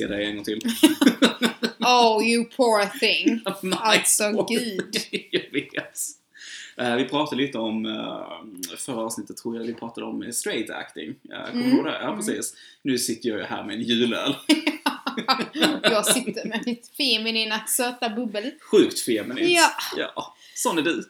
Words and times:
se 0.00 0.06
dig 0.06 0.24
en 0.24 0.34
gång 0.36 0.44
till. 0.44 0.60
Oh 1.80 2.24
you 2.24 2.44
poor 2.44 2.98
thing. 2.98 3.40
Alltså, 3.80 4.46
gud. 4.48 4.96
Jag 5.30 5.52
vet. 5.52 5.98
Eh, 6.76 6.96
vi 6.96 7.04
pratade 7.04 7.42
lite 7.42 7.58
om, 7.58 7.86
uh, 7.86 8.76
förra 8.76 9.00
avsnittet 9.00 9.36
tror 9.36 9.56
jag 9.56 9.64
vi 9.64 9.74
pratade 9.74 10.06
om 10.06 10.22
eh, 10.22 10.30
straight 10.30 10.70
acting. 10.70 11.08
Uh, 11.08 11.50
kommer 11.50 11.52
du 11.52 11.60
Mm. 11.60 11.76
ihåg 11.76 11.84
det? 11.84 11.98
Ja, 12.02 12.16
precis. 12.16 12.54
Nu 12.82 12.98
sitter 12.98 13.28
jag 13.28 13.38
ju 13.38 13.44
här 13.44 13.64
med 13.64 13.74
en 13.76 13.82
julöl. 13.82 14.34
Jag 15.82 16.06
sitter 16.06 16.48
med 16.48 16.62
mitt 16.66 16.90
feminina 16.96 17.66
söta 17.66 18.08
bubbel. 18.08 18.50
Sjukt 18.70 19.00
feminint. 19.00 19.50
Ja. 19.50 19.70
ja. 19.96 20.34
Sån 20.54 20.78
är 20.78 20.82
du. 20.82 21.02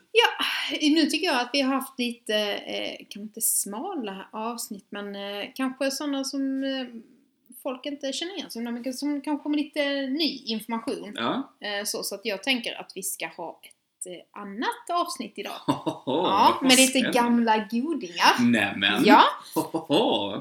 Nu 0.82 1.06
tycker 1.06 1.26
jag 1.26 1.40
att 1.40 1.50
vi 1.52 1.60
har 1.60 1.74
haft 1.74 1.98
lite, 1.98 2.34
eh, 2.52 2.96
kanske 2.98 3.20
inte 3.20 3.40
smala 3.40 4.28
avsnitt, 4.32 4.86
men 4.90 5.16
eh, 5.16 5.44
kanske 5.54 5.90
sådana 5.90 6.24
som 6.24 6.64
eh, 6.64 6.86
folk 7.68 7.86
inte 7.86 8.12
känner 8.12 8.34
igen 8.36 8.50
så 8.50 8.58
himla 8.58 8.70
mycket, 8.72 8.96
som 8.98 9.20
kanske 9.20 9.42
kommer 9.42 9.56
lite 9.58 9.84
ny 10.06 10.42
information. 10.46 11.12
Ja. 11.16 11.52
Eh, 11.60 11.84
så, 11.84 12.02
så 12.02 12.14
att 12.14 12.20
jag 12.24 12.42
tänker 12.42 12.80
att 12.80 12.92
vi 12.94 13.02
ska 13.02 13.26
ha 13.26 13.60
ett 13.64 14.06
eh, 14.06 14.40
annat 14.42 14.90
avsnitt 15.06 15.32
idag. 15.36 15.52
Ja, 15.66 16.02
Ja, 16.06 16.58
med 16.62 16.76
lite 16.76 17.00
gamla 17.00 17.56
godingar. 17.70 18.50
Nämen. 18.50 19.04
Ja, 19.06 19.22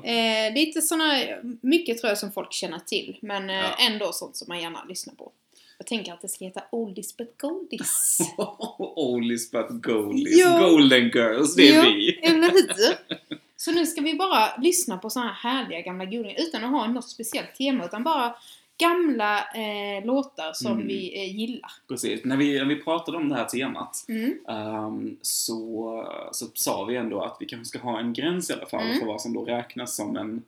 eh, 0.03 0.53
lite 0.53 0.81
sådana, 0.81 1.13
mycket 1.61 1.97
tror 1.97 2.09
jag 2.09 2.17
som 2.17 2.31
folk 2.31 2.53
känner 2.53 2.79
till, 2.79 3.17
men 3.21 3.49
eh, 3.49 3.55
Ja. 3.55 3.75
ändå 3.89 4.11
sånt 4.13 4.35
som 4.35 4.45
man 4.47 4.59
gärna 4.61 4.83
lyssnar 4.83 5.13
på. 5.13 5.31
Jag 5.77 5.87
tänker 5.87 6.13
att 6.13 6.21
det 6.21 6.27
ska 6.29 6.45
heta 6.45 6.61
Oldies 6.71 7.17
but 7.17 7.37
Goldies. 7.37 8.17
Oldies 8.95 9.51
but 9.51 9.67
goldies. 9.69 10.37
Ja. 10.39 10.59
Golden 10.59 11.03
girls, 11.09 11.55
det 11.55 11.69
är 11.69 11.75
Ja. 11.75 11.81
vi. 11.81 12.19
Eller 12.23 12.49
hur? 12.51 13.37
Så 13.57 13.71
nu 13.71 13.85
ska 13.85 14.01
vi 14.01 14.13
bara 14.15 14.57
lyssna 14.57 14.97
på 14.97 15.09
såna 15.09 15.25
här 15.33 15.51
härliga 15.51 15.81
gamla 15.81 16.05
godingar 16.05 16.35
utan 16.39 16.63
att 16.63 16.71
ha 16.71 16.87
något 16.87 17.09
speciellt 17.09 17.55
tema 17.55 17.85
utan 17.85 18.03
bara 18.03 18.35
gamla 18.79 19.37
eh, 19.39 20.05
låtar 20.05 20.53
som 20.53 20.71
Mm. 20.71 20.87
vi 20.87 21.15
eh, 21.23 21.35
gillar. 21.39 21.71
Precis. 21.87 22.25
När 22.25 22.37
vi, 22.37 22.57
när 22.57 22.65
vi 22.65 22.75
pratade 22.75 23.17
om 23.17 23.29
det 23.29 23.35
här 23.35 23.45
temat 23.45 24.05
Mm. 24.09 24.37
ehm, 24.47 25.17
så, 25.21 26.03
så 26.31 26.45
sa 26.53 26.85
vi 26.85 26.95
ändå 26.95 27.21
att 27.21 27.37
vi 27.39 27.45
kanske 27.45 27.65
ska 27.65 27.79
ha 27.79 27.99
en 27.99 28.13
gräns 28.13 28.49
i 28.49 28.53
alla 28.53 28.65
fall 28.65 28.85
Mm. 28.85 28.99
för 28.99 29.05
vad 29.05 29.21
som 29.21 29.33
då 29.33 29.45
räknas 29.45 29.95
som 29.95 30.17
en, 30.17 30.43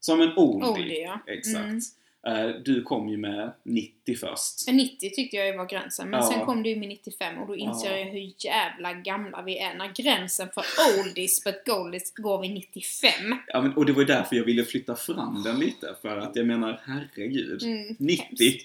som 0.00 0.20
en 0.20 0.36
oldie. 0.36 0.70
Oldie, 0.70 1.02
ja. 1.02 1.32
Exakt. 1.32 1.84
Eh, 2.26 2.46
du 2.64 2.82
kom 2.82 3.08
ju 3.08 3.16
med 3.16 3.52
90 3.62 4.16
först. 4.16 4.66
Men 4.66 4.76
90 4.76 5.10
tyckte 5.10 5.36
jag 5.36 5.46
ju 5.46 5.56
var 5.56 5.66
gränsen, 5.66 6.10
men 6.10 6.20
Ja. 6.20 6.30
sen 6.32 6.40
kom 6.46 6.62
du 6.62 6.70
ju 6.70 6.76
med 6.76 6.88
95 6.88 7.38
och 7.38 7.46
då 7.46 7.56
inser 7.56 7.90
Ja. 7.90 7.98
jag 7.98 8.04
hur 8.04 8.32
jävla 8.38 8.92
gamla 8.92 9.42
vi 9.42 9.58
är 9.58 9.74
när 9.74 9.92
gränsen 10.02 10.48
för 10.54 10.64
oldies 11.00 11.44
but 11.44 11.54
goldies 11.66 12.14
går 12.14 12.40
vid 12.42 12.50
95. 12.50 13.10
Ja, 13.46 13.60
men, 13.60 13.74
och 13.74 13.86
det 13.86 13.92
var 13.92 14.00
ju 14.00 14.06
därför 14.06 14.36
jag 14.36 14.44
ville 14.44 14.64
flytta 14.64 14.96
fram 14.96 15.42
den 15.42 15.58
lite. 15.58 15.94
För 16.02 16.18
att 16.18 16.36
jag 16.36 16.46
menar, 16.46 16.80
herregud. 16.86 17.62
Mm, 17.62 17.96
90. 17.98 18.60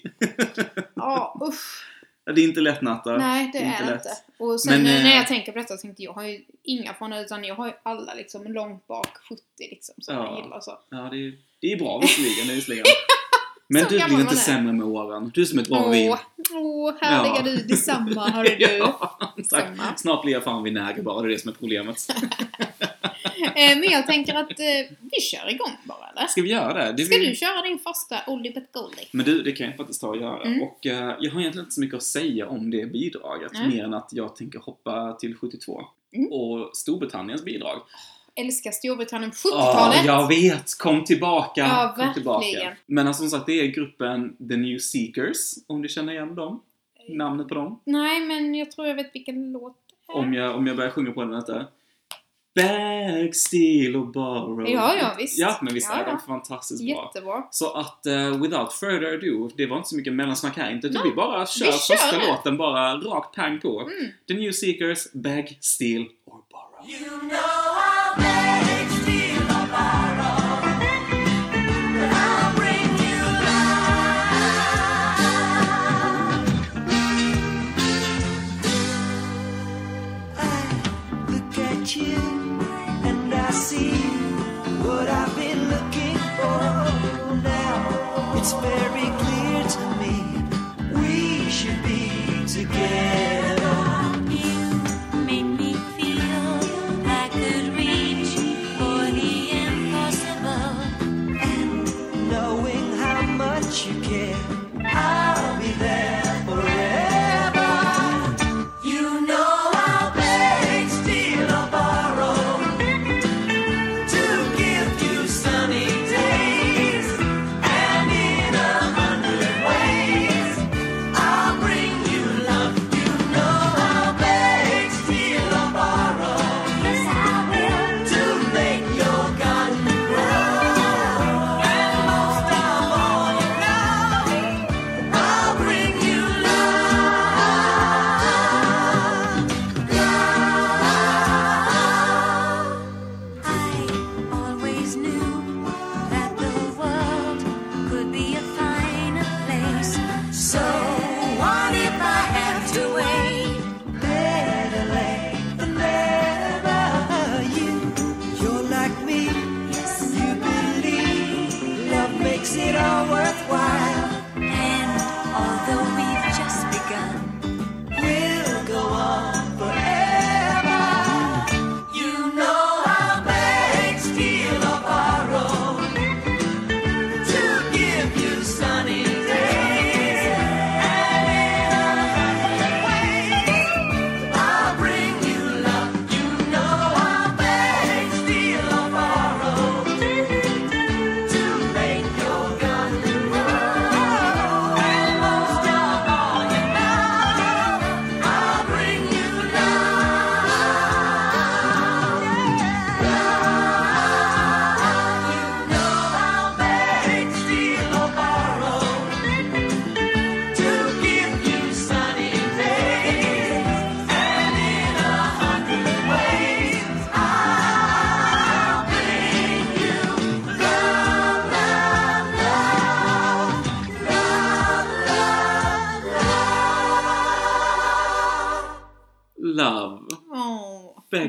Ja, 0.94 1.40
usch. 1.48 1.86
Ja, 2.24 2.32
det 2.32 2.40
är 2.40 2.44
inte 2.44 2.60
lätt 2.60 2.82
Natta. 2.82 3.16
Nej, 3.16 3.50
det 3.52 3.58
inte 3.58 3.58
är 3.58 3.84
det 3.86 3.90
lätt. 3.90 4.04
inte. 4.06 4.16
Och 4.44 4.60
sen 4.60 4.82
Men, 4.82 4.86
eh, 4.92 4.96
eh, 4.98 5.02
när 5.04 5.16
jag 5.16 5.26
tänker 5.26 5.52
på 5.52 5.58
detta 5.58 5.76
så 5.76 5.80
tänkte 5.82 6.02
jag, 6.02 6.10
jag 6.10 6.14
har 6.14 6.24
ju 6.28 6.44
inga 6.62 6.94
från 6.94 7.10
det, 7.10 7.20
utan 7.20 7.44
jag 7.44 7.54
har 7.54 7.66
ju 7.66 7.72
alla 7.82 8.14
liksom 8.14 8.44
långt 8.52 8.86
bak 8.86 9.08
70 9.28 9.42
liksom 9.58 9.94
som 9.98 10.14
Ja. 10.14 10.24
jag 10.34 10.44
gillar 10.44 10.60
så. 10.60 10.78
Ja, 10.90 10.96
det 11.12 11.16
är, 11.26 11.32
det 11.60 11.72
är 11.72 11.76
bra 11.78 11.98
visserligen. 11.98 12.46
Det 12.48 12.54
visserligen. 12.60 12.84
Men 13.72 13.84
Så 13.84 13.88
du 13.90 14.04
blir 14.04 14.20
inte 14.20 14.36
sämre 14.36 14.72
med 14.72 14.86
åren. 14.86 15.30
Du 15.34 15.40
är 15.40 15.44
som 15.44 15.58
ett 15.58 15.68
bra 15.68 15.88
vin. 15.88 16.16
Åh, 16.54 16.92
härliga 17.00 17.34
Ja. 17.36 17.42
du, 17.42 17.56
detsamma 17.56 18.28
hörru 18.30 18.56
du. 18.58 18.64
Ja. 18.76 19.18
Snart 19.96 20.22
blir 20.22 20.32
jag 20.32 20.44
fan 20.44 20.62
vinäger 20.62 21.02
bara, 21.02 21.22
det 21.22 21.28
är 21.28 21.30
det 21.30 21.38
som 21.38 21.50
är 21.50 21.54
problemet. 21.54 21.96
Eh, 23.56 23.78
Men 23.78 23.90
jag 23.90 24.06
tänker 24.06 24.34
att 24.34 24.50
eh, 24.60 24.96
vi 25.00 25.20
kör 25.20 25.50
igång 25.50 25.76
bara 25.84 26.08
eller? 26.16 26.26
Ska 26.26 26.42
vi 26.42 26.48
göra 26.50 26.84
det? 26.84 26.92
det 26.92 27.04
Ska 27.04 27.18
vill... 27.18 27.28
du 27.28 27.34
köra 27.34 27.62
din 27.62 27.78
första 27.78 28.16
Oldie 28.26 28.52
but 28.52 28.72
Goldie? 28.72 29.08
Men 29.12 29.26
du, 29.26 29.42
det 29.42 29.52
kan 29.52 29.66
jag 29.66 29.76
faktiskt 29.76 30.00
ta 30.00 30.08
och 30.08 30.16
göra. 30.16 30.42
Mm. 30.42 30.62
Och 30.62 30.86
eh, 30.86 31.16
jag 31.20 31.30
har 31.32 31.40
egentligen 31.40 31.58
inte 31.64 31.74
så 31.74 31.80
mycket 31.80 31.96
att 31.96 32.02
säga 32.02 32.48
om 32.48 32.70
det 32.70 32.86
bidraget. 32.92 33.52
Nej. 33.54 33.68
Mer 33.68 33.84
än 33.84 33.94
att 33.94 34.08
jag 34.12 34.36
tänker 34.36 34.58
hoppa 34.58 35.12
till 35.20 35.34
72. 35.36 35.82
Mm. 36.12 36.32
Och 36.32 36.76
Storbritanniens 36.76 37.44
bidrag. 37.44 37.80
Älskar 38.40 38.70
Storbritannien 38.70 39.32
Ja, 39.44 39.50
70-talet. 39.72 40.04
jag 40.04 40.28
vet! 40.28 40.78
Kom 40.78 41.04
tillbaka! 41.04 41.60
Ja, 41.60 41.94
kom 41.96 42.14
tillbaka. 42.14 42.76
Men 42.86 43.06
alltså, 43.08 43.20
som 43.20 43.30
sagt, 43.30 43.46
det 43.46 43.60
är 43.60 43.66
gruppen 43.66 44.36
The 44.48 44.56
New 44.56 44.78
Seekers, 44.78 45.36
om 45.66 45.82
du 45.82 45.88
känner 45.88 46.12
igen 46.12 46.34
dem. 46.34 46.62
Namnet 47.08 47.48
på 47.48 47.54
dem. 47.54 47.80
Nej, 47.84 48.20
men 48.20 48.54
jag 48.54 48.70
tror 48.70 48.86
jag 48.86 48.94
vet 48.94 49.14
vilken 49.14 49.52
låt 49.52 49.76
det 50.06 50.12
är. 50.12 50.16
Om 50.16 50.34
jag, 50.34 50.56
om 50.56 50.66
jag 50.66 50.76
börjar 50.76 50.90
sjunga 50.90 51.12
på 51.12 51.20
den, 51.20 51.30
vänta. 51.30 51.66
Bag, 52.54 53.34
steal 53.36 53.96
och 53.96 54.06
borrow. 54.06 54.68
Ja, 54.70 54.94
ja, 54.96 55.14
visst. 55.18 55.38
Ja, 55.38 55.58
men 55.62 55.74
visst 55.74 55.88
Ja, 55.92 55.96
är 56.00 56.04
de 56.04 56.10
ja. 56.10 56.18
fantastiskt 56.26 56.80
bra. 56.84 57.10
Jättebra. 57.14 57.42
Så 57.50 57.72
att 57.72 58.06
uh, 58.08 58.42
without 58.42 58.72
further 58.72 59.14
ado, 59.14 59.50
det 59.56 59.66
var 59.66 59.76
inte 59.76 59.88
så 59.88 59.96
mycket 59.96 60.12
mellansnack 60.12 60.56
här 60.56 60.70
inte, 60.72 60.88
Nej, 60.88 61.02
vi 61.04 61.10
bara 61.10 61.46
kör 61.46 61.66
vi 61.66 61.72
kör 61.72 61.96
första 61.96 62.18
det. 62.18 62.26
låten 62.28 62.56
bara 62.56 62.94
rakt 62.96 63.34
pang 63.34 63.60
på. 63.60 63.80
Mm. 63.80 63.92
The 64.28 64.34
New 64.34 64.52
Seekers, 64.52 65.12
Beg, 65.12 65.58
Steal 65.60 66.02
or. 66.26 66.40
You 66.82 67.22
know 67.28 67.36
I'll 67.36 68.16
beg, 68.16 68.60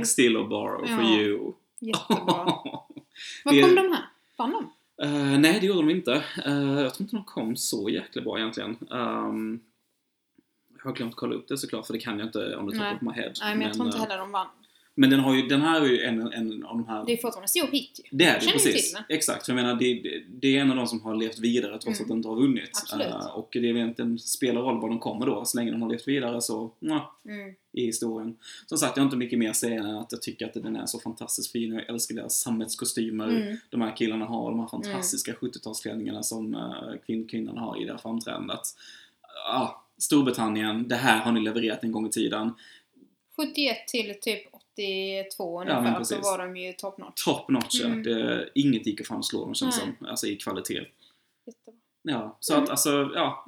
Beg, 0.01 0.07
steal 0.07 0.38
or 0.38 0.48
borrow 0.48 0.86
for 0.86 1.03
Ja. 1.03 1.19
you. 1.21 1.53
jättebra. 1.80 2.45
Var 3.45 3.62
kom 3.62 3.75
de 3.75 3.92
här? 3.92 4.06
Vann 4.38 4.51
de? 4.51 4.71
Eh, 5.03 5.39
nej, 5.39 5.57
det 5.62 5.65
gjorde 5.68 5.80
de 5.80 5.89
inte. 5.89 6.24
Eh, 6.45 6.53
jag 6.81 6.94
tror 6.94 7.01
inte 7.06 7.15
de 7.15 7.24
kom 7.25 7.56
så 7.56 7.89
jäkla 7.89 8.21
bra 8.21 8.38
egentligen. 8.39 8.77
Ehm, 8.92 9.59
jag 10.77 10.83
har 10.83 10.94
glömt 10.95 11.15
kolla 11.15 11.36
upp 11.36 11.48
det 11.48 11.57
såklart, 11.57 11.86
för 11.88 11.94
det 11.94 12.00
kan 12.00 12.19
jag 12.19 12.27
inte 12.27 12.56
om 12.56 12.69
det 12.69 12.77
Nej. 12.77 12.94
top 12.94 13.07
of 13.07 13.15
my 13.15 13.21
head. 13.21 13.31
Nej, 13.42 13.56
men 13.56 13.68
jag 13.68 13.74
tror 13.74 13.86
inte 13.86 13.98
eh, 13.98 14.03
heller 14.03 14.18
de 14.18 14.31
vann. 14.31 14.48
men 14.95 15.09
den, 15.09 15.19
har 15.19 15.36
ju, 15.36 15.48
den 15.48 15.62
här 15.62 15.81
är 15.81 15.86
ju 15.86 16.01
en, 16.01 16.33
en 16.33 16.63
av 16.65 16.77
de 16.77 16.88
här... 16.88 17.06
Det 17.06 17.12
är 17.13 17.18
fortfarande 17.18 17.44
en 17.44 17.48
stor 17.48 17.68
hit 17.68 18.00
ju. 18.12 18.18
Det 18.18 18.25
är 18.25 18.39
det 18.39 18.51
precis. 18.51 18.94
till 18.94 19.03
Exakt. 19.09 19.45
För 19.45 19.53
jag 19.53 19.63
menar, 19.63 19.75
det, 19.75 20.01
det- 20.30 20.57
är 20.57 20.62
en 20.62 20.69
av 20.71 20.75
de 20.77 20.88
som 20.88 21.01
har 21.01 21.15
levt 21.15 21.39
vidare 21.39 21.71
trots 21.71 21.86
Mm. 22.00 22.01
att 22.01 22.07
den 22.07 22.18
inte 22.18 22.30
har 22.30 22.36
vunnit. 22.36 22.69
Absolut. 22.81 23.07
Eh, 23.07 23.25
och 23.27 23.50
det 23.51 23.59
är 23.59 23.63
egentligen 23.63 24.19
spelar 24.19 24.62
roll 24.62 24.81
var 24.81 24.89
de 24.89 25.00
kommer 25.00 25.25
då. 25.25 25.45
Så 25.45 25.57
länge 25.57 25.71
de 25.71 25.81
har 25.81 25.89
levt 25.89 26.07
vidare 26.07 26.42
så, 26.42 26.71
mwah, 26.80 27.01
Mm. 27.25 27.53
I 27.73 27.85
historien. 27.85 28.38
Som 28.65 28.77
sagt, 28.77 28.97
jag 28.97 29.01
har 29.03 29.06
inte 29.07 29.18
mycket 29.18 29.39
mer 29.39 29.50
att 29.50 29.56
säga 29.56 29.79
än 29.79 29.95
att 29.95 30.12
jag 30.12 30.21
tycker 30.21 30.45
att 30.45 30.53
den 30.53 30.75
är 30.75 30.85
så 30.85 31.00
fantastiskt 31.00 31.51
fin. 31.51 31.73
Jag 31.73 31.89
älskar 31.89 32.15
deras 32.15 32.39
sammetskostymer 32.41 33.27
Mm. 33.29 33.57
de 33.69 33.81
här 33.81 33.97
killarna 33.97 34.25
har. 34.25 34.50
De 34.51 34.59
här 34.59 34.68
fantastiska 34.68 35.33
70-talsklänningarna 35.33 36.21
som 36.21 36.56
uh, 36.56 36.95
kvin 37.06 37.27
kvinnorna 37.27 37.62
har 37.62 37.81
i 37.81 37.85
det 37.85 37.91
här 37.91 37.97
framträdandet. 38.00 38.62
Ja, 39.47 39.85
Storbritannien, 39.97 40.88
det 40.88 40.95
här 40.95 41.18
har 41.19 41.31
ni 41.31 41.41
levererat 41.41 41.83
en 41.83 41.91
gång 41.91 42.07
i 42.07 42.09
tiden. 42.09 42.51
71 43.35 43.88
till 43.88 44.15
typ 44.21 44.41
82 44.53 45.59
men 45.59 45.67
ungefär 45.77 45.94
så 45.94 45.97
precis. 46.15 46.17
var 46.24 46.38
de 46.38 46.57
ju 46.57 46.74
top 46.74 46.97
notch. 46.97 47.24
Top 47.25 47.50
notch, 47.50 47.81
Mm. 47.81 48.03
det, 48.03 48.50
inget 48.56 48.88
gick 48.88 49.01
att 49.01 49.07
fan 49.07 49.24
slå 49.24 49.45
dem 49.45 49.56
känns 49.56 49.75
som. 49.79 50.07
Alltså 50.07 50.27
i 50.27 50.35
kvalitet. 50.35 50.74
Jättebra. 51.45 51.81
Ja, 52.03 52.38
så 52.39 52.53
Mm. 52.53 52.63
att 52.63 52.69
alltså, 52.69 53.12
ja. 53.15 53.45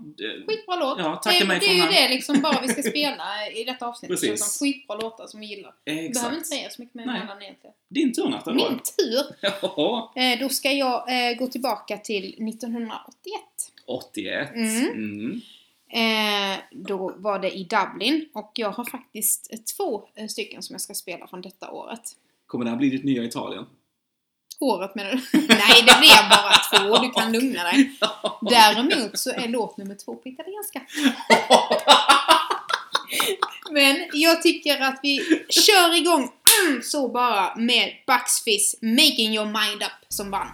Skitbra 0.47 0.75
låt. 0.75 1.00
Ja, 1.00 1.15
tacka 1.15 1.39
det, 1.39 1.45
mig 1.45 1.59
det 1.59 1.65
är 1.65 1.73
ju 1.73 1.81
här. 1.81 1.91
det 2.09 2.13
liksom 2.15 2.41
bara 2.41 2.61
vi 2.61 2.67
ska 2.67 2.81
spela 2.89 3.23
i 3.55 3.63
detta 3.63 3.88
avsnitt. 3.88 4.09
Det 4.09 4.13
Precis. 4.15 4.55
som 4.57 4.65
skitbra 4.67 4.95
låtar 4.97 5.27
som 5.27 5.39
vi 5.39 5.45
gillar. 5.45 5.73
Vi 5.85 5.91
behöver 5.94 6.09
exakt. 6.09 6.33
inte 6.35 6.47
säga 6.47 6.69
så 6.69 6.81
mycket 6.81 6.95
mer 6.95 7.05
mellan 7.05 7.41
egentligen. 7.41 7.73
Din 7.89 8.13
tur 8.13 8.29
Natta. 8.29 8.53
Min 8.53 8.65
tur! 8.97 9.35
Ja, 9.61 10.13
Eh, 10.15 10.39
då 10.39 10.50
ska 10.50 10.71
jag 10.71 11.29
eh, 11.31 11.38
gå 11.38 11.47
tillbaka 11.47 11.97
till 11.97 12.50
1981. 12.50 13.41
81. 13.85 14.51
Mm. 14.55 14.88
Mm. 14.88 15.41
Eh, 15.89 16.59
då 16.71 17.13
var 17.17 17.39
det 17.39 17.51
i 17.51 17.63
Dublin 17.63 18.29
och 18.33 18.51
jag 18.55 18.71
har 18.71 18.85
faktiskt 18.85 19.51
två 19.77 20.03
eh, 20.15 20.27
stycken 20.27 20.63
som 20.63 20.73
jag 20.73 20.81
ska 20.81 20.94
spela 20.94 21.27
från 21.27 21.41
detta 21.41 21.71
året. 21.71 22.01
Kommer 22.47 22.65
det 22.65 22.71
här 22.71 22.77
bli 22.77 22.89
ditt 22.89 23.03
nya 23.03 23.23
Italien? 23.23 23.65
Året 24.63 24.95
menar 24.95 25.12
du? 25.12 25.18
Nej, 25.48 25.83
det 25.88 25.98
blir 26.00 26.30
bara 26.30 26.54
två, 26.69 26.98
du 26.98 27.12
kan 27.12 27.31
lugna 27.38 27.63
dig. 27.63 27.92
Däremot 28.42 29.19
så 29.19 29.30
är 29.30 29.48
låt 29.48 29.77
nummer 29.77 29.95
två 29.95 30.15
på 30.15 30.30
italienska. 30.30 30.81
Men 33.71 34.06
jag 34.13 34.42
tycker 34.42 34.81
att 34.81 35.00
vi 35.04 35.44
kör 35.50 35.95
igång 35.98 36.31
så 36.83 37.07
bara 37.07 37.56
med 37.56 37.92
Bucks 38.07 38.44
Fizz, 38.44 38.75
Making 38.81 39.33
Your 39.36 39.45
Mind 39.45 39.83
Up, 39.83 40.06
som 40.10 40.31
vann. 40.31 40.48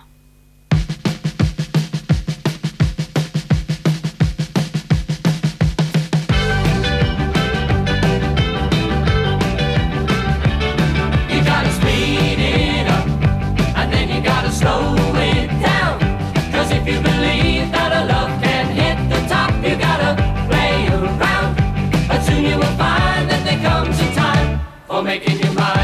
For 24.99 25.05
making 25.05 25.39
your 25.39 25.53
mind 25.53 25.78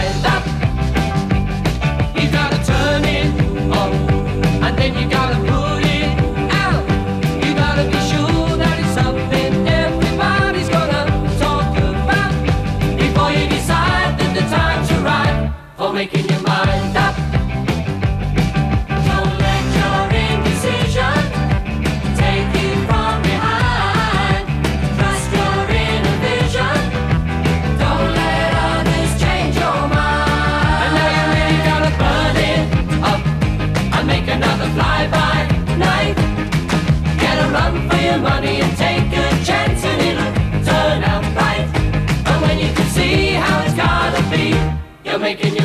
making 45.25 45.55
your 45.55 45.64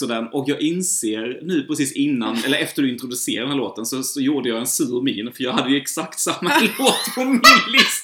också 0.00 0.14
den. 0.14 0.26
Och 0.26 0.44
jag 0.48 0.60
inser 0.60 1.40
nu 1.42 1.62
precis 1.62 1.92
innan, 1.92 2.36
eller 2.44 2.58
efter 2.58 2.82
du 2.82 2.90
introducerade 2.90 3.46
den 3.46 3.50
här 3.50 3.56
låten, 3.56 3.86
så, 3.86 4.02
så 4.02 4.20
gjorde 4.20 4.48
jag 4.48 4.58
en 4.58 4.66
sur 4.66 5.02
min 5.02 5.32
för 5.32 5.44
jag 5.44 5.52
hade 5.52 5.70
ju 5.70 5.76
exakt 5.76 6.20
samma 6.20 6.60
låt 6.78 7.14
på 7.14 7.24
min 7.24 7.40
lista. 7.72 7.99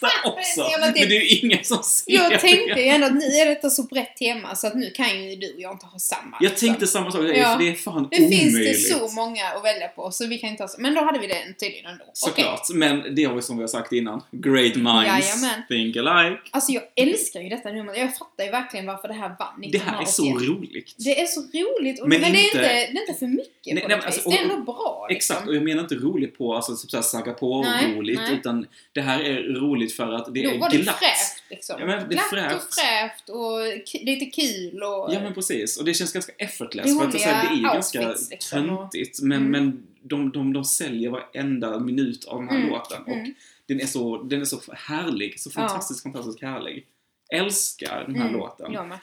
Ja, 0.97 1.01
men 1.01 1.09
det- 1.09 1.15
det 1.15 1.17
är 1.27 1.35
ju 1.35 1.39
ingen 1.49 1.65
som 1.65 1.83
ser 1.83 2.13
Jag 2.13 2.41
tänkte 2.41 2.75
det. 2.75 2.83
ju 2.83 2.89
ändå 2.89 3.07
att 3.07 3.15
nu 3.15 3.25
är 3.27 3.47
detta 3.47 3.71
så 3.71 3.83
brett 3.83 4.17
tema 4.17 4.55
så 4.55 4.67
att 4.67 4.75
nu 4.75 4.91
kan 4.91 5.23
ju 5.25 5.37
du 5.37 5.55
och 5.55 5.61
jag 5.61 5.73
inte 5.73 5.87
ha 5.87 5.99
samma. 5.99 6.37
Jag 6.41 6.51
liksom. 6.51 6.69
tänkte 6.69 6.87
samma 6.87 7.11
sak, 7.13 7.21
Ja. 7.35 7.53
för 7.57 7.65
det 7.65 7.71
är 7.71 7.75
fan 7.75 8.09
Nu 8.13 8.19
omöjligt. 8.27 8.41
finns 8.41 8.89
det 8.89 8.95
så 8.95 9.09
många 9.15 9.45
att 9.47 9.65
välja 9.65 9.89
på 9.89 10.11
så 10.11 10.27
vi 10.27 10.39
kan 10.39 10.51
inte 10.51 10.63
ha 10.63 10.69
så. 10.69 10.81
Men 10.81 10.95
då 10.95 11.01
hade 11.01 11.19
vi 11.19 11.27
den 11.27 11.55
tydligen 11.61 11.87
ändå. 11.91 12.05
Såklart, 12.13 12.61
men 12.75 13.15
det 13.15 13.25
har 13.25 13.35
vi 13.35 13.43
som 13.43 13.57
vi 13.57 13.63
har 13.63 13.69
sagt 13.69 13.93
innan. 13.93 14.23
Great 14.31 14.75
minds 14.77 15.07
Jajamän. 15.07 15.63
think 15.69 15.97
alike. 15.97 16.41
Alltså 16.51 16.73
jag 16.73 16.83
älskar 16.97 17.41
ju 17.41 17.49
detta 17.49 17.73
nummer. 17.73 17.95
Jag 17.95 18.17
fattar 18.17 18.45
ju 18.45 18.51
verkligen 18.51 18.87
varför 18.87 19.09
det 19.09 19.15
här 19.15 19.29
vann 19.29 19.61
Det 19.73 19.79
här 19.79 19.99
är 19.99 20.03
1981. 20.03 20.09
så 20.09 20.53
roligt. 20.53 20.95
Det 20.99 21.21
är 21.21 21.27
så 21.27 21.41
roligt, 21.41 22.01
och, 22.03 22.09
Men 22.09 22.21
men, 22.21 22.33
det, 22.33 22.39
är 22.39 22.45
inte- 22.45 22.57
inte, 22.59 22.69
det 22.69 22.99
är 22.99 23.01
inte 23.09 23.15
för 23.19 23.27
mycket 23.27 23.75
Nej, 23.75 23.83
på 23.83 23.89
nej, 23.89 23.97
något 23.97 24.07
alltså, 24.07 24.31
vis. 24.31 24.39
Det 24.39 24.45
är 24.45 24.51
ändå 24.51 24.73
bra. 24.73 25.07
liksom. 25.11 25.17
Exakt, 25.35 25.49
och 25.49 25.55
jag 25.57 25.63
menar 25.63 25.83
inte 25.83 25.95
roligt 25.95 26.39
på 26.39 26.55
alltså, 26.55 26.77
typ 26.77 26.91
såhär 26.91 27.03
sagga 27.03 27.33
på-roligt, 27.33 28.21
utan 28.33 28.67
det 28.93 29.01
här 29.01 29.21
är 29.21 29.43
roligt 29.43 29.93
för 29.97 30.13
att 30.13 30.35
det 30.35 30.41
är 30.41 30.51
det 30.53 30.59
glatt. 30.87 30.99
fräscht 30.99 31.43
liksom. 31.51 31.77
Ja, 31.81 31.87
men 31.87 32.09
det 32.09 32.15
glatt 32.15 32.31
fräscht. 32.31 32.55
och 32.57 32.75
fräscht 32.75 33.29
och 33.29 33.61
lite 34.05 34.27
kul 34.27 34.83
och... 34.83 35.15
Ja 35.15 35.21
men 35.21 35.35
precis, 35.35 35.77
och 35.79 35.85
det 35.85 35.95
känns 35.95 36.13
ganska 36.13 36.33
effortless 36.39 36.99
för 36.99 37.05
att 37.05 37.13
det, 37.13 37.23
är 37.25 37.49
det 37.49 37.55
ju 37.57 37.63
ganska 37.63 38.09
liksom, 38.31 38.67
töntigt 38.67 39.23
men, 39.23 39.39
Mm. 39.39 39.51
men 39.51 39.87
de, 40.03 40.31
de, 40.33 40.53
de 40.53 40.65
säljer 40.65 41.11
varenda 41.11 41.79
minut 41.79 42.25
av 42.25 42.39
den 42.41 42.49
här 42.49 42.57
Mm, 42.57 42.69
låten 42.71 43.03
och 43.03 43.13
mm. 43.13 43.35
den 43.67 43.81
är, 43.81 43.87
så, 43.87 44.23
den 44.23 44.41
är 44.41 44.45
så 44.45 44.61
härlig, 44.73 45.41
så 45.41 45.51
fantastiskt, 45.51 46.03
fantastiskt 46.03 46.43
härlig. 46.43 46.87
Älskar 47.35 48.05
den 48.07 48.15
här 48.17 48.29
Mm, 48.29 48.41
låten. 48.41 48.73
Jag 48.73 48.89
med. 48.89 48.99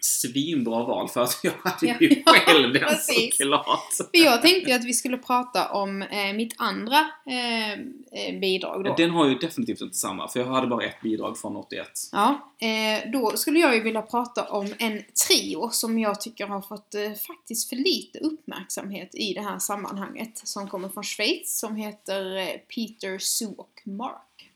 Svinbra 0.00 0.84
val 0.84 1.08
för 1.08 1.20
att 1.22 1.40
jag 1.42 1.52
hade 1.64 1.86
Ja, 1.86 1.96
ju 2.00 2.22
själv 2.26 2.72
den 2.72 2.82
precis. 2.82 3.36
såklart. 3.36 3.92
För 3.96 4.24
jag 4.24 4.42
tänkte 4.42 4.70
ju 4.70 4.76
att 4.76 4.84
vi 4.84 4.94
skulle 4.94 5.16
prata 5.18 5.68
om 5.68 6.02
eh, 6.02 6.32
mitt 6.34 6.54
andra 6.58 6.98
eh, 7.26 7.72
eh, 7.72 8.40
bidrag 8.40 8.84
då. 8.84 8.94
Den 8.94 9.10
har 9.10 9.28
ju 9.28 9.34
definitivt 9.34 9.80
inte 9.80 9.96
samma, 9.96 10.28
för 10.28 10.40
jag 10.40 10.46
hade 10.46 10.66
bara 10.66 10.84
ett 10.84 11.00
bidrag 11.02 11.38
från 11.38 11.56
81. 11.56 11.88
Ja, 12.12 12.50
eh, 12.58 13.10
då 13.12 13.30
skulle 13.36 13.58
jag 13.58 13.74
ju 13.74 13.82
vilja 13.82 14.02
prata 14.02 14.44
om 14.44 14.74
en 14.78 15.02
trio 15.28 15.68
som 15.70 15.98
jag 15.98 16.20
tycker 16.20 16.46
har 16.46 16.60
fått 16.60 16.94
eh, 16.94 17.12
faktiskt 17.12 17.68
för 17.68 17.76
lite 17.76 18.18
uppmärksamhet 18.18 19.14
i 19.14 19.32
det 19.34 19.42
här 19.42 19.58
sammanhanget. 19.58 20.40
Som 20.44 20.68
kommer 20.68 20.88
från 20.88 21.04
Schweiz, 21.04 21.58
som 21.58 21.76
heter 21.76 22.36
eh, 22.36 22.46
Peter, 22.74 23.18
Sue 23.18 23.54
och 23.58 23.80
Mark. 23.84 24.50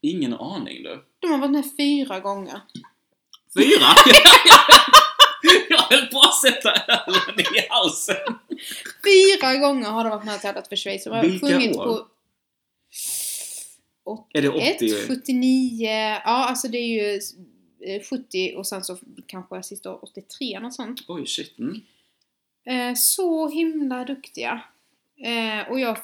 Ingen 0.00 0.34
aning 0.34 0.82
du. 0.82 1.04
De 1.18 1.30
har 1.30 1.38
varit 1.38 1.50
med 1.50 1.64
fyra 1.76 2.20
gånger. 2.20 2.60
Fyra? 3.56 3.88
jag 5.68 5.78
höll 5.78 6.06
på 6.06 6.18
att 6.18 6.40
sätta 6.40 6.72
ölen 6.72 7.40
i 7.40 7.66
halsen. 7.68 8.16
Fyra 9.04 9.56
gånger 9.56 9.88
har 9.88 10.04
de 10.04 10.10
varit 10.10 10.24
med 10.24 10.34
och 10.34 10.40
tävlat 10.40 10.68
för 10.68 10.76
Schweiz. 10.76 11.04
De 11.04 11.10
har 11.10 11.22
Vilka 11.22 11.46
sjungit 11.46 11.76
år? 11.76 11.84
på 11.84 12.06
Är 14.32 14.42
det 14.42 14.48
81, 14.48 14.76
80? 14.76 15.06
79, 15.08 15.88
ja 15.88 16.20
alltså 16.24 16.68
det 16.68 16.78
är 16.78 16.86
ju 16.86 17.20
eh, 17.86 18.02
70 18.02 18.54
och 18.56 18.66
sen 18.66 18.84
så 18.84 18.98
kanske 19.26 19.62
sista 19.62 19.90
året 19.90 20.02
83 20.02 20.60
något 20.60 20.74
sånt. 20.74 21.00
Oj, 21.08 21.26
shit. 21.26 21.58
Mm. 21.58 21.80
Eh, 22.66 22.94
så 22.94 23.48
himla 23.48 24.04
duktiga. 24.04 24.62
Eh, 25.24 25.70
och 25.70 25.80
jag, 25.80 25.98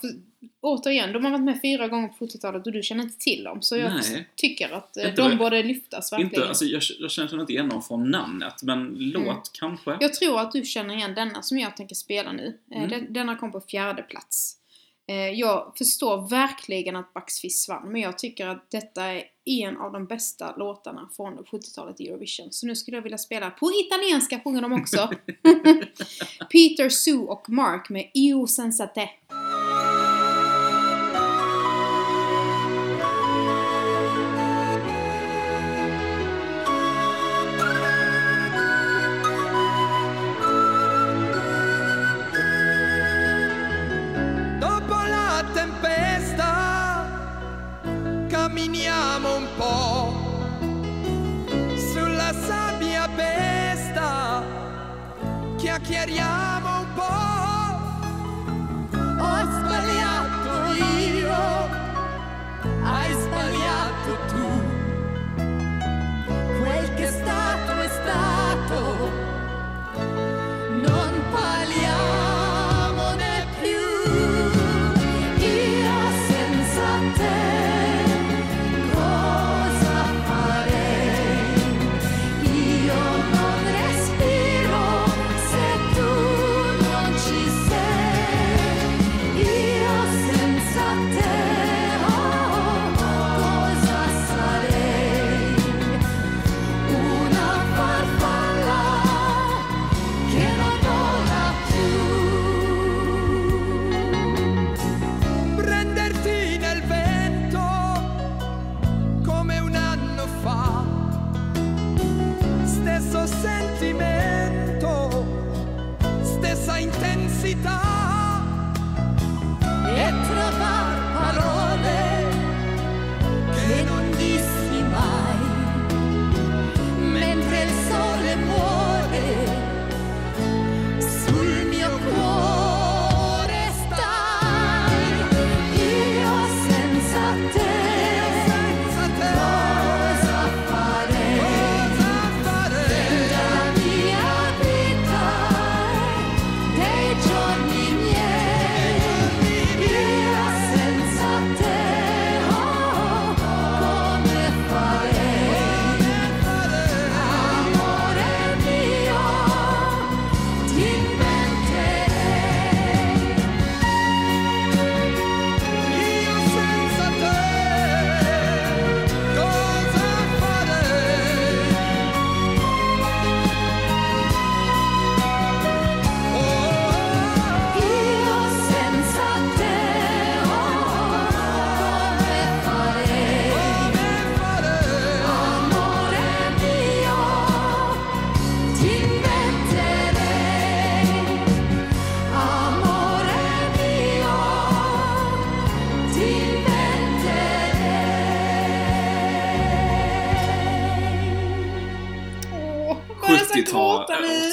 återigen, 0.60 1.12
de 1.12 1.24
har 1.24 1.30
varit 1.32 1.44
med 1.44 1.58
fyra 1.62 1.88
gånger 1.88 2.08
på 2.08 2.26
70-talet 2.26 2.66
och 2.66 2.72
du 2.72 2.82
känner 2.82 3.02
inte 3.04 3.18
till 3.18 3.44
dem. 3.44 3.62
Så 3.62 3.76
jag 3.76 3.92
Nej. 3.92 4.28
tycker 4.36 4.70
att 4.74 4.96
eh, 4.96 5.14
de 5.14 5.36
borde 5.36 5.62
lyftas 5.62 6.12
verkligen. 6.12 6.34
Inte, 6.34 6.48
alltså, 6.48 6.64
jag, 6.64 6.82
jag 6.98 7.10
känner 7.10 7.40
inte 7.40 7.52
igen 7.52 7.68
dem 7.68 7.82
från 7.82 8.10
namnet, 8.10 8.62
men 8.62 8.94
låt 8.98 9.22
Mm. 9.22 9.36
kanske. 9.52 9.96
Jag 10.00 10.14
tror 10.14 10.40
att 10.40 10.52
du 10.52 10.64
känner 10.64 10.94
igen 10.94 11.14
denna 11.14 11.42
som 11.42 11.58
jag 11.58 11.76
tänker 11.76 11.94
spela 11.94 12.32
nu. 12.32 12.58
Eh, 12.72 12.76
Mm. 12.78 12.90
den, 12.90 13.12
denna 13.12 13.36
kom 13.36 13.52
på 13.52 13.60
fjärde 13.60 14.02
plats. 14.02 14.58
Eh, 15.08 15.16
jag 15.16 15.72
förstår 15.78 16.28
verkligen 16.30 16.96
att 16.96 17.14
Bucks 17.14 17.68
vann, 17.68 17.92
men 17.92 18.00
jag 18.00 18.18
tycker 18.18 18.46
att 18.46 18.70
detta 18.70 19.04
är 19.04 19.24
en 19.44 19.76
av 19.76 19.92
de 19.92 20.06
bästa 20.06 20.56
låtarna 20.56 21.08
från 21.16 21.38
70-talet 21.38 22.00
i 22.00 22.08
Eurovision. 22.08 22.48
Så 22.52 22.66
nu 22.66 22.76
skulle 22.76 22.96
jag 22.96 23.02
vilja 23.02 23.18
spela, 23.18 23.50
på 23.50 23.70
italienska 23.86 24.40
sjunger 24.44 24.62
de 24.62 24.72
också, 24.72 24.96
Peter, 26.52 26.88
Sue 26.88 27.18
och 27.18 27.50
Mark 27.50 27.88
med 27.88 28.10
Io 28.14 28.46
Sensate. 28.46 29.08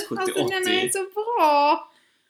70, 0.09 0.21
Alltså 0.21 0.47
den 0.47 0.67
är 0.73 0.79
80. 0.83 0.89
så 0.91 0.99
bra! 1.13 1.85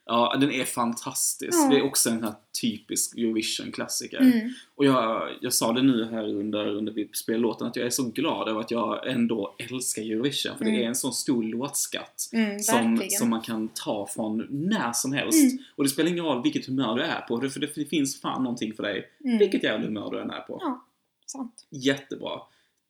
Ja, 0.06 0.36
den 0.40 0.52
är 0.52 0.64
fantastisk. 0.64 1.52
Ja. 1.52 1.68
Det 1.70 1.76
är 1.76 1.82
också 1.84 2.10
en 2.10 2.22
här 2.24 2.32
typisk 2.60 3.16
Eurovision-klassiker. 3.18 4.18
Mm. 4.20 4.50
Och 4.74 4.84
jag, 4.84 5.28
jag 5.40 5.52
sa 5.52 5.72
det 5.72 5.82
nu 5.82 6.04
här 6.12 6.28
under, 6.34 6.66
under 6.66 6.92
vi 6.92 7.08
spelade 7.12 7.42
låten 7.42 7.66
att 7.66 7.76
jag 7.76 7.86
är 7.86 7.90
så 7.90 8.02
glad 8.04 8.48
över 8.48 8.60
att 8.60 8.70
jag 8.70 9.06
ändå 9.10 9.54
älskar 9.58 10.02
Eurovision. 10.02 10.58
För 10.58 10.64
det 10.64 10.70
Mm. 10.70 10.82
är 10.82 10.86
en 10.86 10.94
sån 10.94 11.12
stor 11.12 11.42
låtskatt. 11.42 12.30
Mm, 12.32 12.58
som, 12.58 12.76
verkligen. 12.90 13.10
som 13.10 13.30
man 13.30 13.40
kan 13.40 13.68
ta 13.68 14.06
från 14.14 14.46
när 14.50 14.92
som 14.92 15.12
helst. 15.12 15.52
Mm. 15.52 15.64
Och 15.76 15.84
det 15.84 15.90
spelar 15.90 16.10
ingen 16.10 16.24
roll 16.24 16.42
vilket 16.42 16.66
humör 16.66 16.96
du 16.96 17.02
är 17.02 17.20
på, 17.20 17.40
för 17.50 17.60
det, 17.60 17.68
för 17.68 17.80
det 17.80 17.86
finns 17.86 18.20
fan 18.20 18.42
någonting 18.42 18.74
för 18.74 18.82
dig. 18.82 19.08
Mm. 19.24 19.38
Vilket 19.38 19.62
jävla 19.62 19.86
humör 19.86 20.10
du 20.10 20.20
än 20.20 20.30
är 20.30 20.40
på. 20.40 20.58
Ja, 20.60 20.84
sant. 21.26 21.66
Jättebra. 21.70 22.40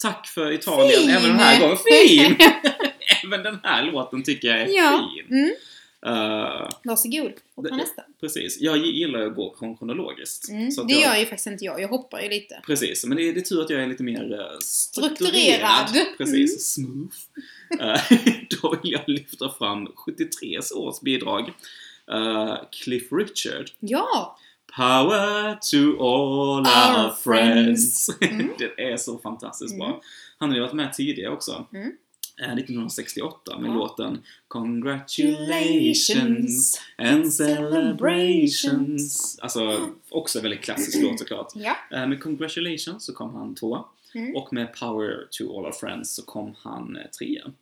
Tack 0.03 0.27
för 0.27 0.53
Italien, 0.53 1.01
Fin! 1.01 1.11
även 1.11 1.29
den 1.29 1.39
här 1.39 1.61
gången. 1.61 1.77
Fin! 1.77 2.37
även 3.27 3.43
den 3.43 3.59
här 3.63 3.83
låten 3.93 4.23
tycker 4.23 4.49
jag 4.49 4.61
är 4.61 4.69
Ja. 4.69 5.11
fin. 5.15 5.27
Mm. 5.39 5.51
Uh, 6.07 6.69
Varsågod. 6.85 7.33
Det- 7.57 7.77
nästa. 7.77 8.03
precis. 8.21 8.61
Jag 8.61 8.77
gillar 8.79 9.21
att 9.27 9.35
gå 9.35 9.55
kron- 9.59 9.77
kronologiskt. 9.77 10.49
Mm. 10.49 10.69
Det 10.89 10.95
jag, 10.95 11.01
gör 11.03 11.17
ju 11.17 11.27
faktiskt 11.27 11.47
inte 11.47 11.65
jag. 11.65 11.81
Jag 11.81 11.89
hoppar 11.89 12.21
ju 12.21 12.29
lite. 12.29 12.61
Precis, 12.67 13.05
men 13.07 13.17
det 13.17 13.29
är, 13.29 13.33
det 13.33 13.41
är 13.41 13.43
tur 13.43 13.61
att 13.63 13.71
jag 13.71 13.83
är 13.83 13.87
lite 13.87 14.03
mer 14.03 14.41
eh, 14.41 14.59
strukturerad. 14.61 15.89
Strukturerad. 15.89 15.97
Mm. 15.97 16.07
Precis, 16.19 16.75
smooth. 16.75 17.15
Eh, 17.81 18.01
Då 18.63 18.77
vill 18.83 18.93
jag 18.93 19.03
lyfta 19.07 19.51
fram 19.59 19.87
73 19.87 20.59
års 20.75 21.01
bidrag. 21.01 21.53
Eh, 22.13 22.57
Cliff 22.73 23.13
Richard. 23.13 23.71
Ja! 23.81 24.39
Power 24.77 25.59
to 25.71 26.03
all 26.03 26.61
our, 26.67 27.05
Our 27.05 27.15
friends. 27.15 28.07
friends. 28.07 28.11
Mm. 28.41 28.51
det 28.59 28.83
är 28.93 28.97
så 28.97 29.19
fantastiskt 29.19 29.75
Mm. 29.75 29.87
bra. 29.89 30.01
Han 30.39 30.49
har 30.49 30.57
ju 30.57 30.63
varit 30.63 30.73
med 30.73 30.93
tidigare 30.93 31.33
också. 31.33 31.67
Mm. 31.75 31.93
Eh, 32.41 32.55
1968 32.55 33.59
med 33.59 33.71
Ja. 33.71 33.75
låten 33.75 34.19
Congratulations 34.49 36.81
and 36.99 37.33
celebrations. 37.33 39.39
Alltså, 39.43 39.91
också 40.09 40.39
en 40.39 40.43
väldigt 40.43 40.61
klassisk 40.65 41.03
låt 41.03 41.19
såklart. 41.19 41.53
Ja. 41.55 41.77
Eh, 41.93 42.07
Med 42.07 42.23
Congratulations 42.23 43.05
så 43.05 43.15
kom 43.15 43.35
han 43.35 43.55
tvåa. 43.55 43.85
Mm. 44.15 44.37
Och 44.37 44.53
med 44.53 44.75
Power 44.81 45.27
to 45.31 45.59
all 45.59 45.65
our 45.65 45.73
friends 45.73 46.15
så 46.15 46.23
kom 46.23 46.55
han 46.59 46.97
eh, 46.97 47.03
trea. 47.19 47.53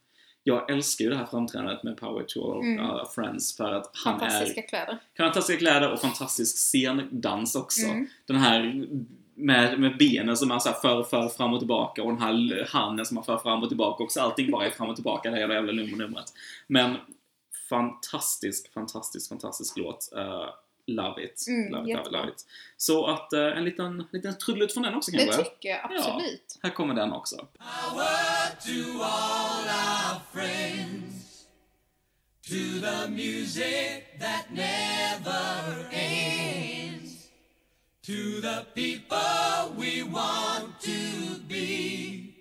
Jag 0.42 0.70
älskar 0.70 1.04
ju 1.04 1.10
det 1.10 1.16
här 1.16 1.26
framträdandet 1.26 1.82
med 1.82 1.96
Power 1.96 2.24
to 2.24 2.52
all 2.52 2.60
Mm. 2.64 2.84
our 2.90 3.04
friends 3.14 3.56
för 3.56 3.72
att 3.74 3.90
han 4.04 4.18
Fantastiska 4.20 4.60
är 4.62 4.68
kläder. 4.68 4.98
fantastiska 5.16 5.58
kläder 5.58 5.92
och 5.92 6.00
fantastisk 6.00 6.56
scendans 6.56 7.54
också. 7.54 7.86
Mm. 7.86 8.06
Den 8.26 8.36
här 8.36 8.86
med, 9.38 9.80
med 9.80 9.96
benen 9.98 10.36
som 10.36 10.48
man 10.48 10.60
så 10.60 10.68
här 10.68 10.76
för, 10.80 11.02
för 11.02 11.28
fram 11.28 11.52
och 11.52 11.58
tillbaka 11.60 12.02
och 12.02 12.12
den 12.12 12.22
här 12.22 12.68
handen 12.72 13.06
som 13.06 13.14
man 13.14 13.24
för 13.24 13.38
fram 13.38 13.62
och 13.62 13.68
tillbaka 13.68 14.04
också. 14.04 14.20
Allting 14.20 14.50
bara 14.50 14.66
är 14.66 14.70
fram 14.70 14.88
och 14.88 14.94
tillbaka, 14.96 15.30
det 15.30 15.36
här 15.36 15.48
jävla 15.54 15.72
numret. 15.72 16.32
Men 16.66 16.96
fantastisk, 17.68 18.72
fantastisk, 18.72 19.28
fantastisk 19.28 19.76
låt. 19.76 20.12
Eh, 20.16 20.44
love 20.86 21.24
it. 21.24 21.44
Mm, 21.48 21.72
love 21.72 21.90
it, 21.90 21.96
love 21.96 22.06
it, 22.06 22.12
love 22.12 22.28
it. 22.28 22.46
Så 22.76 23.06
att 23.06 23.32
eh, 23.32 23.40
en 23.58 23.64
liten, 23.64 24.04
liten 24.12 24.38
trudelutt 24.38 24.72
från 24.74 24.82
den 24.82 24.94
också 24.94 25.10
Det 25.10 25.18
kanske. 25.18 25.44
tycker 25.44 25.68
jag 25.68 25.80
absolut. 25.92 26.58
Här 26.62 26.70
kommer 26.70 26.94
den 26.94 27.12
också. 27.12 27.36
Power 27.36 28.48
to 28.60 29.02
all 29.02 29.64
our 29.64 30.20
friends, 30.32 31.46
to 32.42 32.86
the 32.86 33.10
music 33.10 34.02
that 34.20 34.44
never 34.50 35.86
ends, 35.92 36.77
to 38.08 38.40
the 38.40 38.64
people 38.74 39.74
we 39.76 40.02
want 40.02 40.80
to 40.80 41.36
be. 41.46 42.34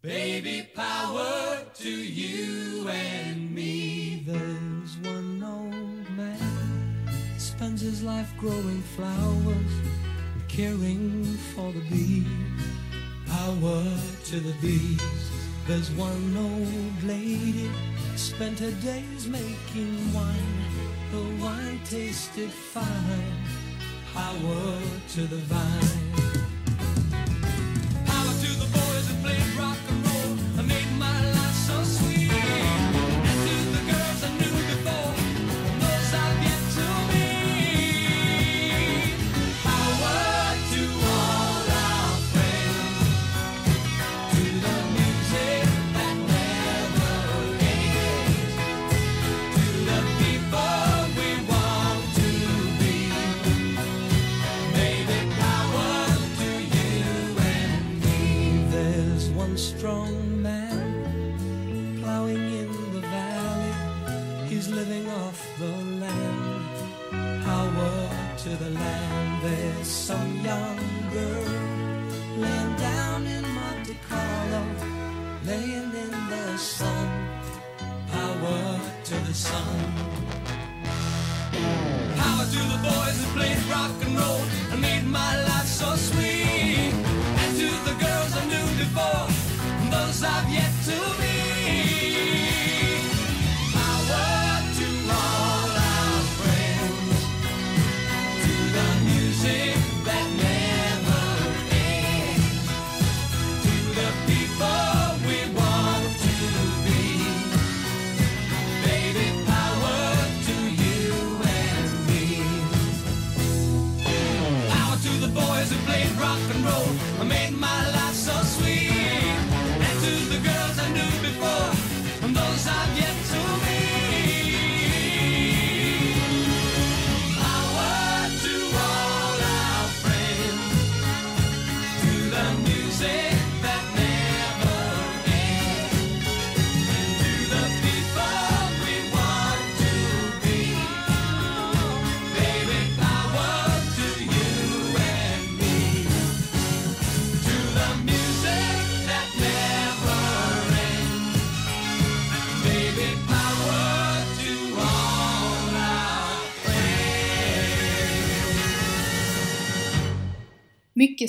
Baby, 0.00 0.66
power 0.74 1.58
to 1.74 1.90
you 1.90 2.88
and 2.88 3.54
me. 3.54 4.24
There's 4.26 4.96
one 5.04 5.42
old 5.44 6.10
man 6.16 7.06
spends 7.36 7.82
his 7.82 8.02
life 8.02 8.32
growing 8.38 8.80
flowers, 8.96 9.74
caring 10.48 11.22
for 11.54 11.70
the 11.72 11.84
bees. 11.90 12.26
Power 13.26 13.84
to 14.24 14.40
the 14.40 14.54
bees. 14.62 15.30
There's 15.66 15.90
one 15.90 16.34
old 16.34 17.02
lady 17.02 17.70
spent 18.14 18.58
her 18.60 18.72
days 18.80 19.28
making 19.28 20.14
wine. 20.14 20.64
The 21.12 21.44
wine 21.44 21.80
tasted 21.84 22.50
fine. 22.50 23.65
Power 24.16 24.80
to 25.08 25.20
the 25.26 25.36
vine. 25.36 26.15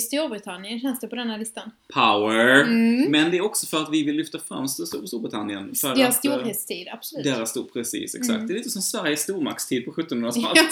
Storbritannien 0.00 0.80
känns 0.80 1.00
det 1.00 1.08
på 1.08 1.16
den 1.16 1.30
här 1.30 1.38
listan. 1.38 1.70
Power. 1.94 2.60
Mm. 2.62 3.10
Men 3.10 3.30
det 3.30 3.36
är 3.36 3.40
också 3.44 3.66
för 3.66 3.82
att 3.82 3.92
vi 3.92 4.02
vill 4.04 4.16
lyfta 4.16 4.38
fram 4.38 4.68
Stor- 4.68 5.06
Storbritannien. 5.06 5.74
För 5.74 5.94
Deras 5.94 6.14
eh, 6.14 6.18
storhetstid, 6.18 6.88
absolut. 6.92 7.24
Deras 7.24 7.50
stor, 7.50 7.64
precis, 7.72 8.14
exakt. 8.14 8.30
Mm. 8.34 8.46
Det 8.46 8.52
är 8.52 8.56
lite 8.58 8.70
som 8.70 8.82
Sveriges 8.82 9.20
stormaktstid 9.20 9.84
på 9.84 9.92
1700-talet. 10.02 10.66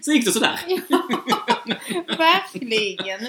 Så 0.04 0.12
gick 0.12 0.24
det 0.24 0.32
sådär. 0.32 0.60
Ja, 0.88 1.02
verkligen. 2.18 3.20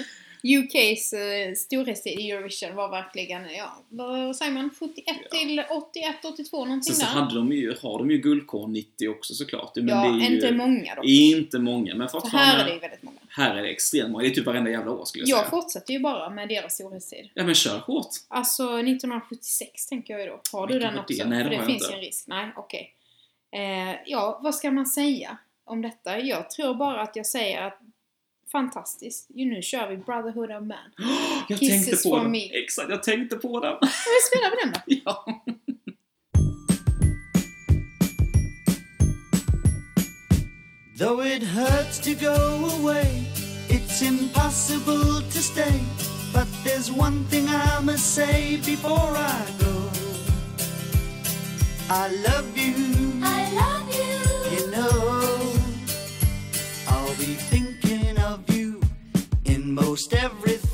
UKs 0.42 1.12
eh, 1.12 1.54
storhetstid 1.56 2.18
i 2.20 2.30
Eurovision 2.30 2.74
var 2.74 2.88
verkligen, 2.90 3.42
ja, 3.58 3.76
vad 3.88 4.36
säger 4.36 4.52
man, 4.52 4.70
71 4.78 5.04
Ja. 5.06 5.38
till 5.38 5.62
81, 5.70 6.24
82 6.24 6.64
någonting 6.64 6.82
Sen 6.82 7.06
så 7.06 7.14
där. 7.14 7.20
hade 7.20 7.34
de 7.34 7.52
ju, 7.52 7.74
har 7.82 7.98
de 7.98 8.10
ju 8.10 8.18
guldkorn 8.18 8.72
90 8.72 9.08
också 9.08 9.34
såklart. 9.34 9.72
Men 9.76 9.88
ja, 9.88 9.94
det 10.02 10.08
är 10.24 10.28
ju, 10.28 10.34
inte 10.34 10.52
många 10.52 10.94
dock. 10.94 11.04
Inte 11.04 11.58
många, 11.58 11.94
men 11.94 12.08
För 12.08 12.20
fortfarande. 12.20 12.52
här 12.52 12.60
är 12.60 12.64
det 12.64 12.72
ju 12.74 12.78
väldigt 12.78 13.02
många. 13.02 13.16
här 13.28 13.54
är 13.56 13.62
det 13.62 13.68
extremt 13.68 14.10
många. 14.10 14.22
Det 14.22 14.28
är 14.30 14.34
typ 14.34 14.46
varenda 14.46 14.70
jävla 14.70 14.90
år 14.92 15.04
skulle 15.04 15.22
jag 15.24 15.28
Jag 15.38 15.38
säga. 15.38 15.50
fortsätter 15.50 15.92
ju 15.92 15.98
bara 16.00 16.30
med 16.30 16.48
deras 16.48 16.74
storhetstid. 16.74 17.28
Ja 17.34 17.44
men 17.44 17.54
kör 17.54 17.78
hårt. 17.78 18.08
Alltså 18.28 18.62
1976 18.78 19.86
tänker 19.86 20.14
jag 20.14 20.20
ju 20.22 20.26
då. 20.28 20.40
Har 20.52 20.66
du 20.66 20.72
Vilken 20.74 20.88
den 20.94 20.96
var 20.96 21.04
det? 21.08 21.14
också? 21.14 21.28
Nej, 21.28 21.38
det 21.38 21.44
För 21.44 21.50
det 21.50 21.56
har 21.56 21.62
jag 21.62 21.70
finns 21.70 21.82
inte. 21.82 21.92
ju 21.94 21.98
en 21.98 22.04
risk. 22.04 22.24
Nej, 22.28 22.50
okej. 22.56 22.92
Eh, 23.52 23.96
ja, 24.06 24.40
vad 24.42 24.54
ska 24.54 24.70
man 24.70 24.86
säga 24.86 25.38
om 25.64 25.82
detta? 25.82 26.18
Jag 26.18 26.50
tror 26.50 26.74
bara 26.74 27.00
att 27.00 27.16
jag 27.16 27.26
säger 27.26 27.62
att 27.62 27.78
fantastiskt. 28.52 29.26
Ju, 29.34 29.44
nu 29.44 29.62
kör 29.62 29.88
vi 29.90 29.96
Brotherhood 29.96 30.50
of 30.50 30.66
Man. 30.66 30.78
Jag 31.48 31.58
Kisses 31.58 31.84
tänkte 31.84 32.08
på 32.08 32.16
for 32.16 32.22
den. 32.22 32.30
me. 32.30 32.50
Exakt, 32.62 32.90
jag 32.90 33.02
tänkte 33.02 33.36
på 33.36 33.60
den. 33.60 33.76
Men 33.80 33.90
spelar 34.28 34.50
vi 34.50 34.56
den 34.62 34.72
då? 34.72 34.80
ja. 35.04 35.42
Though 40.96 41.20
it 41.20 41.42
hurts 41.42 41.98
to 42.00 42.14
go 42.14 42.70
away, 42.80 43.26
it's 43.68 44.00
impossible 44.02 45.20
to 45.20 45.38
stay. 45.42 45.80
But 46.32 46.46
there's 46.64 46.90
one 46.90 47.24
thing 47.24 47.46
I 47.48 47.80
must 47.82 48.14
say 48.14 48.56
before 48.64 49.12
I 49.14 49.44
go. 49.60 49.90
I 51.90 52.08
love 52.26 52.56
you, 52.56 52.74
I 53.22 53.52
love 53.54 53.75
most 59.96 60.12
everything 60.12 60.65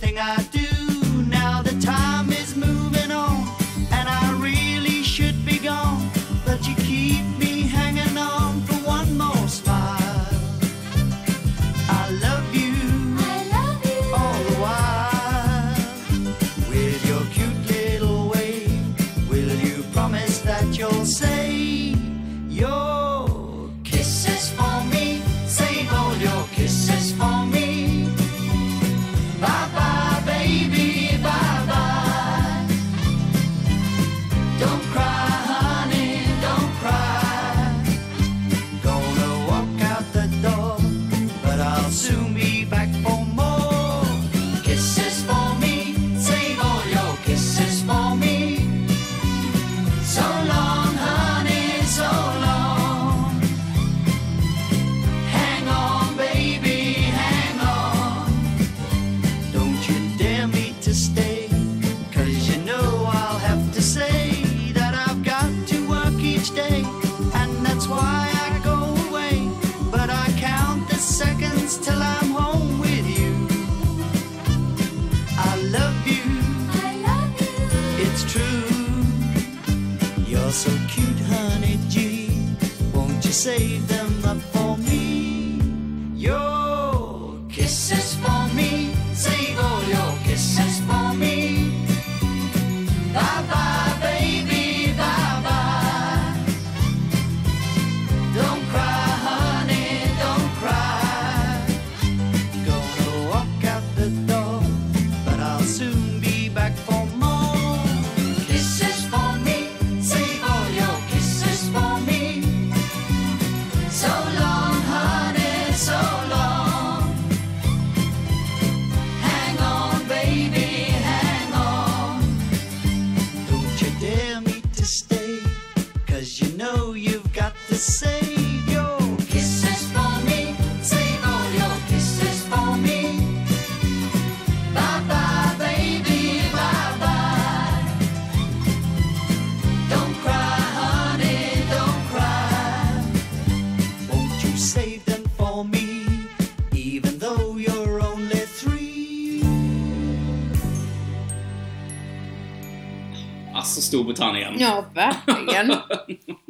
Ja, 154.62 154.85
verkligen. 154.94 155.68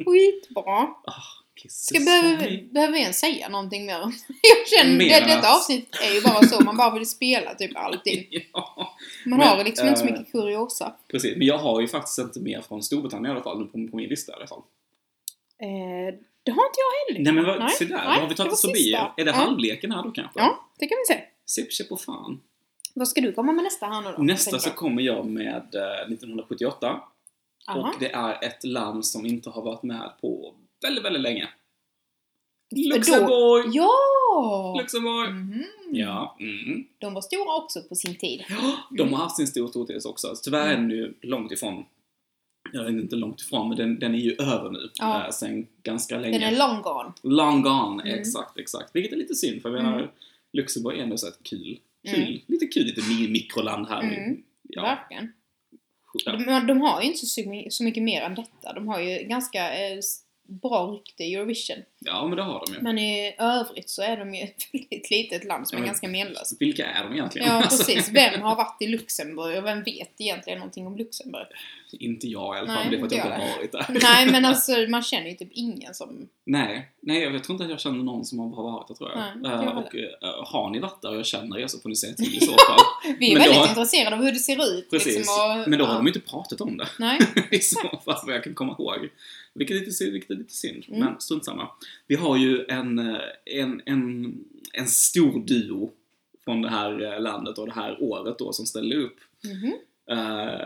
Skitbra. 0.05 0.87
Kisses 1.55 1.85
Ska 1.85 1.99
behöver, 1.99 2.73
behöver 2.73 2.93
vi 2.93 3.01
ens 3.01 3.19
säga 3.19 3.49
någonting 3.49 3.85
mer? 3.85 3.99
Jag 4.41 4.67
känner 4.79 4.97
Mer 4.97 5.21
det, 5.21 5.35
detta 5.35 5.55
avsnitt 5.55 5.97
är 6.01 6.15
ju 6.15 6.21
bara 6.21 6.43
så, 6.43 6.63
man 6.63 6.77
bara 6.77 6.93
vill 6.93 7.09
spela 7.09 7.55
typ 7.55 7.77
allting. 7.77 8.27
ja, 8.53 8.95
Man 9.25 9.39
Men, 9.39 9.47
har 9.47 9.63
liksom 9.63 9.87
inte 9.87 9.99
så 9.99 10.05
eh, 10.05 10.11
mycket 10.11 10.31
kuriosa. 10.31 10.93
precis. 11.11 11.37
Men 11.37 11.47
jag 11.47 11.57
har 11.57 11.81
ju 11.81 11.87
faktiskt 11.87 12.19
inte 12.19 12.39
mer 12.39 12.61
från 12.61 12.83
Storbritannien 12.83 13.25
i 13.25 13.35
alla 13.35 13.43
fall, 13.43 13.65
på, 13.65 13.71
på 13.71 13.97
min 13.97 14.09
lista 14.09 14.31
i 14.31 14.35
alla 14.35 14.47
fall. 14.47 14.61
Eh, 15.59 16.15
det 16.43 16.51
har 16.51 16.65
inte 16.65 16.79
jag 16.79 17.13
heller. 17.13 17.31
Nej 17.31 17.33
men 17.33 17.45
vad, 17.45 17.71
se 17.71 17.85
där, 17.85 17.95
nej, 17.95 18.19
har 18.19 18.29
vi 18.29 18.35
tagit 18.35 18.53
oss 18.53 18.61
förbi? 18.61 18.93
Är 18.93 19.25
det 19.25 19.31
ja. 19.31 19.37
halvleken 19.37 19.91
här 19.91 20.03
då 20.03 20.11
kanske? 20.11 20.39
Ja, 20.39 20.69
det 20.79 20.87
kan 20.87 20.97
vi 21.07 21.13
se. 21.13 21.21
Sipp, 21.45 21.73
sipp 21.73 21.91
och 21.91 22.01
fan. 22.01 22.41
Vad 22.93 23.07
ska 23.07 23.21
du 23.21 23.33
komma 23.33 23.51
med 23.51 23.63
nästa 23.63 23.85
här 23.85 24.01
nu 24.01 24.13
då? 24.17 24.23
Nästa 24.23 24.59
så 24.59 24.69
kommer 24.69 25.01
jag 25.01 25.25
med 25.25 25.75
eh, 25.75 26.13
1978. 26.13 27.01
Aha. 27.67 27.79
Och 27.89 27.95
det 27.99 28.11
är 28.11 28.43
ett 28.43 28.63
land 28.63 29.05
som 29.05 29.25
inte 29.25 29.49
har 29.49 29.61
varit 29.61 29.83
med 29.83 30.11
på 30.21 30.55
väldigt, 30.81 31.05
väldigt 31.05 31.21
länge. 31.21 31.49
Då- 32.75 32.95
Luxemburg! 32.95 33.69
Ja! 33.75 34.75
Luxemburg! 34.81 35.29
Mhm. 35.33 35.63
Ja, 35.91 36.37
mm. 36.39 36.83
De 36.97 37.13
var 37.13 37.21
stora 37.21 37.55
också 37.63 37.81
på 37.81 37.95
sin 37.95 38.15
tid. 38.17 38.43
Ja, 38.49 38.77
De 38.97 39.13
har 39.13 39.19
haft 39.23 39.35
sin 39.37 39.47
stor 39.47 39.67
storhet 39.67 40.05
också. 40.05 40.33
Tyvärr 40.43 40.67
är 40.67 40.75
den 40.77 40.89
ju 40.89 41.13
långt 41.21 41.51
ifrån. 41.51 41.85
Jag 42.71 42.85
är 42.85 42.89
inte 42.89 43.15
långt 43.15 43.41
ifrån, 43.41 43.67
men 43.69 43.77
den, 43.77 43.99
den 43.99 44.15
är 44.15 44.19
ju 44.19 44.31
över 44.39 44.69
nu. 44.69 44.89
Ja. 44.93 45.23
Äh, 45.25 45.29
sen 45.31 45.67
ganska 45.83 46.19
länge. 46.19 46.39
Den 46.39 46.53
är 46.53 46.57
long 46.57 46.81
gone. 46.81 47.13
Long 47.21 47.61
gone, 47.61 48.03
Mm. 48.03 48.19
exakt, 48.19 48.57
exakt. 48.59 48.95
Vilket 48.95 49.13
är 49.13 49.17
lite 49.17 49.35
synd, 49.35 49.61
för 49.61 49.69
jag 49.69 49.83
menar, 49.83 49.97
Mm. 49.97 50.09
Luxemburg 50.53 50.99
är 50.99 51.03
ändå 51.03 51.17
så 51.17 51.27
ett 51.27 51.39
kul, 51.43 51.79
kul, 52.07 52.23
Mm. 52.23 52.39
lite 52.47 52.65
kul 52.67 52.85
litet 52.85 53.03
mi- 53.03 53.29
mikroland 53.31 53.87
här. 53.87 54.01
Mm. 54.01 54.43
Ja, 54.69 54.81
Verkligen 54.81 55.33
ja. 56.13 56.31
De, 56.31 56.67
de 56.67 56.81
har 56.81 57.01
ju 57.01 57.07
inte 57.07 57.25
så, 57.25 57.41
så 57.69 57.83
mycket 57.83 58.03
mer 58.03 58.21
än 58.21 58.35
detta. 58.35 58.73
De 58.73 58.87
har 58.87 58.99
ju 58.99 59.27
ganska 59.27 59.87
eh, 59.87 59.99
bra 60.47 60.85
rykte 60.87 61.23
i 61.23 61.35
Eurovision. 61.35 61.77
Ja, 61.99 62.27
men 62.27 62.37
det 62.37 62.43
har 62.43 62.63
de 62.67 62.73
ju. 62.73 62.81
Men 62.81 62.97
i 62.99 63.35
övrigt 63.39 63.89
så 63.89 64.01
är 64.01 64.17
de 64.17 64.33
ju 64.33 64.41
ett 64.43 64.63
väldigt 64.73 65.09
litet 65.11 65.43
land 65.43 65.67
som 65.67 65.77
Ja, 65.77 65.83
är 65.83 65.87
ganska 65.87 66.07
menlöst. 66.07 66.61
Vilka 66.61 66.85
är 66.85 67.03
de 67.03 67.13
egentligen? 67.13 67.47
Ja, 67.47 67.53
Alltså, 67.53 67.77
precis. 67.93 68.09
Vem 68.11 68.41
har 68.41 68.55
varit 68.63 68.77
i 68.81 68.87
Luxemburg 68.87 69.57
och 69.57 69.65
vem 69.65 69.83
vet 69.83 70.21
egentligen 70.21 70.59
någonting 70.59 70.87
om 70.87 70.97
Luxemburg? 70.97 71.47
inte 71.99 72.27
jag 72.27 72.55
i 72.55 72.59
alla 72.59 72.67
fall, 72.73 72.89
det 72.89 72.95
är 72.95 72.99
för 72.99 73.05
att 73.05 73.11
jag 73.11 73.25
inte 73.25 73.37
har 73.41 73.57
varit 73.57 73.71
där. 73.71 73.85
Nej, 74.03 74.31
men 74.31 74.45
alltså 74.45 74.71
man 74.89 75.01
känner 75.03 75.29
ju 75.29 75.35
typ 75.35 75.49
ingen 75.51 75.93
som... 75.93 76.27
Nej, 76.45 76.91
nej, 77.01 77.21
jag 77.23 77.43
tror 77.43 77.53
inte 77.55 77.63
att 77.63 77.69
jag 77.69 77.79
känner 77.79 78.03
någon 78.03 78.25
som 78.25 78.39
har 78.39 78.63
varit 78.63 78.87
där 78.87 78.95
tror 78.95 79.09
jag. 79.11 79.19
Nej, 79.41 79.51
jag 79.51 79.77
och 79.77 79.95
eh, 79.95 80.43
har 80.45 80.69
ni 80.69 80.79
varit 80.79 81.01
där 81.01 81.09
och 81.09 81.17
jag 81.17 81.25
känner 81.25 81.59
er 81.59 81.67
så 81.67 81.79
får 81.79 81.89
ni 81.89 81.95
säga 81.95 82.13
till 82.13 82.35
i 82.35 82.39
så 82.39 82.51
fall. 82.51 82.79
Vi 83.19 83.31
är 83.31 83.37
Men 83.37 83.43
då- 83.47 83.51
väldigt 83.53 83.69
intresserade 83.69 84.15
av 84.15 84.23
hur 84.23 84.31
det 84.31 84.39
ser 84.39 84.77
ut. 84.77 84.89
Precis. 84.89 85.17
Liksom, 85.17 85.33
och, 85.61 85.69
Men 85.69 85.79
då 85.79 85.85
har 85.85 85.91
ja. 85.93 85.97
de 85.97 86.05
ju 86.07 86.13
inte 86.13 86.29
pratat 86.31 86.61
om 86.61 86.77
det. 86.77 86.87
Nej. 86.99 87.19
I 87.51 87.59
så 87.59 87.79
fall, 88.05 88.17
vad 88.25 88.35
jag 88.35 88.43
kan 88.43 88.53
komma 88.53 88.75
ihåg. 88.79 89.09
Vilket 89.55 89.75
är 89.75 89.79
lite, 89.79 89.91
synd- 89.91 90.11
vilket 90.11 90.31
är 90.31 90.35
lite 90.35 90.53
synd, 90.53 90.85
Mm. 90.87 90.99
men 90.99 91.21
strunt 91.21 91.45
samma. 91.45 91.69
Vi 92.07 92.15
har 92.15 92.37
ju 92.37 92.65
en, 92.69 92.99
eh, 92.99 93.17
en, 93.45 93.81
en, 93.85 94.35
en 94.73 94.87
stor 94.87 95.39
duo 95.45 95.91
från 96.43 96.61
det 96.61 96.69
här 96.69 97.13
eh, 97.13 97.21
landet 97.21 97.57
och 97.57 97.65
det 97.65 97.73
här 97.73 98.03
året 98.03 98.39
då 98.39 98.53
som 98.53 98.65
ställde 98.65 98.95
upp. 98.95 99.17
Mhm. 99.43 99.73
Eh, 100.17 100.61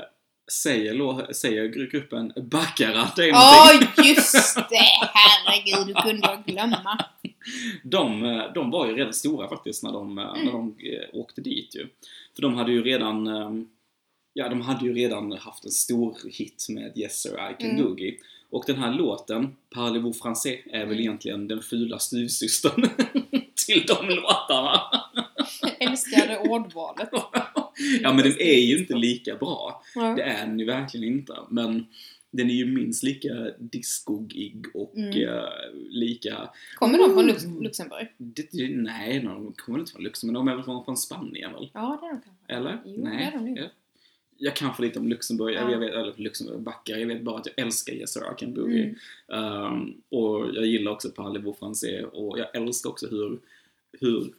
säger, 0.52 1.34
säger 1.34 1.68
gruppen 1.68 2.34
Baccarat, 2.36 3.16
det 3.16 3.32
någonting. 3.32 3.90
Åh, 3.98 4.08
just 4.08 4.56
det! 4.56 5.08
Herregud, 5.14 5.88
hur 5.88 6.02
kunde 6.04 6.28
jag 6.28 6.46
glömma? 6.46 7.06
De, 7.84 8.24
eh, 8.24 8.54
de 8.54 8.72
var 8.72 8.88
ju 8.88 8.96
redan 8.96 9.14
stora 9.14 9.50
faktiskt 9.50 9.84
när 9.84 9.92
de, 9.92 10.18
eh, 10.18 10.34
när 10.44 10.52
de 10.52 10.76
åkte 11.14 11.42
dit 11.42 11.76
ju. 11.76 11.88
För 12.36 12.42
de 12.42 12.54
hade 12.56 12.72
ju 12.72 12.84
redan 12.84 13.28
Ja, 14.34 14.50
de 14.50 14.62
hade 14.62 14.86
ju 14.86 14.94
redan 14.94 15.32
haft 15.32 15.66
en 15.66 15.72
stor 15.72 16.18
hit 16.32 16.66
med 16.70 16.92
Yes 16.98 17.22
Sir 17.22 17.30
I 17.52 17.62
Can 17.64 17.70
Mm. 17.72 17.84
Boogie. 17.84 18.16
Och 18.50 18.64
den 18.68 18.76
här 18.78 18.94
låten, 18.94 19.56
Parlez-vous 19.76 20.14
français, 20.22 20.58
är 20.72 20.80
väl 20.80 20.88
Mm. 20.88 21.00
egentligen 21.00 21.48
den 21.48 21.62
fula 21.62 22.00
styvsystern 22.00 22.82
till 23.68 23.84
de 23.88 24.08
låtarna. 24.16 24.82
Jag 25.62 25.82
älskade 25.92 26.38
ordvalet. 26.40 27.10
ja, 28.02 28.14
men 28.14 28.18
den 28.18 28.42
är 28.42 28.60
ju 28.60 28.78
inte 28.78 28.94
lika 28.96 29.36
bra. 29.36 29.84
Ja. 29.96 30.02
Det 30.16 30.22
är 30.24 30.48
den 30.48 30.60
ju 30.60 30.66
verkligen 30.66 31.08
inte. 31.14 31.34
Men 31.50 31.86
den 32.32 32.50
är 32.50 32.54
ju 32.54 32.66
minst 32.66 33.04
lika 33.04 33.30
discogig 33.60 34.66
och 34.74 34.96
Mm. 34.98 35.30
eh, 35.30 35.44
lika... 35.90 36.50
Kommer 36.76 36.98
de 36.98 37.14
från 37.14 37.28
Lux- 37.28 37.62
Luxemburg? 37.64 38.08
Det, 38.18 38.48
det, 38.52 38.68
nej, 38.76 39.20
de 39.20 39.54
kommer 39.54 39.80
inte 39.80 39.92
från 39.92 40.04
Luxemburg, 40.04 40.36
de 40.36 40.48
är 40.48 40.56
väl 40.56 40.64
från, 40.64 40.86
från 40.86 40.98
Spanien 40.98 41.54
väl? 41.54 41.70
Ja, 41.74 41.98
det 42.02 42.08
är 42.08 42.12
de 42.14 42.22
kanske. 42.22 42.54
Eller? 42.54 42.82
Jo, 42.86 43.04
nej. 43.04 43.18
det 43.18 43.24
är 43.24 43.32
de 43.32 43.46
nog. 43.50 43.70
Jag, 44.38 44.48
jag 44.48 44.56
kan 44.56 44.74
för 44.76 44.84
lite 44.84 45.00
om 45.00 45.08
Luxemburg, 45.08 45.56
Ja. 45.56 45.72
jag 45.72 45.80
vet, 45.80 45.92
eller 45.94 46.14
Luxemburg, 46.18 46.60
Backar, 46.60 46.98
jag 46.98 47.08
vet 47.08 47.24
bara 47.24 47.38
att 47.40 47.46
jag 47.56 47.66
älskar 47.66 47.94
Yes 47.94 48.14
Sir 48.14 48.22
I 48.22 48.40
Can 48.40 48.54
Boogie. 48.54 48.96
Mm. 49.34 49.64
Um, 49.64 50.02
och 50.10 50.56
jag 50.56 50.66
gillar 50.66 50.92
också 50.92 51.08
Parlez-vous 51.10 51.56
français 51.60 52.04
och 52.04 52.40
jag 52.40 52.56
älskar 52.56 52.90
också 52.90 53.08
hur, 53.08 53.40
hur 54.00 54.34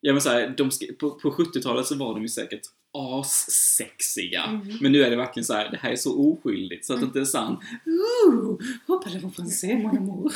Ja 0.00 0.12
men 0.12 0.22
såhär, 0.22 0.54
de, 0.56 0.70
på, 0.98 1.10
på 1.10 1.30
70-talet 1.30 1.86
så 1.86 1.94
var 1.94 2.14
de 2.14 2.22
ju 2.22 2.28
säkert 2.28 2.62
assexiga. 2.92 4.46
Mhm. 4.46 4.78
Men 4.80 4.92
nu 4.92 5.02
är 5.02 5.10
det 5.10 5.16
verkligen 5.16 5.44
så 5.44 5.52
här, 5.54 5.70
det 5.70 5.76
här 5.76 5.90
är 5.92 5.96
så 5.96 6.32
oskyldigt 6.32 6.84
så 6.86 6.92
att 6.92 6.98
det 7.00 7.04
Mm. 7.04 7.08
inte 7.08 7.20
är 7.20 7.24
sant. 7.24 7.60
Ooh, 7.86 8.58
oh, 8.86 9.02
parlez-vous 9.04 9.30
français 9.34 9.82
mon 9.82 9.96
amour. 9.98 10.32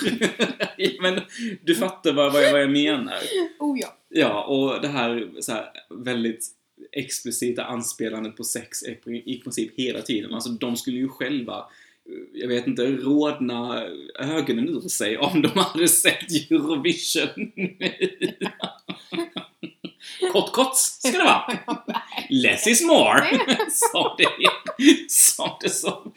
men 1.03 1.21
du 1.65 1.75
fattar 1.75 2.13
vad, 2.13 2.33
vad, 2.33 2.45
jag, 2.45 2.53
vad 2.53 2.63
jag 2.63 2.71
menar. 2.71 3.19
Oh 3.59 3.79
ja. 3.81 3.97
Ja, 4.09 4.45
och 4.45 4.83
det 4.83 4.89
här, 4.89 5.31
så 5.41 5.53
här 5.53 5.69
väldigt 5.91 6.47
explicita 6.93 7.65
anspelandet 7.65 8.37
på 8.37 8.45
sex 8.45 8.83
i 9.25 9.41
princip 9.45 9.79
hela 9.79 10.03
tiden. 10.03 10.35
Alltså 10.35 10.51
de 10.51 10.77
skulle 10.77 10.97
ju 10.97 11.09
själva, 11.09 11.57
eh, 11.57 12.41
jag 12.41 12.49
vet 12.49 12.67
inte, 12.67 12.87
rodna 12.87 13.85
ögonen 14.19 14.69
ur 14.69 14.81
sig 14.81 15.19
om 15.19 15.43
de 15.43 15.49
hade 15.49 15.89
sett 15.89 16.51
Eurovision. 16.51 17.53
kort 20.33 20.53
kort 20.53 20.77
ska 20.77 21.11
det 21.11 21.25
vara. 21.25 21.59
Less 22.29 22.67
is 22.67 22.87
more. 22.87 23.39
som, 23.71 24.15
det, 24.19 24.27
som 25.09 25.51
det 25.61 25.71
så 25.71 26.13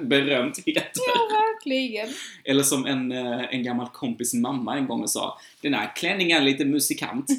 berömt 0.00 0.58
heter. 0.66 1.02
Ja, 1.06 1.28
verkligen. 1.30 2.08
Eller 2.44 2.62
som 2.62 2.86
en, 2.86 3.12
eh, 3.12 3.44
en 3.50 3.62
gammal 3.62 3.88
kompis 3.88 4.34
mamma 4.34 4.76
en 4.76 4.86
gång 4.86 5.08
sa, 5.08 5.38
den 5.60 5.74
här 5.74 5.96
klänningen 5.96 6.42
är 6.42 6.44
lite 6.44 6.64
musikant. 6.64 7.30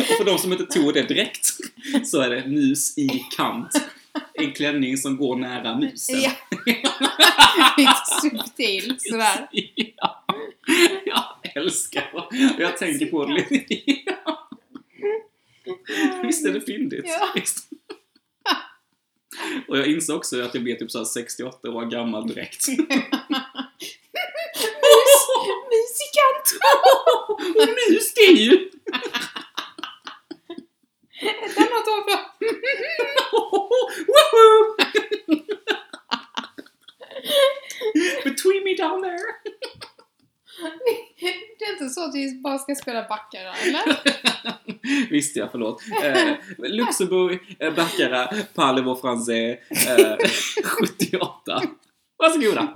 Och 0.00 0.16
för 0.16 0.24
de 0.24 0.38
som 0.38 0.52
inte 0.52 0.66
tog 0.66 0.94
det 0.94 1.02
direkt 1.02 1.46
så 2.04 2.20
är 2.20 2.30
det 2.30 2.46
mus 2.46 2.98
i 2.98 3.08
kant. 3.36 3.72
En 4.34 4.52
klänning 4.52 4.96
som 4.96 5.16
går 5.16 5.36
nära 5.36 5.78
musen. 5.78 6.20
Ja. 6.20 6.32
Subtilt 8.22 9.02
sådär. 9.02 9.48
Ja. 9.96 10.24
Jag 11.04 11.56
älskar 11.56 12.10
och 12.12 12.34
jag 12.58 12.76
tänker 12.76 13.06
på 13.06 13.24
det 13.24 13.32
lite. 13.34 13.80
Ja. 14.06 14.48
Visst 16.22 16.46
är 16.46 16.52
det 16.52 16.60
fyndigt? 16.60 17.04
Ja. 17.06 17.32
Visst. 17.34 17.68
Och 19.68 19.78
jag 19.78 19.86
inser 19.86 20.16
också 20.16 20.42
att 20.42 20.54
jag 20.54 20.62
blir 20.62 20.74
typ 20.74 20.90
så 20.90 20.98
här 20.98 21.04
68 21.04 21.70
år 21.70 21.84
gammal 21.86 22.28
direkt. 22.28 22.66
Musikant! 25.72 26.46
Mus 27.56 28.14
det 28.14 28.20
är 28.20 28.32
ju! 28.32 28.70
Ett 31.20 31.58
annat 31.58 31.88
ord 31.88 32.10
för... 32.10 32.18
Woho! 34.06 34.76
Between 38.24 38.64
me 38.64 38.74
down 38.76 39.02
there! 39.02 39.18
Det 41.58 41.64
är 41.64 41.72
inte 41.72 41.88
så 41.88 42.04
att 42.04 42.14
vi 42.14 42.40
bara 42.40 42.58
ska 42.58 42.74
spela 42.74 43.08
backar 43.08 43.40
eller? 43.40 43.82
Visst 45.10 45.36
ja, 45.36 45.48
förlåt. 45.50 45.82
Eh, 46.04 46.34
Luxemburg, 46.58 47.56
eh, 47.58 47.74
Baccarat, 47.74 48.30
Parlez-vous 48.54 49.00
français, 49.00 49.58
eh, 49.88 50.16
78. 50.62 51.62
Varsågoda! 52.18 52.74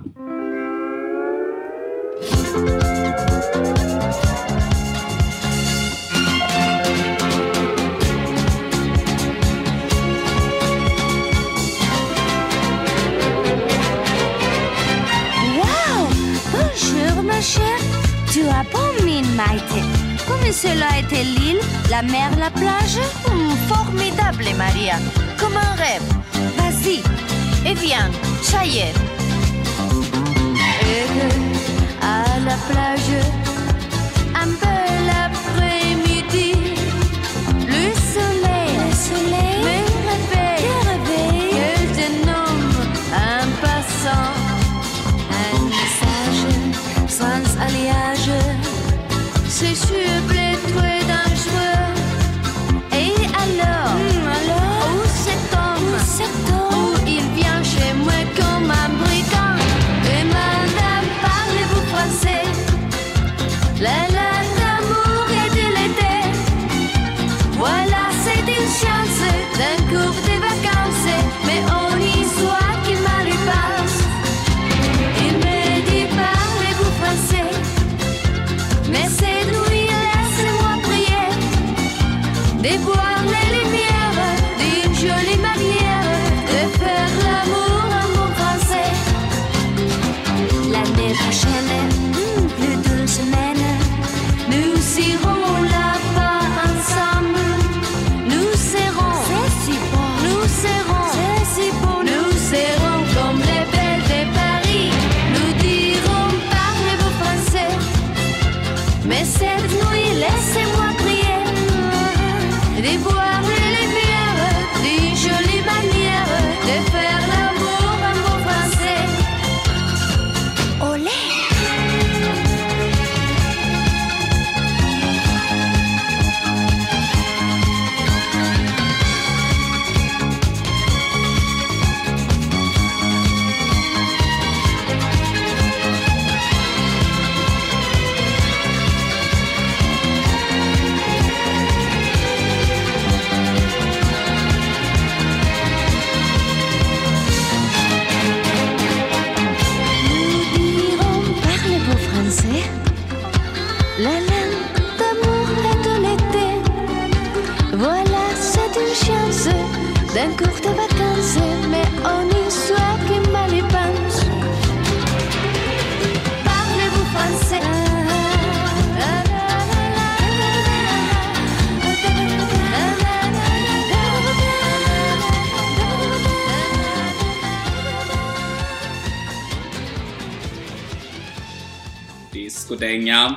Cela 20.53 20.99
était 20.99 21.23
l'île, 21.23 21.59
la 21.89 22.01
mer, 22.03 22.29
la 22.39 22.51
plage? 22.51 22.97
Hmm, 23.27 23.55
Formidable 23.67 24.45
Maria. 24.55 24.97
Comme 25.37 25.57
un 25.57 25.75
rêve. 25.75 26.03
Vas-y. 26.57 27.01
Et 27.69 27.73
viens, 27.73 28.09
ça 28.41 28.63
y 28.65 28.79
est 28.79 28.93
la 32.45 32.55
plage 32.69 33.15
Un 34.35 34.49
peu 34.61 34.81
l'après-midi. 35.09 36.53
Le 37.67 37.85
soleil, 38.13 38.71
le 38.83 38.91
soleil 39.07 39.57
me 39.65 39.77
réveille, 40.09 40.69
Que 41.57 41.67
je 41.95 42.07
nomme 42.27 42.75
un 43.13 43.45
passant 43.63 44.33
un 45.43 45.55
message 45.73 46.43
sans 47.07 47.45
alliage. 47.65 48.31
C'est 49.47 49.75
sublime, 49.75 50.22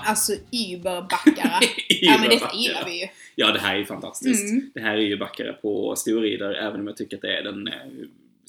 Alltså 0.07 0.33
überbackare. 0.53 1.61
ja 1.89 2.19
men 2.21 2.31
detta 2.31 2.55
gillar 2.55 2.85
vi 2.85 3.01
ju. 3.01 3.09
Ja, 3.35 3.53
det 3.53 3.59
här 3.59 3.75
är 3.75 3.79
ju 3.79 3.87
fantastiskt. 3.87 4.51
Mm. 4.51 4.71
Det 4.75 4.81
här 4.81 4.97
är 4.97 5.01
ju 5.01 5.17
backare 5.19 5.53
på 5.53 5.97
Storrider, 5.97 6.51
även 6.55 6.81
om 6.81 6.87
jag 6.87 6.97
tycker 6.97 7.17
att 7.17 7.23
det 7.23 7.39
är 7.39 7.43
den 7.43 7.69
eh, 7.69 7.75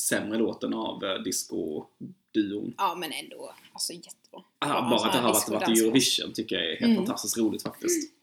sämre 0.01 0.37
låten 0.37 0.73
av 0.73 1.03
eh, 1.03 1.15
disco-duon. 1.23 2.73
Ja 2.77 2.95
men 2.99 3.11
ändå, 3.11 3.53
alltså 3.73 3.93
jättebra. 3.93 4.41
Ah, 4.59 4.89
bara 4.89 4.95
att 4.95 5.11
det 5.13 5.17
här 5.17 5.21
har 5.25 5.33
varit, 5.33 5.49
varit 5.49 5.77
i. 5.77 5.81
Eurovision 5.81 6.33
tycker 6.33 6.55
jag 6.55 6.65
är 6.65 6.69
helt 6.69 6.81
Mm. 6.83 6.95
fantastiskt 6.95 7.37
roligt 7.37 7.63
faktiskt. 7.63 8.13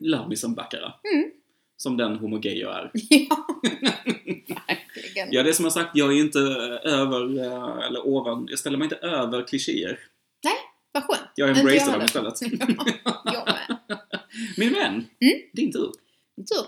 Love 0.00 0.28
me 0.28 0.36
some 0.36 0.54
backare. 0.54 0.92
Mm. 1.14 1.30
Som 1.76 1.96
den 1.96 2.16
homogejo 2.16 2.68
är. 2.68 2.90
Ja, 3.10 3.46
verkligen. 4.68 5.28
Ja, 5.32 5.42
det 5.42 5.48
är 5.48 5.52
som 5.52 5.64
jag 5.64 5.72
sagt, 5.72 5.90
jag 5.94 6.12
är 6.12 6.20
inte 6.20 6.38
eh, 6.40 6.92
över, 6.94 7.38
eh, 7.38 7.86
eller 7.86 8.06
ovan, 8.06 8.46
jag 8.50 8.58
ställer 8.58 8.78
mig 8.78 8.84
inte 8.84 8.96
över 8.96 9.46
klichéer. 9.46 9.98
Vad 10.94 11.02
skönt. 11.04 11.30
Jag 11.34 11.58
embracear 11.58 11.92
dem 11.92 12.02
istället. 12.04 12.34
Ja, 13.04 13.22
jag 13.24 13.46
med. 13.46 13.78
Min 14.56 14.72
vän, 14.72 14.92
Mm. 15.20 15.40
din 15.52 15.72
tur. 15.72 15.92
Min 16.36 16.46
tur. 16.46 16.64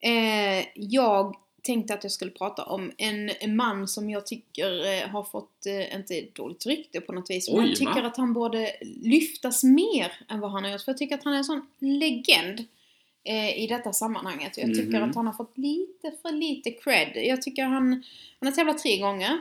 Eh, 0.00 0.64
jag 0.74 1.34
tänkte 1.62 1.94
att 1.94 2.02
jag 2.02 2.12
skulle 2.12 2.30
prata 2.30 2.64
om 2.64 2.92
en, 2.98 3.30
man 3.56 3.88
som 3.88 4.10
jag 4.10 4.26
tycker 4.26 4.86
eh, 5.02 5.08
har 5.08 5.24
fått, 5.24 5.66
eh, 5.66 5.96
inte 5.96 6.20
dåligt 6.34 6.66
rykte 6.66 7.00
på 7.00 7.12
något 7.12 7.30
vis, 7.30 7.50
men 7.50 7.60
Oj, 7.60 7.68
jag 7.68 7.76
tycker 7.78 8.02
va? 8.02 8.08
att 8.08 8.16
han 8.16 8.32
borde 8.32 8.72
lyftas 9.02 9.64
mer 9.64 10.12
än 10.28 10.40
vad 10.40 10.50
han 10.52 10.64
har 10.64 10.70
gjort. 10.70 10.82
För 10.82 10.92
jag 10.92 10.98
tycker 10.98 11.14
att 11.14 11.24
han 11.24 11.32
är 11.34 11.38
en 11.38 11.44
sån 11.44 11.66
legend 11.80 12.64
eh, 13.24 13.58
i 13.58 13.66
detta 13.66 13.92
sammanhanget. 13.92 14.58
Jag 14.58 14.74
tycker 14.74 14.98
Mhm. 15.00 15.10
att 15.10 15.16
han 15.16 15.26
har 15.26 15.32
fått 15.34 15.58
lite 15.58 16.12
för 16.22 16.32
lite 16.32 16.70
cred. 16.70 17.12
Jag 17.26 17.42
tycker 17.42 17.64
han, 17.64 18.02
han 18.40 18.46
har 18.48 18.52
tävlat 18.52 18.78
tre 18.78 18.98
gånger. 18.98 19.38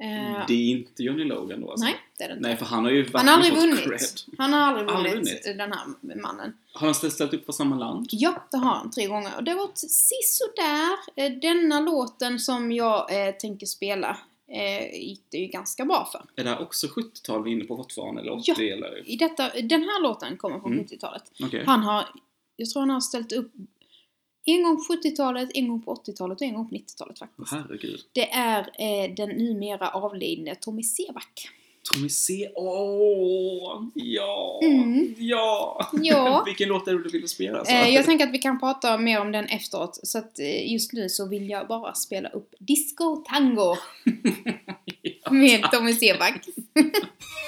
Eh, 0.00 0.44
Det 0.48 0.54
är 0.54 0.70
inte 0.70 1.02
Johnny 1.02 1.24
Logan 1.24 1.60
då 1.60 1.70
alltså? 1.70 1.84
nej, 1.84 1.96
det 2.18 2.24
är 2.24 2.28
det 2.28 2.34
inte. 2.34 2.48
Nej, 2.48 2.56
för 2.56 2.66
han 2.66 2.84
har 2.84 2.90
ju 2.90 3.06
Han 3.12 3.28
har 3.28 3.34
aldrig 3.34 3.54
vunnit. 3.54 3.80
cred. 3.84 4.00
Han 4.38 4.52
har 4.52 4.60
aldrig 4.60 4.86
vunnit, 4.86 5.14
vunnit. 5.14 5.42
den 5.44 5.72
här 5.72 5.86
mannen. 6.22 6.52
Har 6.72 6.86
han 6.86 6.94
ställt 6.94 7.34
upp 7.34 7.46
för 7.46 7.52
samma 7.52 7.76
land? 7.76 8.06
Ja, 8.10 8.46
det 8.50 8.56
har 8.56 8.74
han 8.74 8.90
tre 8.90 9.06
gånger. 9.06 9.36
Och 9.36 9.44
det 9.44 9.50
har 9.50 9.58
gått 9.58 9.78
sisådär. 9.78 10.96
Eh, 11.16 11.32
Denna 11.32 11.80
låten 11.80 12.38
som 12.38 12.72
jag 12.72 13.26
eh, 13.28 13.34
tänker 13.34 13.66
spela 13.66 14.18
eh, 14.48 14.94
gick 15.00 15.22
det 15.30 15.38
ju 15.38 15.46
ganska 15.46 15.84
bra 15.84 16.08
för. 16.12 16.24
Är 16.40 16.44
det 16.44 16.50
här 16.50 16.62
också 16.62 16.86
70-tal 16.86 17.44
vi 17.44 17.50
är 17.50 17.54
inne 17.54 17.64
på 17.64 17.76
fortfarande? 17.76 18.20
Eller 18.20 18.32
80 18.32 18.42
Ja. 18.56 18.74
eller? 18.76 19.08
I 19.08 19.16
detta, 19.16 19.48
den 19.62 19.82
här 19.82 20.02
låten 20.02 20.36
kommer 20.36 20.60
från 20.60 20.72
Mm. 20.72 20.84
70-talet. 20.86 21.22
Okej. 21.42 21.64
Han 21.66 21.82
har, 21.82 22.04
jag 22.56 22.70
tror 22.70 22.80
han 22.80 22.90
har 22.90 23.00
ställt 23.00 23.32
upp 23.32 23.52
en 24.48 24.62
gång 24.62 24.76
på 24.76 24.82
70-talet, 24.82 25.50
en 25.54 25.68
gång 25.68 25.82
på 25.82 25.94
80-talet 25.94 26.40
och 26.40 26.46
en 26.46 26.54
gång 26.54 26.68
på 26.68 26.74
90-talet 26.74 27.18
faktiskt. 27.18 27.52
Herregud. 27.52 28.00
Det 28.12 28.32
är 28.32 28.60
eh, 28.60 29.14
den 29.14 29.28
numera 29.28 29.88
avlidne 29.88 30.54
Tommy 30.54 30.82
Seback. 30.82 31.48
Tommy 31.92 32.08
C. 32.08 32.48
Åh! 32.54 33.82
Ja! 33.94 34.60
Mm. 34.62 35.14
Ja! 35.18 35.90
Ja. 36.02 36.42
Vilken 36.46 36.68
låt 36.68 36.88
är 36.88 36.92
det 36.92 37.02
du 37.02 37.08
vill 37.08 37.28
spela? 37.28 37.58
alltså? 37.58 37.74
Eh, 37.74 37.88
jag 37.88 38.04
tänker 38.04 38.26
att 38.26 38.32
vi 38.32 38.38
kan 38.38 38.60
prata 38.60 38.98
mer 38.98 39.20
om 39.20 39.32
den 39.32 39.44
efteråt. 39.44 40.00
Så 40.02 40.18
att 40.18 40.38
eh, 40.38 40.72
just 40.72 40.92
nu 40.92 41.08
så 41.08 41.28
vill 41.28 41.48
jag 41.50 41.68
bara 41.68 41.94
spela 41.94 42.28
upp 42.28 42.54
Disco 42.58 43.16
Tango 43.16 43.76
med 45.30 45.62
Tommy 45.72 45.92
Seback. 45.92 46.44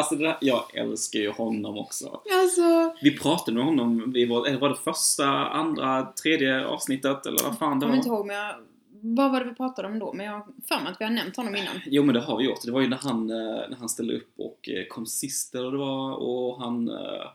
Alltså 0.00 0.14
det 0.14 0.24
där, 0.24 0.36
jag 0.40 0.76
älskar 0.76 1.18
ju 1.20 1.30
honom 1.30 1.78
också. 1.78 2.20
Alltså, 2.40 2.94
Vi 3.02 3.18
pratade 3.18 3.56
med 3.56 3.64
honom, 3.64 4.14
var, 4.28 4.46
eller 4.46 4.58
var 4.60 4.68
det 4.68 4.76
första, 4.76 5.26
andra, 5.48 6.12
tredje 6.22 6.66
avsnittet 6.66 7.26
eller 7.26 7.42
vad 7.44 7.58
fan 7.58 7.70
jag 7.70 7.80
det 7.80 7.84
kommer 7.86 7.96
inte 7.96 8.08
var? 8.08 8.16
ihåg 8.16 8.26
men 8.26 8.36
jag, 8.36 8.54
vad 9.02 9.32
var 9.32 9.40
det 9.40 9.46
vi 9.50 9.54
pratade 9.54 9.88
om 9.88 9.98
då? 9.98 10.12
Men 10.12 10.26
jag 10.26 10.32
har 10.32 10.46
för 10.68 10.82
mig 10.82 10.92
att 10.92 11.00
vi 11.00 11.04
har 11.04 11.12
nämnt 11.12 11.36
honom 11.36 11.56
innan. 11.56 11.74
Jo 11.86 12.02
men 12.02 12.14
det 12.14 12.20
har 12.20 12.38
vi 12.38 12.44
gjort. 12.44 12.62
Det 12.64 12.72
var 12.72 12.80
ju 12.80 12.88
när 12.88 12.96
han, 12.96 13.30
eh, 13.30 13.68
när 13.70 13.76
han 13.78 13.88
ställde 13.88 14.16
upp 14.16 14.32
och 14.38 14.68
eh, 14.68 14.86
kom 14.88 15.06
sist 15.06 15.54
eller 15.54 15.70
det 15.70 15.78
var 15.78 16.14
och 16.14 16.62
han 16.62 16.88
eh, 16.88 17.26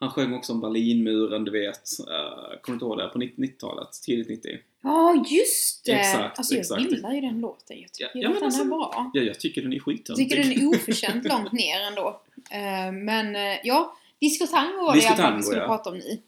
han 0.00 0.10
sjöng 0.10 0.34
också 0.34 0.52
om 0.52 0.60
Berlinmuren, 0.60 1.44
du 1.44 1.50
vet. 1.50 1.82
Kommer 2.62 2.66
du 2.66 2.72
inte 2.72 2.84
ihåg 2.84 2.98
det? 2.98 3.08
På 3.08 3.18
90-talet, 3.18 3.88
tidigt 4.06 4.28
90. 4.28 4.58
Ja, 4.84 5.24
just 5.30 5.84
det! 5.84 5.92
Exakt, 5.92 6.38
alltså 6.38 6.54
jag 6.54 6.60
exakt. 6.60 6.82
gillar 6.82 7.12
ju 7.12 7.20
den 7.20 7.40
låten. 7.40 7.80
Jag 7.80 7.92
tycker 7.92 8.10
Ja, 8.14 8.20
ja, 8.22 8.28
att 8.28 8.34
den 8.34 8.44
alltså- 8.44 8.60
är 8.60 8.64
bra. 8.66 9.10
Ja, 9.14 9.20
jag 9.22 9.40
tycker 9.40 9.62
den 9.62 9.72
är 9.72 9.76
Jag 9.76 9.84
skittöntig. 9.84 10.30
tycker 10.30 10.42
den 10.42 10.52
är 10.52 10.68
oförtjänt 10.68 11.24
långt 11.24 11.52
ner 11.52 11.80
ändå. 11.80 12.20
Eh, 12.50 12.92
men 12.92 13.36
eh, 13.36 13.58
ja, 13.64 13.96
Disco 14.20 14.46
Tango 14.46 14.84
var 14.84 14.92
det 14.92 14.98
Disco 14.98 15.14
vi 15.16 15.22
Tango, 15.22 15.42
skulle 15.42 15.60
ja. 15.60 15.66
prata 15.66 15.90
om 15.90 15.96
nu. 15.98 16.22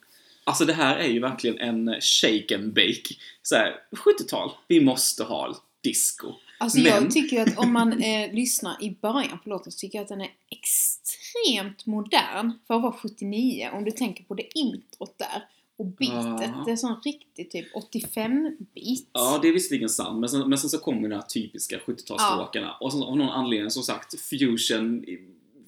Alltså 0.44 0.64
det 0.64 0.72
här 0.72 0.96
är 0.96 1.08
ju 1.08 1.20
verkligen 1.20 1.58
en 1.58 2.00
shake 2.00 2.54
and 2.54 2.72
bake. 2.74 3.14
Såhär, 3.42 3.74
70-tal. 3.90 4.50
Vi 4.68 4.80
måste 4.80 5.24
ha 5.24 5.56
disco. 5.82 6.32
Alltså 6.58 6.78
Men- 6.78 6.86
jag 6.86 7.10
tycker 7.10 7.42
att 7.42 7.58
om 7.58 7.72
man 7.72 7.92
eh, 8.02 8.32
lyssnar 8.32 8.82
i 8.82 8.90
början 9.02 9.38
på 9.44 9.48
låten 9.50 9.72
så 9.72 9.78
tycker 9.78 9.98
jag 9.98 10.02
att 10.02 10.08
den 10.08 10.20
är 10.20 10.30
extremt 10.50 11.86
modern 11.86 12.52
för 12.66 12.74
att 12.74 12.82
vara 12.82 12.92
79. 12.92 13.68
Om 13.72 13.84
du 13.84 13.90
tänker 13.90 14.24
på 14.24 14.34
det 14.34 14.58
introt 14.58 15.18
där 15.18 15.44
och 15.76 15.86
beatet. 15.86 16.50
Ja. 16.54 16.62
Det 16.66 16.72
är 16.72 16.76
sån 16.76 17.00
riktig 17.04 17.50
typ 17.50 17.74
85-beat. 17.74 19.06
Ja, 19.12 19.38
det 19.42 19.48
är 19.48 19.52
visserligen 19.52 19.88
sant, 19.88 20.20
men 20.20 20.28
sen, 20.28 20.48
men 20.48 20.58
sen 20.58 20.70
så 20.70 20.78
kommer 20.78 21.02
den 21.08 21.12
här 21.12 21.26
typiska 21.26 21.78
70-talsstråkarna. 21.78 22.70
Och 22.80 22.92
så 22.92 23.04
av 23.04 23.16
någon 23.16 23.30
anledning, 23.30 23.70
som 23.70 23.82
sagt, 23.82 24.20
fusion, 24.20 25.04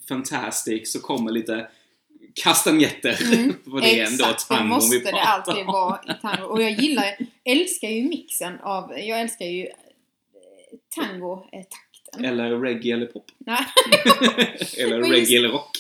fantastic, 0.09 0.93
så 0.93 1.01
kommer 1.01 1.33
lite 1.33 1.71
kastanjetter. 2.35 3.35
Mm, 3.35 3.55
det 3.81 4.01
är 4.01 4.07
ändå 4.07 4.25
Exakt, 4.25 4.49
det 4.49 4.65
måste 4.65 4.99
det 4.99 5.23
alltid 5.23 5.67
vara 5.67 6.01
i 6.09 6.23
tango. 6.23 6.45
Och 6.45 6.63
jag 6.63 6.73
gillar, 6.73 7.17
älskar 7.45 7.89
ju 7.89 8.09
mixen 8.09 8.61
av, 8.61 8.99
jag 8.99 9.21
älskar 9.21 9.47
ju 9.47 9.67
eh, 9.67 9.73
tango-takten. 10.95 12.25
Eller 12.25 12.61
reggae 12.61 12.95
eller 12.95 13.07
pop. 13.07 13.31
Nej, 13.39 13.59
eller 14.79 15.03
reggae 15.03 15.39
eller 15.39 15.49
rock. 15.49 15.79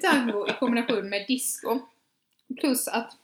tango 0.02 0.48
i 0.48 0.52
kombination 0.52 1.08
med 1.08 1.24
disco. 1.28 1.78
Plus 2.60 2.88
att 2.88 3.16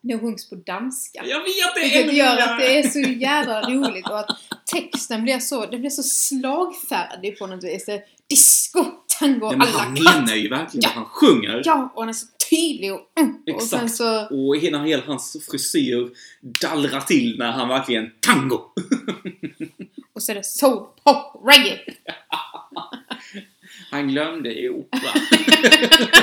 den 0.00 0.20
sjungs 0.20 0.48
på 0.50 0.54
danska. 0.54 1.22
Jag 1.26 1.38
vet 1.40 1.74
det! 1.74 1.80
Vilket 1.82 2.12
gör 2.16 2.36
att 2.36 2.58
det 2.58 2.78
är 2.78 2.88
så 2.88 3.00
jävla 3.00 3.62
roligt 3.62 4.08
och 4.08 4.18
att 4.20 4.30
texten 4.72 5.22
blir 5.22 5.38
så, 5.38 5.66
det 5.66 5.78
blir 5.78 5.90
så 5.90 6.02
slagfärdig 6.02 7.38
på 7.38 7.46
något 7.46 7.64
vis. 7.64 7.84
Det 7.86 7.92
är 7.92 8.02
disco, 8.28 8.84
tango, 9.20 9.46
Ja, 9.46 9.50
men 9.56 9.60
alla 9.68 9.78
han 9.78 9.92
menar 9.92 10.34
ju 10.36 10.48
verkligen 10.48 10.82
Ja. 10.82 10.88
vad 10.94 11.04
han 11.04 11.04
sjunger. 11.04 11.62
Ja, 11.64 11.92
och 11.94 12.02
han 12.02 12.08
är 12.08 12.12
så 12.12 12.26
tydlig 12.50 12.92
och, 12.94 13.00
mm, 13.20 13.34
och 13.54 13.62
sen 13.62 13.84
Exakt. 13.84 13.96
så 13.96 14.26
Och 14.36 14.56
hela, 14.56 14.82
hela 14.84 15.02
hans 15.06 15.36
frisyr 15.50 16.10
dallrar 16.60 17.00
till 17.00 17.38
när 17.38 17.52
han 17.52 17.68
verkligen 17.68 18.10
tango. 18.20 18.60
och 20.12 20.22
så 20.22 20.32
är 20.32 20.36
det 20.36 20.44
soul, 20.44 20.86
pop, 21.04 21.42
reggae. 21.46 21.78
Han 23.90 24.08
glömde 24.08 24.68
opera. 24.70 25.10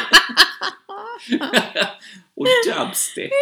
och 2.35 2.47
dubstep. 2.65 3.31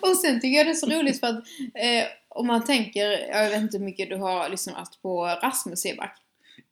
Och 0.00 0.16
sen 0.16 0.40
tycker 0.40 0.58
jag 0.58 0.66
det 0.66 0.70
är 0.70 0.74
så 0.74 0.90
roligt 0.90 1.20
för 1.20 1.26
att 1.26 1.44
eh, 1.74 2.04
om 2.28 2.46
man 2.46 2.64
tänker, 2.64 3.28
jag 3.28 3.50
vet 3.50 3.60
inte 3.60 3.78
hur 3.78 3.84
mycket 3.84 4.08
du 4.08 4.16
har 4.16 4.48
lyssnat 4.48 4.98
på 5.02 5.38
Rasmus 5.42 5.80
Seback. 5.80 6.18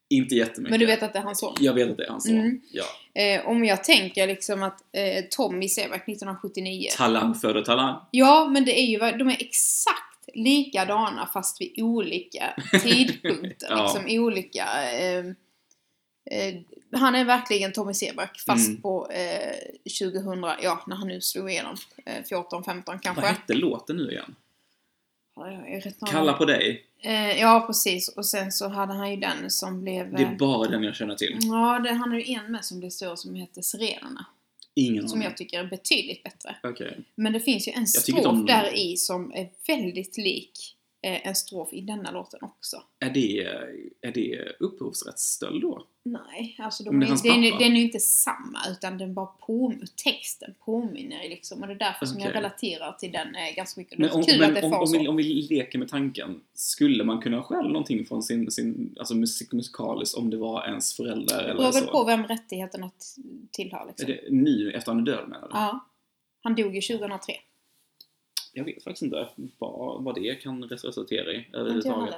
Inte 0.08 0.34
jättemycket. 0.34 0.70
Men 0.70 0.80
du 0.80 0.86
vet 0.86 1.02
att 1.02 1.12
det 1.12 1.18
är 1.18 1.22
hans 1.22 1.40
son? 1.40 1.54
Jag 1.60 1.74
vet 1.74 1.90
att 1.90 1.96
det 1.96 2.04
är 2.04 2.10
hans 2.10 2.24
son. 2.24 2.34
Mm. 2.34 2.60
Ja. 2.72 2.84
Eh, 3.22 3.46
om 3.46 3.64
jag 3.64 3.84
tänker 3.84 4.26
liksom 4.26 4.62
att 4.62 4.80
eh, 4.92 5.24
Tommy 5.30 5.68
Seback 5.68 6.08
1979 6.08 6.88
Talang 6.96 7.34
föder 7.34 7.62
talang. 7.62 8.00
Ja, 8.10 8.48
men 8.52 8.64
det 8.64 8.80
är 8.80 8.86
ju, 8.86 8.98
de 8.98 9.28
är 9.28 9.36
exakt 9.40 10.28
likadana 10.34 11.28
fast 11.32 11.60
vid 11.60 11.82
olika 11.82 12.54
tidpunkter. 12.82 13.68
Ja. 13.70 13.82
liksom 13.82 14.20
olika... 14.20 14.92
Eh, 14.92 15.24
eh, 16.30 16.54
han 17.00 17.14
är 17.14 17.24
verkligen 17.24 17.72
Tommy 17.72 17.94
Seback 17.94 18.40
fast 18.46 18.68
Mm. 18.68 18.82
på 18.82 19.10
eh, 19.10 19.54
2000, 20.00 20.42
ja 20.62 20.84
när 20.86 20.96
han 20.96 21.08
nu 21.08 21.20
slog 21.20 21.50
igenom. 21.50 21.76
Eh, 22.06 22.24
14, 22.28 22.64
15 22.64 22.98
kanske. 22.98 23.22
Vad 23.22 23.30
hette 23.30 23.54
låten 23.54 23.96
nu 23.96 24.10
igen? 24.10 24.34
Kalla 26.10 26.32
på 26.32 26.44
dig. 26.44 26.84
Eh, 27.02 27.40
ja, 27.40 27.64
precis. 27.66 28.08
Och 28.08 28.26
sen 28.26 28.52
så 28.52 28.68
hade 28.68 28.92
han 28.92 29.10
ju 29.10 29.16
den 29.16 29.50
som 29.50 29.80
blev... 29.80 30.12
Det 30.12 30.22
eh, 30.22 30.30
är 30.30 30.34
bara 30.36 30.68
den 30.68 30.82
jag 30.82 30.94
känner 30.96 31.14
till. 31.14 31.38
Ja, 31.42 31.78
det, 31.78 31.92
han 31.92 32.10
har 32.10 32.18
ju 32.18 32.32
en 32.34 32.52
med 32.52 32.64
som 32.64 32.78
blev 32.78 32.90
stor 32.90 33.16
som 33.16 33.34
heter 33.34 33.62
Sirenerna. 33.62 34.26
Ingen 34.74 35.08
Som 35.08 35.22
jag 35.22 35.36
tycker 35.36 35.58
är 35.60 35.64
betydligt 35.64 36.22
bättre. 36.22 36.56
Okej. 36.62 36.98
Men 37.14 37.32
det 37.32 37.40
finns 37.40 37.68
ju 37.68 37.72
en 37.72 37.86
strof 37.86 38.22
de- 38.24 38.46
där 38.46 38.74
i 38.78 38.96
som 38.96 39.32
är 39.34 39.48
väldigt 39.66 40.16
lik 40.16 40.76
eh, 40.76 40.79
en 41.02 41.34
strof 41.34 41.72
i 41.72 41.80
denna 41.80 42.10
låten 42.10 42.40
också. 42.42 42.82
Är 42.98 43.10
det, 43.10 43.40
är 44.00 44.12
det 44.12 44.56
upphovsrättsstöld 44.60 45.62
då? 45.62 45.86
Nej, 46.04 46.56
alltså 46.58 46.84
de 46.84 47.00
det 47.00 47.06
är 47.06 47.10
är, 47.10 47.34
den, 47.34 47.44
är, 47.44 47.58
den 47.58 47.72
är 47.72 47.76
ju 47.76 47.82
inte 47.82 48.00
samma 48.00 48.58
utan 48.70 48.98
den 48.98 49.14
bara 49.14 49.26
på, 49.26 49.74
texten 50.04 50.54
påminner 50.64 51.28
liksom 51.28 51.60
och 51.60 51.66
det 51.66 51.74
är 51.74 51.78
därför 51.78 52.06
som 52.06 52.20
jag 52.20 52.34
relaterar 52.34 52.92
till 52.92 53.12
den 53.12 53.34
eh, 53.34 53.54
ganska 53.56 53.80
mycket. 53.80 53.98
Det 53.98 54.02
Men 54.02 54.10
är 54.10 54.16
om, 54.16 54.22
kul 54.22 54.38
men 54.38 54.48
att 54.48 54.60
det 54.60 54.66
om, 54.66 54.72
om, 54.72 54.86
så. 54.86 54.98
vi, 54.98 55.08
om 55.08 55.16
vi 55.16 55.24
leker 55.50 55.78
med 55.78 55.88
tanken, 55.88 56.40
skulle 56.54 57.04
man 57.04 57.20
kunna 57.20 57.42
stjäla 57.42 57.68
någonting 57.68 58.06
från 58.06 58.22
sin, 58.22 58.50
sin 58.50 58.96
alltså 58.98 59.14
musik, 59.14 59.52
musikaliskt 59.52 60.18
om 60.18 60.30
det 60.30 60.36
var 60.36 60.66
ens 60.66 60.96
föräldrar 60.96 61.36
Det 61.36 61.44
eller 61.44 61.54
beror 61.54 61.72
väl 61.72 61.84
så? 61.84 61.90
på 61.90 62.04
vem 62.04 62.26
rättigheterna 62.26 62.90
tillhör 63.50 63.82
Är 63.82 63.86
liksom. 63.86 64.08
det 64.08 64.20
nu, 64.30 64.72
efter 64.72 64.92
han 64.92 65.00
är 65.00 65.04
död 65.06 65.28
menar 65.28 65.48
du? 65.48 65.54
Ja. 65.54 65.86
Han 66.42 66.54
dog 66.54 66.74
ju 66.74 66.80
2003. 66.80 67.32
Jag 68.52 68.64
vet 68.64 68.84
faktiskt 68.84 69.02
inte 69.02 69.28
vad, 69.58 70.04
vad 70.04 70.14
det 70.14 70.34
kan 70.34 70.64
resultera 70.64 71.32
i 71.32 71.46
överhuvudtaget. 71.52 72.14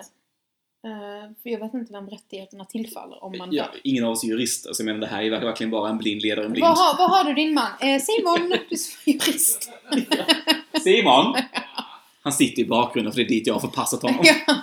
Eh, 0.85 1.31
för 1.43 1.51
jag 1.51 1.61
vet 1.61 1.75
inte 1.75 1.93
vem 1.93 2.09
rättigheterna 2.09 2.65
tillfaller 2.65 3.25
om 3.25 3.39
man 3.39 3.53
Ja, 3.53 3.65
ingen 3.85 4.05
av 4.05 4.11
oss 4.11 4.25
är 4.25 4.29
jurister, 4.29 4.73
så 4.73 4.81
jag 4.83 4.85
menar 4.85 5.01
det 5.01 5.07
här 5.07 5.23
är 5.23 5.31
verkligen 5.31 5.71
bara 5.71 5.91
en 5.91 5.99
blind 5.99 6.23
ledare 6.23 6.45
en 6.47 6.53
blind. 6.53 6.67
Vad 6.67 6.79
har, 6.79 6.99
vad 6.99 7.11
har 7.11 7.25
du 7.25 7.35
din 7.35 7.55
man? 7.55 7.71
Eh, 7.81 8.01
Simon, 8.01 8.49
du 8.49 8.55
är 8.55 9.11
jurist. 9.13 9.71
Simon! 10.83 11.35
Han 12.23 12.33
sitter 12.33 12.63
i 12.63 12.67
bakgrunden 12.67 13.13
för 13.13 13.21
det 13.21 13.27
är 13.27 13.29
dit 13.29 13.47
jag 13.47 13.55
har 13.55 13.61
förpassat 13.61 14.03
honom. 14.03 14.25
ja. 14.25 14.57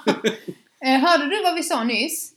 eh, 0.85 0.99
hörde 0.99 1.25
du 1.29 1.43
vad 1.43 1.55
vi 1.55 1.63
sa 1.63 1.83
nyss? 1.83 2.33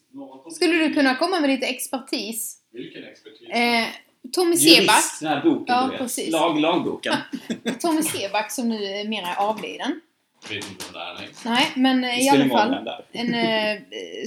Skulle 0.51 0.73
du 0.73 0.95
kunna 0.95 1.15
komma 1.15 1.41
med 1.41 1.51
lite 1.51 1.67
expertis? 1.67 2.59
Vilken 2.73 3.05
expertis? 3.05 3.49
Eh, 3.49 3.87
Tommy 4.33 4.57
Seback, 4.57 5.05
den 5.21 5.29
här 5.29 5.43
boken 5.43 5.65
Ja, 5.75 5.83
du 5.85 5.91
vet. 5.91 5.99
precis. 5.99 6.33
Lag, 6.33 6.61
lagboken. 6.61 7.15
Tommy 7.81 8.03
Seback 8.03 8.51
som 8.53 8.69
nu 8.69 8.85
är 8.85 9.09
mera 9.09 9.27
är 9.27 9.37
avliden. 9.37 10.01
Vet 10.49 10.71
inte 10.71 10.85
vem 10.85 10.93
det 10.95 11.01
är, 11.01 11.15
nej. 11.15 11.29
Nej, 11.45 11.73
men 11.77 12.05
eh, 12.05 12.27
i 12.27 12.29
alla 12.29 12.49
fall 12.49 12.89
en 13.13 13.35
eh, 13.35 13.79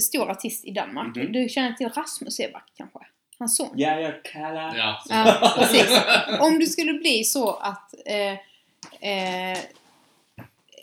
stor 0.02 0.30
artist 0.30 0.64
i 0.64 0.70
Danmark. 0.70 1.16
Mhm. 1.16 1.32
Du 1.32 1.48
känner 1.48 1.72
till 1.72 1.88
Rasmus 1.88 2.36
Seback 2.36 2.72
kanske? 2.76 2.98
Hans 3.38 3.56
son? 3.56 3.68
Ja, 3.74 4.00
jag 4.00 4.22
kallar... 4.24 4.76
Ja. 4.76 5.02
Ja, 5.08 5.52
precis. 5.58 6.00
Om 6.40 6.58
det 6.58 6.66
skulle 6.66 6.92
bli 6.92 7.24
så 7.24 7.50
att 7.50 7.94
eh, 8.06 8.32
eh, 9.10 9.58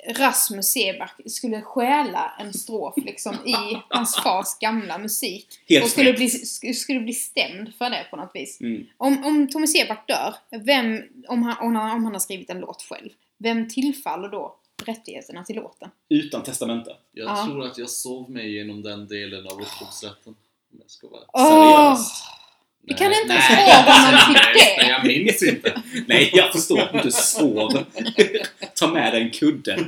Rasmus 0.08 0.66
Seback 0.72 1.20
skulle 1.26 1.62
stjäla 1.62 2.32
en 2.40 2.54
strof 2.54 2.94
liksom 2.98 3.34
i 3.36 3.78
hans 3.90 4.16
fars 4.16 4.60
gamla 4.60 4.98
musik 4.98 5.48
Helt 5.70 5.86
och 5.86 5.92
skulle 5.92 6.14
bli, 6.14 6.28
sk- 6.28 6.74
skulle 6.74 7.00
bli 7.00 7.14
stämd 7.14 7.74
för 7.78 7.90
det 7.90 8.06
på 8.10 8.16
något 8.16 8.32
vis. 8.34 8.62
Mm. 8.62 8.86
Om, 8.98 9.26
om 9.26 9.48
Tommy 9.50 9.68
Seback 9.68 10.08
dör, 10.08 10.36
vem, 10.60 11.02
om, 11.28 11.44
han, 11.44 11.58
om, 11.68 11.76
han, 11.76 11.92
om 11.92 12.04
han 12.04 12.14
har 12.14 12.20
skrivit 12.20 12.50
en 12.50 12.60
låt 12.60 12.82
själv, 12.82 13.10
vem 13.38 13.70
tillfaller 13.70 14.30
då 14.30 14.56
rättigheterna 14.86 15.44
till 15.44 15.56
låten? 15.56 15.90
Utan 16.10 16.44
testamente. 16.44 16.96
Jag 17.12 17.28
Ja. 17.28 17.46
tror 17.46 17.66
att 17.66 17.78
jag 17.78 17.90
sov 17.90 18.32
mig 18.32 18.48
igenom 18.56 18.82
den 18.82 19.08
delen 19.08 19.48
av 19.48 19.62
upphovsrätten. 19.62 20.36
Om 20.74 20.80
jag 20.82 20.90
ska 20.92 21.08
vara... 21.08 21.22
Åh! 21.34 21.48
Seriöst? 21.96 22.24
Vi 22.86 22.94
kan 22.94 23.10
Nej. 23.10 23.22
inte 23.22 23.34
ens 23.34 23.50
Nej. 23.50 23.84
få 23.86 23.92
honom 23.92 24.20
till 24.26 24.42
Nej, 24.56 24.76
det! 24.78 24.88
jag 24.88 25.06
minns 25.06 25.44
inte. 25.44 25.82
Nej, 26.08 26.30
jag 26.34 26.52
förstår 26.52 26.80
att 26.80 27.04
du 27.04 27.12
sov. 27.12 27.86
Ta 28.76 28.88
med 28.88 29.14
dig 29.14 29.22
en 29.22 29.32
kudde. 29.32 29.86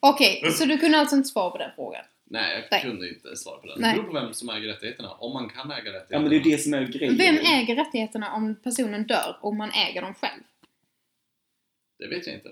Okej, 0.00 0.52
så 0.52 0.64
du 0.64 0.78
kunde 0.78 0.98
alltså 0.98 1.16
inte 1.16 1.28
svara 1.28 1.50
på 1.50 1.58
den 1.58 1.70
frågan? 1.76 2.04
Nej, 2.24 2.54
jag 2.54 2.64
Nej. 2.70 2.82
kunde 2.82 3.08
inte 3.08 3.36
svara 3.36 3.58
på 3.58 3.66
den. 3.66 3.76
Nej. 3.80 3.96
Det 3.96 4.02
beror 4.02 4.12
på 4.12 4.20
vem 4.20 4.34
som 4.34 4.48
äger 4.48 4.68
rättigheterna. 4.68 5.10
Om 5.10 5.32
man 5.32 5.48
kan 5.48 5.70
äga 5.70 5.78
rättigheterna. 5.78 6.06
Ja, 6.08 6.18
men 6.18 6.30
det 6.30 6.36
är 6.36 6.40
det 6.40 6.58
som 6.58 6.74
är 6.74 6.84
grejen. 6.84 7.16
Vem 7.16 7.38
äger 7.38 7.76
rättigheterna 7.76 8.32
om 8.32 8.54
personen 8.54 9.06
dör 9.06 9.36
och 9.40 9.54
man 9.54 9.70
äger 9.70 10.02
dem 10.02 10.14
själv? 10.14 10.42
Det 11.98 12.06
vet 12.08 12.26
jag 12.26 12.36
inte. 12.36 12.48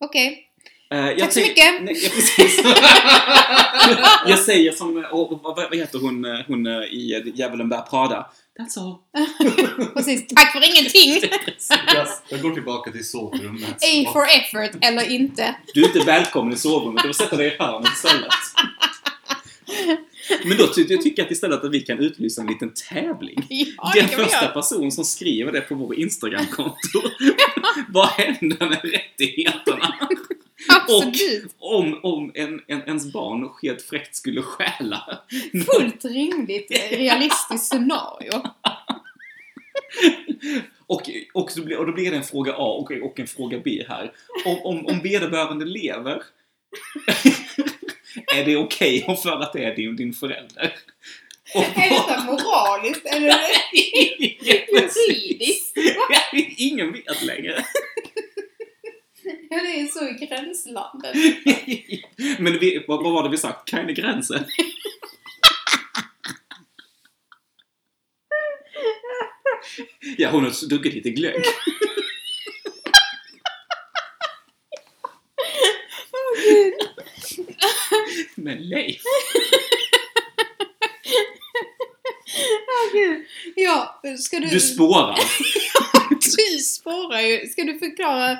Okej. 0.00 0.28
Eh, 0.28 0.51
jag 0.96 1.18
Tack 1.18 1.32
så 1.32 1.40
mycket. 1.40 1.82
Nej, 1.82 2.00
ja, 2.02 2.10
precis. 2.14 2.60
jag 4.26 4.38
säger 4.38 4.72
som, 4.72 5.04
och, 5.12 5.40
vad, 5.42 5.56
vad 5.56 5.76
heter 5.76 5.98
hon, 5.98 6.24
eh, 6.24 6.40
hon 6.46 6.66
eh, 6.66 6.72
i 6.72 7.32
Djävulen 7.34 7.68
bär 7.68 7.80
Prada? 7.80 8.30
That's 8.58 8.78
all. 8.78 8.98
Precis, 9.94 10.26
tack 10.26 10.52
för 10.52 10.80
ingenting! 10.80 11.30
Jag, 11.94 12.08
jag 12.28 12.42
går 12.42 12.50
tillbaka 12.50 12.92
till 12.92 13.08
sovrummet. 13.08 13.70
A 13.70 14.10
for 14.12 14.24
effort 14.24 14.84
eller 14.84 15.10
inte. 15.10 15.54
Du 15.74 15.82
är 15.82 15.86
inte 15.86 16.00
välkommen 16.00 16.52
i 16.52 16.56
sovrummet, 16.56 17.02
du 17.02 17.08
får 17.08 17.24
sätta 17.24 17.36
dig 17.36 17.46
i 17.46 17.56
hörnet 17.58 17.92
istället. 17.92 18.32
Men 20.44 20.56
då 20.56 20.66
ty 20.66 20.86
jag 20.88 21.02
tycker 21.02 21.24
att 21.24 21.30
istället 21.30 21.64
att 21.64 21.70
vi 21.72 21.80
kan 21.80 21.98
utlysa 21.98 22.40
en 22.40 22.46
liten 22.46 22.74
tävling. 22.90 23.46
Ja, 23.48 23.92
Den 23.94 24.08
första 24.08 24.46
person 24.46 24.92
som 24.92 25.04
skriver 25.04 25.52
det 25.52 25.60
på 25.60 25.74
vår 25.74 25.98
Instagramkonto. 25.98 27.02
Vad 27.88 28.08
händer 28.08 28.68
med 28.68 28.80
rättigheterna? 28.84 29.94
Absolut. 30.68 31.54
Och 31.58 31.78
om, 31.78 32.00
om 32.02 32.32
en, 32.34 32.60
en, 32.66 32.82
ens 32.82 33.12
barn 33.12 33.50
helt 33.62 33.82
fräckt 33.82 34.16
skulle 34.16 34.42
stjäla 34.42 35.20
Fullt 35.52 36.04
rimligt, 36.04 36.70
realistiskt 36.90 37.66
scenario. 37.66 38.42
Och, 40.86 41.10
och, 41.34 41.50
så 41.50 41.62
blir, 41.62 41.78
och 41.78 41.86
då 41.86 41.92
blir 41.92 42.10
det 42.10 42.16
en 42.16 42.22
fråga 42.22 42.52
A 42.52 42.72
och, 42.72 42.90
och 42.90 43.20
en 43.20 43.26
fråga 43.26 43.58
B 43.64 43.84
här. 43.88 44.12
Om, 44.44 44.58
om, 44.62 44.86
om 44.86 45.00
vederbörande 45.02 45.64
lever, 45.64 46.22
är 48.36 48.44
det 48.44 48.56
okej 48.56 49.02
okay 49.02 49.16
för 49.16 49.40
att 49.40 49.52
det 49.52 49.64
är 49.64 49.76
din, 49.76 49.96
din 49.96 50.12
förälder? 50.12 50.72
Och, 51.54 51.62
Är 51.62 51.90
detta 51.90 52.24
moraliskt 52.24 53.06
eller 53.06 53.34
juridiskt? 55.08 55.76
Ingen 56.56 56.92
vet 56.92 57.22
längre. 57.22 57.64
Ja, 59.52 59.62
det 59.62 59.80
är 59.80 59.86
så 59.86 60.08
i 60.08 60.26
gränslandet. 60.26 61.16
Men 62.38 62.58
vi, 62.58 62.84
vad, 62.88 63.02
vad 63.02 63.12
var 63.12 63.22
det 63.22 63.28
vi 63.28 63.36
sagt? 63.36 63.68
Kan 63.68 63.88
är 63.88 63.92
gränsen? 63.92 64.44
Ja, 70.18 70.30
hon 70.30 70.44
har 70.44 70.68
druckit 70.68 70.94
lite 70.94 71.10
glögg. 71.10 71.42
Men 78.34 78.68
Leif, 78.68 79.02
Åh 82.68 82.92
gud. 82.92 83.26
Ja, 83.56 84.02
ska 84.18 84.40
du... 84.40 84.46
du 84.46 84.60
spårar. 84.60 85.18
Du 86.36 86.58
spårar 86.58 87.20
ju. 87.20 87.46
Ska 87.46 87.64
du 87.64 87.78
förklara 87.78 88.38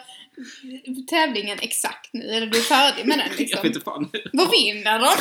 tävlingen 1.10 1.58
exakt 1.62 2.10
nu? 2.12 2.30
Eller 2.30 2.46
du 2.46 2.58
är 2.58 2.62
färdig 2.62 3.06
med 3.06 3.18
den 3.18 3.26
Jag 3.30 3.38
liksom? 3.38 3.62
vet 3.62 3.74
inte 3.76 3.80
fan. 3.84 4.10
Vad 4.32 4.50
vinner 4.50 4.98
de? 4.98 5.06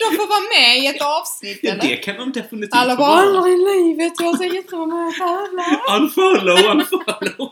de 0.00 0.16
får 0.16 0.26
vara 0.26 0.40
med 0.60 0.78
i 0.78 0.86
ett 0.86 1.02
avsnitt 1.02 1.58
Ja, 1.62 1.72
eller? 1.72 1.82
det 1.82 1.96
kan 1.96 2.16
de 2.16 2.32
definitivt 2.32 2.74
Alla 2.74 2.96
bara 2.96 3.08
aldrig 3.08 3.54
i 3.54 3.56
livet, 3.56 4.12
jag 4.18 4.38
tänker 4.38 4.56
inte 4.56 4.76
vara 4.76 4.86
med 4.86 5.06
och 5.08 5.14
tävla. 5.14 5.80
Unfollow, 5.96 6.58
unfollow. 6.70 7.50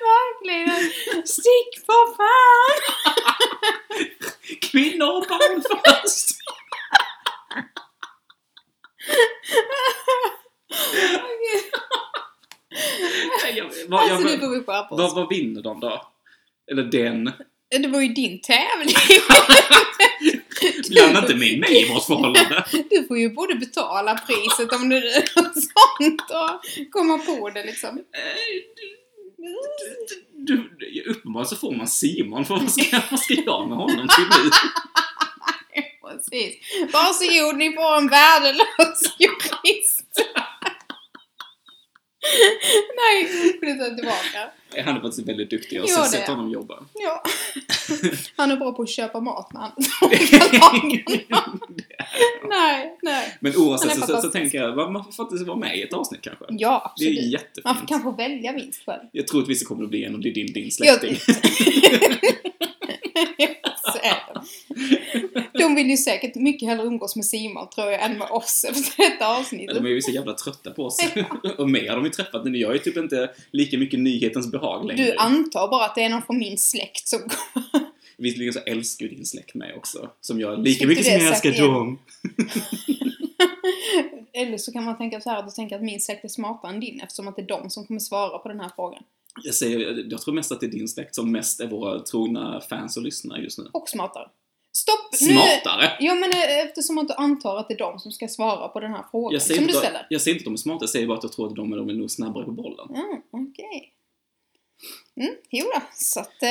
Verkligen. 0.00 0.92
Stick 1.26 1.86
för 1.86 2.16
fan! 2.16 2.78
Kvinnor 4.60 5.16
och 5.16 5.26
barn 5.28 5.62
först. 5.62 6.28
Jag, 13.56 13.70
vad, 13.88 14.00
jag, 14.00 14.10
Alltså 14.10 14.28
nu 14.28 14.38
får 14.38 14.48
vi 14.48 14.58
skärpa 14.58 14.88
vad, 14.90 15.00
oss. 15.00 15.14
vad 15.14 15.28
vinner 15.28 15.62
de 15.62 15.80
då? 15.80 16.06
Eller 16.70 16.82
den? 16.82 17.32
Det 17.70 17.88
var 17.88 18.00
ju 18.00 18.08
din 18.08 18.40
tävling. 18.40 18.94
Blanda 20.90 21.20
inte 21.20 21.34
med 21.34 21.58
mig 21.58 21.82
i 21.82 21.92
vårt 21.94 22.04
förhållande. 22.04 22.64
Du 22.90 23.04
får 23.08 23.18
ju 23.18 23.30
både 23.30 23.54
betala 23.54 24.18
priset 24.18 24.72
om 24.72 24.88
du 24.88 24.96
gör 24.96 25.22
sånt 25.54 26.30
och 26.30 26.90
komma 26.90 27.18
på 27.18 27.50
det 27.50 27.64
liksom. 27.64 28.00
Du, 30.36 30.70
du, 30.78 31.02
uppenbarligen 31.10 31.48
så 31.48 31.56
får 31.56 31.72
man 31.72 31.88
Simon, 31.88 32.44
för 32.44 32.54
vad 32.54 32.70
ska, 32.70 33.00
vad 33.10 33.20
ska 33.20 33.34
jag 33.34 33.68
med 33.68 33.78
honom 33.78 34.08
till 34.08 34.24
nu? 34.24 34.50
Precis. 36.02 36.54
Varsågod, 36.92 37.56
ni 37.56 37.72
får 37.72 37.96
en 37.98 38.08
värdelös 38.08 39.02
jurist. 39.18 40.06
Nej, 42.96 43.28
flytta 43.60 43.84
tillbaka. 43.94 44.50
Han 44.84 44.96
är 44.96 45.00
faktiskt 45.00 45.28
väldigt 45.28 45.50
duktig, 45.50 45.76
jag 45.76 45.88
Ja, 45.88 45.96
har 45.98 46.04
sett 46.04 46.28
honom 46.28 46.50
jobba. 46.50 46.84
Ja. 46.94 47.22
Han 48.36 48.50
är 48.50 48.56
bra 48.56 48.72
på 48.72 48.82
att 48.82 48.88
köpa 48.90 49.20
mat 49.20 49.52
med 49.52 49.70
Nej, 52.48 52.96
nej. 53.02 53.36
Men 53.40 53.52
Han 53.52 53.62
oavsett 53.62 53.94
så, 54.00 54.06
så, 54.06 54.20
så 54.22 54.28
tänker 54.28 54.58
jag, 54.58 54.92
man 54.92 55.04
får 55.04 55.12
faktiskt 55.12 55.46
vara 55.46 55.56
med 55.58 55.78
i 55.78 55.82
ett 55.82 55.92
avsnitt 55.92 56.20
kanske. 56.22 56.44
Ja, 56.48 56.94
Det 56.98 57.04
är 57.04 57.10
absolut. 57.10 57.22
Man 57.24 57.30
jättefint. 57.74 57.88
kan 57.88 58.02
få 58.02 58.10
välja 58.10 58.52
minst 58.52 58.84
själv. 58.86 59.00
Jag 59.12 59.26
tror 59.26 59.42
att 59.42 59.48
vissa 59.48 59.66
kommer 59.66 59.84
att 59.84 59.90
bli 59.90 60.04
en 60.04 60.14
och 60.14 60.20
det 60.20 60.28
är 60.28 60.34
din, 60.34 60.52
din 60.52 60.70
Jag- 60.78 61.00
släkting. 61.00 61.16
Så 63.82 63.98
är 63.98 64.34
det. 64.34 64.42
De 65.58 65.74
vill 65.74 65.90
ju 65.90 65.96
säkert 65.96 66.34
mycket 66.34 66.68
hellre 66.68 66.84
umgås 66.84 67.16
med 67.16 67.24
Simon 67.24 67.70
tror 67.70 67.90
jag 67.90 68.02
än 68.02 68.18
med 68.18 68.30
oss 68.30 68.64
efter 68.68 69.10
detta 69.10 69.26
avsnitt. 69.38 69.70
De 69.74 69.86
är 69.86 69.90
ju 69.90 70.02
så 70.02 70.10
jävla 70.10 70.34
trötta 70.34 70.70
på 70.70 70.84
oss. 70.84 70.98
och 71.58 71.70
mig 71.70 71.88
har 71.88 71.96
de 71.96 72.04
ju 72.04 72.10
träffat, 72.10 72.44
men 72.44 72.54
jag 72.54 72.74
är 72.74 72.78
typ 72.78 72.96
inte 72.96 73.30
lika 73.50 73.78
mycket 73.78 74.00
nyhetens 74.00 74.50
behag 74.50 74.86
längre. 74.86 75.04
Du 75.04 75.16
antar 75.16 75.68
bara 75.68 75.84
att 75.84 75.94
det 75.94 76.02
är 76.02 76.08
någon 76.08 76.22
från 76.22 76.38
min 76.38 76.58
släkt 76.58 77.08
som 77.08 77.20
Visserligen 78.18 78.52
så 78.52 78.60
älskar 78.60 79.06
ju 79.06 79.14
din 79.14 79.26
släkt 79.26 79.54
mig 79.54 79.74
också. 79.74 80.10
Som 80.20 80.40
jag, 80.40 80.64
lika 80.64 80.86
mycket 80.86 81.04
som 81.04 81.14
jag 81.14 81.26
älskar 81.26 81.52
dem. 81.52 81.98
Eller 84.32 84.58
så 84.58 84.72
kan 84.72 84.84
man 84.84 84.98
tänka 84.98 85.20
så 85.20 85.30
här 85.30 85.38
att 85.38 85.46
du 85.46 85.50
tänker 85.50 85.76
att 85.76 85.82
min 85.82 86.00
släkt 86.00 86.24
är 86.24 86.28
smartare 86.28 86.72
än 86.72 86.80
din 86.80 87.00
eftersom 87.00 87.28
att 87.28 87.36
det 87.36 87.42
är 87.42 87.46
de 87.46 87.70
som 87.70 87.86
kommer 87.86 88.00
svara 88.00 88.38
på 88.38 88.48
den 88.48 88.60
här 88.60 88.70
frågan. 88.76 89.02
Jag, 89.42 89.54
säger, 89.54 90.04
jag 90.10 90.20
tror 90.22 90.34
mest 90.34 90.52
att 90.52 90.60
det 90.60 90.66
är 90.66 90.70
din 90.70 90.88
släkt 90.88 91.14
som 91.14 91.32
mest 91.32 91.60
är 91.60 91.66
våra 91.66 92.00
trogna 92.00 92.60
fans 92.60 92.96
och 92.96 93.02
lyssnare 93.02 93.42
just 93.42 93.58
nu. 93.58 93.68
Och 93.72 93.88
smartare. 93.88 94.28
Stopp! 94.74 95.14
Smartare? 95.14 95.96
Nu... 96.00 96.06
Ja 96.06 96.14
men 96.14 96.30
eh, 96.32 96.58
eftersom 96.66 96.98
att 96.98 97.08
du 97.08 97.14
antar 97.14 97.56
att 97.56 97.68
det 97.68 97.74
är 97.74 97.78
de 97.78 97.98
som 97.98 98.12
ska 98.12 98.28
svara 98.28 98.68
på 98.68 98.80
den 98.80 98.90
här 98.90 99.04
frågan 99.10 99.40
som 99.40 99.66
du 99.66 99.72
ställer. 99.72 100.06
jag 100.10 100.20
säger 100.20 100.34
inte 100.34 100.42
att 100.42 100.44
de 100.44 100.52
är 100.52 100.56
smarta, 100.56 100.82
jag 100.82 100.90
säger 100.90 101.06
bara 101.06 101.18
att 101.18 101.24
jag 101.24 101.32
tror 101.32 101.46
att 101.46 101.56
de 101.56 101.72
är, 101.72 101.76
de 101.76 101.88
är 101.88 101.94
nog 101.94 102.10
snabbare 102.10 102.44
på 102.44 102.52
bollen. 102.52 102.86
Ja, 102.94 103.22
okej. 103.30 103.92
Mm, 105.16 105.34
jo 105.50 105.64
då, 105.74 105.80
så 105.94 106.20
att 106.20 106.42
eh, 106.42 106.48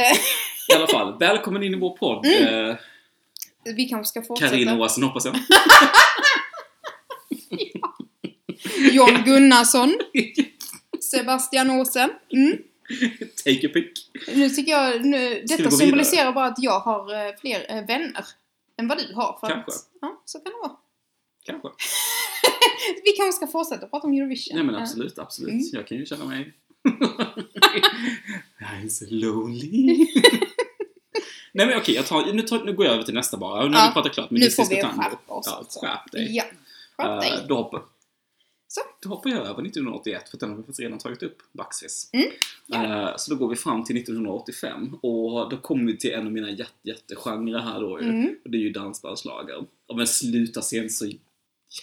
I 0.69 0.73
alla 0.75 0.87
fall, 0.87 1.17
välkommen 1.19 1.63
in 1.63 1.73
i 1.73 1.79
vår 1.79 1.97
podd, 1.97 2.25
Mm. 2.25 2.69
eh, 2.69 2.75
vi 3.75 3.85
kanske 3.85 4.09
ska 4.09 4.21
fortsätta. 4.27 4.51
Carina 4.51 4.79
Åsen 4.79 5.03
hoppas 5.03 5.25
jag. 5.25 5.35
John 8.91 9.23
Gunnarsson, 9.25 9.99
Sebastian 11.11 11.69
Åsen. 11.69 12.09
Mm. 12.33 12.57
Take 13.45 13.67
a 13.67 13.69
pick. 13.73 13.91
Nu 14.35 14.49
tycker 14.49 14.71
jag, 14.71 15.05
nu, 15.05 15.43
detta 15.47 15.71
symboliserar 15.71 16.31
bara 16.31 16.45
att 16.45 16.63
jag 16.63 16.79
har 16.79 17.13
eh, 17.13 17.31
fler 17.41 17.65
eh, 17.69 17.85
vänner 17.85 18.25
än 18.77 18.87
vad 18.87 18.97
du 18.97 19.13
har. 19.13 19.37
För 19.39 19.47
Kanske. 19.47 19.71
Att, 19.71 19.89
ja, 20.01 20.21
så 20.25 20.39
kan 20.39 20.51
det 20.51 20.59
vara. 20.61 20.77
Kanske. 21.45 21.69
Vi 23.05 23.11
kanske 23.11 23.37
ska 23.37 23.47
fortsätta 23.47 23.87
prata 23.87 24.07
om 24.07 24.13
Eurovision. 24.13 24.55
Nej 24.55 24.63
men 24.65 24.75
absolut, 24.75 25.19
absolut. 25.19 25.49
Mm. 25.49 25.63
Jag 25.73 25.87
kan 25.87 25.97
ju 25.97 26.05
känna 26.05 26.25
mig... 26.25 26.53
I'm 28.59 28.89
so 28.89 29.05
lonely. 29.09 30.07
Nej 31.53 31.65
men 31.65 31.77
okej, 31.77 32.03
tar, 32.03 32.33
nu, 32.33 32.41
tar, 32.41 32.63
nu 32.65 32.73
går 32.73 32.85
jag 32.85 32.93
över 32.93 33.03
till 33.03 33.13
nästa 33.13 33.37
bara. 33.37 33.67
Nu 33.67 33.75
har 33.75 33.83
Ja, 33.83 33.87
vi 33.87 33.93
pratat 33.93 34.13
klart 34.13 34.31
med 34.31 34.39
nu 34.39 34.49
får 34.49 34.69
vi 34.69 34.75
skärpa 34.75 35.33
oss 35.33 35.47
Ja, 35.47 35.81
skärp 35.81 36.11
dig. 36.11 36.35
Ja, 36.35 36.43
skärp 36.97 37.21
dig. 37.21 37.31
Eh, 37.31 37.47
då, 37.47 37.55
hoppar, 37.55 37.81
Så. 38.73 38.81
då 39.03 39.09
hoppar 39.09 39.29
jag 39.29 39.39
över 39.39 39.65
1981, 39.65 40.29
för 40.29 40.37
den 40.37 40.49
har 40.49 40.57
vi 40.57 40.63
faktiskt 40.63 40.79
redan 40.79 40.99
tagit 40.99 41.23
upp, 41.23 41.37
backvis. 41.51 42.09
Mm, 42.13 42.27
ja. 42.65 43.09
Eh, 43.09 43.15
så 43.17 43.31
då 43.31 43.37
går 43.37 43.49
vi 43.49 43.55
fram 43.55 43.83
till 43.83 43.97
1985 43.97 44.95
och 45.01 45.49
då 45.49 45.57
kommer 45.57 45.91
vi 45.91 45.97
till 45.97 46.13
en 46.13 46.25
av 46.25 46.31
mina 46.31 46.49
jätte, 46.49 46.71
jättegenrer 46.83 47.59
här 47.59 47.79
då 47.79 48.01
ju. 48.01 48.09
Mm. 48.09 48.35
Och 48.43 48.51
det 48.51 48.57
är 48.57 48.61
ju 48.61 48.71
dansbandslager. 48.71 49.65
Men 49.95 50.07
sluta 50.07 50.61
se 50.61 50.89
så 50.89 51.05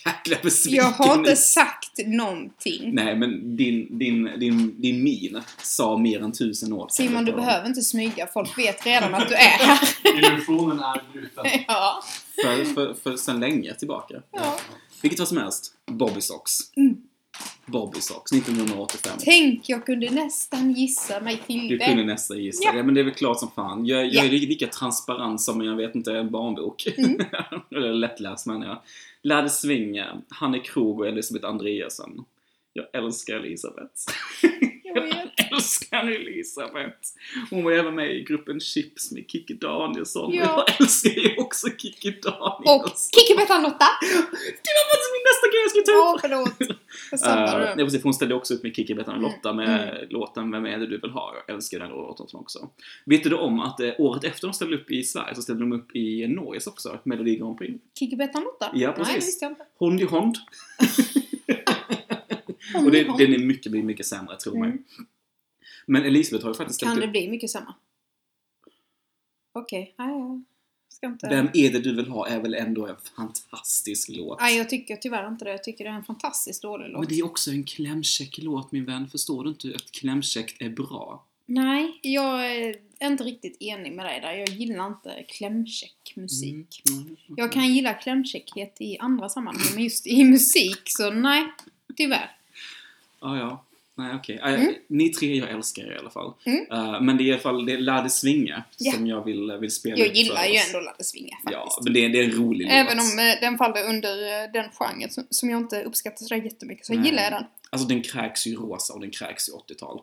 jäkla 0.06 0.36
besviken 0.42 0.84
Jag 0.84 0.90
har 0.90 1.18
inte 1.18 1.36
sagt 1.36 1.98
någonting. 2.06 2.94
Nej 2.94 3.16
men 3.16 3.56
din, 3.56 3.98
din, 3.98 4.30
din, 4.38 4.80
din 4.80 5.02
min 5.04 5.42
sa 5.62 5.98
mer 5.98 6.22
än 6.22 6.32
tusen 6.32 6.72
ord. 6.72 6.90
Simon, 6.90 7.24
du 7.24 7.32
behöver 7.32 7.68
inte 7.68 7.82
smyga. 7.82 8.26
Folk 8.26 8.58
vet 8.58 8.86
redan 8.86 9.14
att 9.14 9.28
du 9.28 9.34
är 9.34 9.38
här. 9.38 9.78
Illusionen 10.18 10.80
är 10.80 11.02
bruten. 11.12 11.44
ja. 11.68 12.02
För, 12.44 12.64
för, 12.64 12.94
för 12.94 13.16
sen 13.16 13.40
länge 13.40 13.74
tillbaka. 13.74 14.22
ja. 14.32 14.58
Vilket 15.02 15.18
var 15.18 15.26
som 15.26 15.36
helst. 15.38 15.72
Bobby 15.86 16.20
Socks. 16.20 16.52
Mm. 16.76 16.96
Bobby 17.66 18.00
Socks 18.00 18.32
1985. 18.32 19.12
Tänk, 19.24 19.68
jag 19.68 19.86
kunde 19.86 20.10
nästan 20.10 20.72
gissa 20.72 21.20
mig 21.20 21.42
till 21.46 21.68
Du 21.68 21.76
det. 21.78 21.84
kunde 21.86 22.04
nästan 22.04 22.38
gissa 22.38 22.62
Ja. 22.64 22.72
det, 22.72 22.82
men 22.82 22.94
det 22.94 23.00
är 23.00 23.04
väl 23.04 23.14
klart 23.14 23.38
som 23.38 23.50
fan. 23.50 23.86
Jag, 23.86 24.06
jag 24.06 24.14
Ja. 24.14 24.24
är 24.24 24.30
lika 24.30 24.66
transparent 24.66 25.40
som, 25.40 25.64
jag 25.64 25.76
vet 25.76 25.94
inte, 25.94 26.12
en 26.12 26.30
barnbok. 26.30 26.86
Mm. 26.96 27.20
Eller 27.70 27.92
lättläst 27.92 28.46
menar 28.46 28.66
jag. 28.66 28.78
Lärde 29.22 29.50
svinga, 29.50 30.22
Hanne 30.28 30.58
Krog 30.58 31.00
och 31.00 31.06
Elisabeth 31.08 31.46
Andreasen. 31.48 32.24
Jag 32.72 32.86
älskar 32.92 33.34
Elisabeth. 33.34 33.92
Jag 34.94 35.02
vet. 35.02 35.52
älskar 35.52 36.06
Elisabeth. 36.06 36.98
Hon 37.50 37.64
var 37.64 37.72
även 37.72 37.94
med 37.94 38.16
i 38.16 38.24
gruppen 38.24 38.60
Chips 38.60 39.12
med 39.12 39.24
Kikki 39.30 39.54
Danielsson. 39.54 40.34
Ja. 40.34 40.64
Jag 40.66 40.80
älskar 40.80 41.10
ju 41.10 41.36
också 41.36 41.66
Kikki 41.78 42.08
Och 42.08 42.22
Danielsson. 42.22 42.90
Kikki 43.14 43.34
Bettan 43.36 43.62
Lotta! 43.62 43.84
Det 44.64 44.70
var 44.76 44.84
faktiskt 44.90 45.12
min 45.16 45.24
nästa 45.30 45.46
grej 45.52 45.60
jag 45.64 45.70
skulle 45.70 45.84
ta 45.84 45.92
upp! 45.92 46.04
Åh, 46.14 46.18
förlåt. 46.20 46.78
Jag 47.10 47.20
Uh, 47.20 47.76
nej, 47.76 47.84
precis, 47.84 48.02
hon 48.02 48.14
ställde 48.14 48.34
också 48.34 48.54
upp 48.54 48.62
med 48.62 48.76
Kikki, 48.76 48.94
Bettan 48.94 49.14
och 49.14 49.20
Mm, 49.20 49.32
Lotta 49.32 49.52
med 49.52 50.06
låten 50.10 50.50
Vem 50.50 50.66
är 50.66 50.78
det 50.78 50.86
du 50.86 50.98
vill 51.00 51.10
ha? 51.10 51.34
Jag 51.46 51.54
älskar 51.56 51.78
den 51.78 51.90
låten 51.90 52.26
också. 52.32 52.70
Vet 53.04 53.24
du 53.24 53.34
om 53.34 53.60
att 53.60 53.80
eh, 53.80 53.90
året 53.98 54.24
efter 54.24 54.46
de 54.46 54.52
ställde 54.54 54.76
upp 54.76 54.90
i 54.90 55.02
Sverige 55.02 55.34
så 55.34 55.42
ställde 55.42 55.62
de 55.62 55.72
upp 55.72 55.96
i 55.96 56.26
Norges 56.28 56.66
också, 56.66 56.98
Melodi 57.04 57.36
Grand 57.36 57.58
Prix. 57.58 57.82
Kikki 57.98 58.16
Bettan 58.16 58.42
Lotta? 58.42 58.70
Ja, 58.74 58.88
Nej, 58.88 58.96
det 58.98 59.04
precis. 59.04 59.28
visste 59.28 59.44
jag 59.44 59.52
inte. 59.52 59.64
Hond 59.78 60.00
i 60.00 60.04
hond. 60.04 60.36
Och 62.74 62.90
det, 62.90 63.08
hon. 63.08 63.18
den 63.18 63.34
är 63.34 63.38
mycket, 63.38 63.72
mycket, 63.72 64.06
sämre, 64.06 64.36
tro 64.36 64.58
mig. 64.58 64.68
Mm. 64.68 64.84
Men 65.86 66.04
Elisabeth 66.04 66.44
har 66.44 66.52
ju 66.52 66.56
faktiskt 66.56 66.80
Kan 66.80 67.00
det 67.00 67.08
bli 67.08 67.30
mycket 67.30 67.50
samma? 67.50 67.74
Okej, 69.52 69.94
nej 69.98 70.18
jag 70.18 70.42
ska 70.88 71.06
inte... 71.06 71.28
Vem 71.28 71.50
är 71.54 71.70
det 71.72 71.80
du 71.80 71.96
vill 71.96 72.08
ha 72.08 72.28
är 72.28 72.40
väl 72.40 72.54
ändå 72.54 72.86
en 72.86 72.96
fantastisk 73.16 74.08
låt. 74.08 74.40
Nej, 74.40 74.56
jag 74.56 74.68
tycker 74.68 74.96
tyvärr 74.96 75.28
inte 75.28 75.44
det. 75.44 75.50
Jag 75.50 75.64
tycker 75.64 75.84
det 75.84 75.90
är 75.90 75.94
en 75.94 76.04
fantastiskt 76.04 76.62
dålig 76.62 76.90
låt. 76.90 77.00
Men 77.00 77.08
det 77.08 77.18
är 77.18 77.24
också 77.24 77.50
en 77.50 77.64
klämkäck 77.64 78.38
låt 78.38 78.72
min 78.72 78.84
vän. 78.84 79.08
Förstår 79.08 79.44
du 79.44 79.50
inte 79.50 79.72
att 79.74 79.90
klämkäckt 79.90 80.62
är 80.62 80.70
bra? 80.70 81.24
Nej, 81.46 81.98
jag 82.02 82.56
är 82.56 82.76
inte 83.02 83.24
riktigt 83.24 83.62
enig 83.62 83.92
med 83.92 84.06
dig 84.06 84.20
där. 84.20 84.32
Jag 84.32 84.48
gillar 84.48 84.86
inte 84.86 85.24
klämkäck 85.28 86.12
musik. 86.16 86.82
Mm, 86.90 87.00
mm, 87.00 87.16
mm. 87.26 87.36
Jag 87.36 87.52
kan 87.52 87.74
gilla 87.74 87.94
klämkäckhet 87.94 88.76
i 88.80 88.98
andra 88.98 89.28
sammanhang, 89.28 89.66
men 89.74 89.84
just 89.84 90.06
i 90.06 90.24
musik 90.24 90.82
så 90.84 91.10
nej, 91.10 91.52
tyvärr. 91.96 92.37
Ja, 93.20 93.36
ja. 93.38 93.64
Nej, 93.96 94.14
okej. 94.14 94.36
Eh, 94.44 94.54
Mm. 94.54 94.74
Ni 94.88 95.08
tre, 95.08 95.34
jag 95.36 95.50
älskar 95.50 95.82
er 95.82 95.92
i 95.94 95.98
alla 95.98 96.10
fall. 96.10 96.32
Mm. 96.46 96.66
Eh, 96.72 97.00
men 97.00 97.16
det 97.16 97.22
är 97.22 97.26
i 97.26 97.32
alla 97.32 97.40
fall 97.40 97.66
det 97.66 97.72
är 97.72 97.78
La 97.78 98.02
det 98.02 98.10
svinga 98.10 98.62
Ja. 98.78 98.92
som 98.92 99.06
jag 99.06 99.24
vill, 99.24 99.52
vill 99.60 99.70
spela 99.70 99.96
Jag 99.96 100.14
gillar 100.16 100.44
ju 100.46 100.56
ändå 100.56 100.80
Ladde 100.80 101.04
Svinga 101.04 101.36
faktiskt. 101.36 101.52
Ja, 101.52 101.80
men 101.84 101.92
det 101.92 102.04
är, 102.04 102.08
det 102.08 102.18
är 102.20 102.24
en 102.24 102.30
rolig 102.32 102.68
Även 102.70 102.96
låt. 102.96 103.12
om 103.12 103.18
eh, 103.18 103.40
den 103.40 103.58
faller 103.58 103.88
under 103.88 104.42
eh, 104.44 104.52
den 104.52 104.64
genren 104.72 105.10
som, 105.10 105.26
som 105.30 105.50
jag 105.50 105.60
inte 105.60 105.82
uppskattar 105.82 106.24
sådär 106.24 106.42
jättemycket 106.42 106.86
så 106.86 106.94
Nej. 106.94 107.04
gillar 107.06 107.22
jag 107.22 107.32
den. 107.32 107.44
Alltså 107.70 107.88
den 107.88 108.02
kräks 108.02 108.46
ju 108.46 108.54
rosa 108.54 108.94
och 108.94 109.00
den 109.00 109.10
kräks 109.10 109.48
i 109.48 109.52
80-tal. 109.52 110.00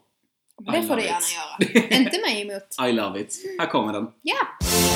Det 0.72 0.78
I 0.78 0.82
får 0.88 0.96
du 0.96 1.02
gärna 1.02 1.20
göra. 1.36 1.98
inte 2.00 2.20
mig 2.22 2.42
emot. 2.42 2.90
I 2.90 2.92
love 2.92 3.22
it. 3.22 3.36
Här 3.60 3.68
kommer 3.68 3.94
den. 3.94 4.08
Ja! 4.22 4.36
Når 4.62 4.95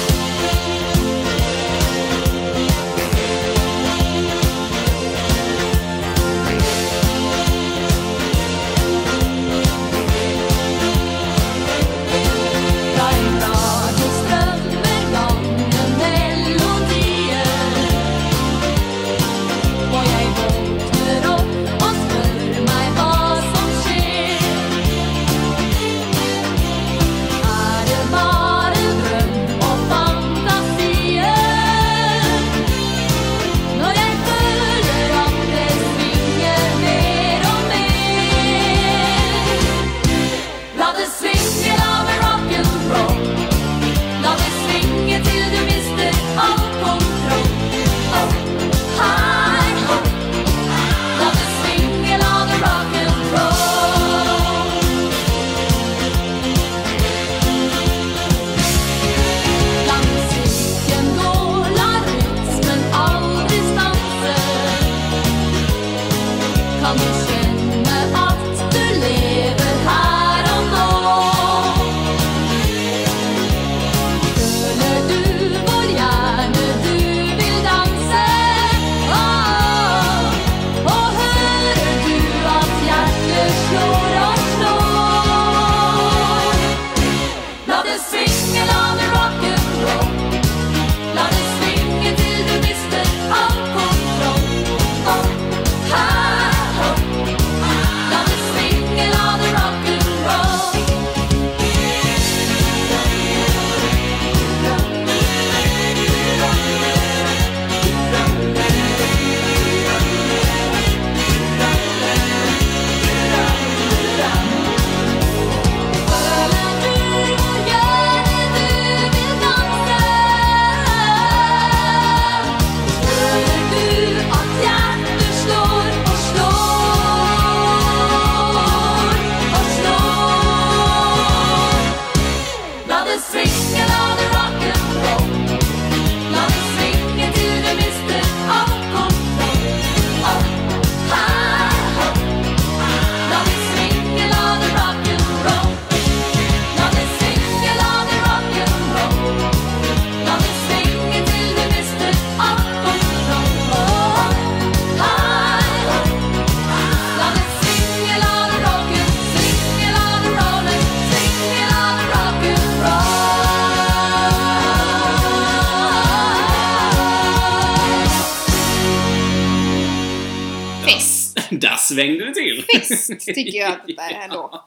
Fest 173.14 173.26
tycker 173.26 173.60
jag 173.60 173.72
att 173.72 173.88
det 173.88 173.94
är 174.02 174.24
ändå. 174.24 174.64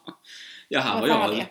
Ja, 0.68 0.80
här 0.80 1.00
var 1.00 1.08
var 1.08 1.28
jag. 1.28 1.30
det? 1.36 1.46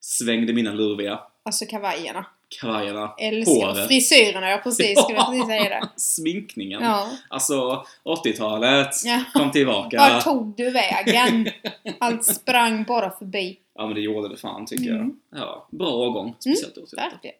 Svängde 0.00 0.52
mina 0.52 0.72
lurviga 0.72 1.20
Alltså 1.42 1.66
kavajerna. 1.66 2.26
kavajerna, 2.60 3.14
Älskar 3.18 3.52
håret. 3.66 3.88
frisyrerna, 3.88 4.50
ja 4.50 4.58
precis. 4.58 4.98
Skulle 5.02 5.18
jag 5.18 5.26
precis 5.26 5.46
säga 5.46 5.68
det. 5.80 5.88
Sminkningen. 6.00 6.82
Ja. 6.82 7.08
Alltså, 7.28 7.84
80-talet 8.04 8.88
Ja. 9.04 9.24
kom 9.32 9.50
tillbaka. 9.50 9.96
Vart 9.98 10.24
tog 10.24 10.56
du 10.56 10.70
vägen? 10.70 11.48
Allt 11.98 12.24
sprang 12.24 12.84
bara 12.84 13.10
förbi. 13.10 13.58
Ja, 13.74 13.86
men 13.86 13.94
det 13.94 14.00
gjorde 14.00 14.28
det 14.28 14.36
fan 14.36 14.66
tycker 14.66 14.90
Mm. 14.90 15.16
jag. 15.30 15.40
Ja, 15.40 15.68
bra 15.70 15.88
årgång. 15.90 16.34
Speciellt 16.38 16.76
mm. 16.76 16.88
Verkligen. 16.96 17.36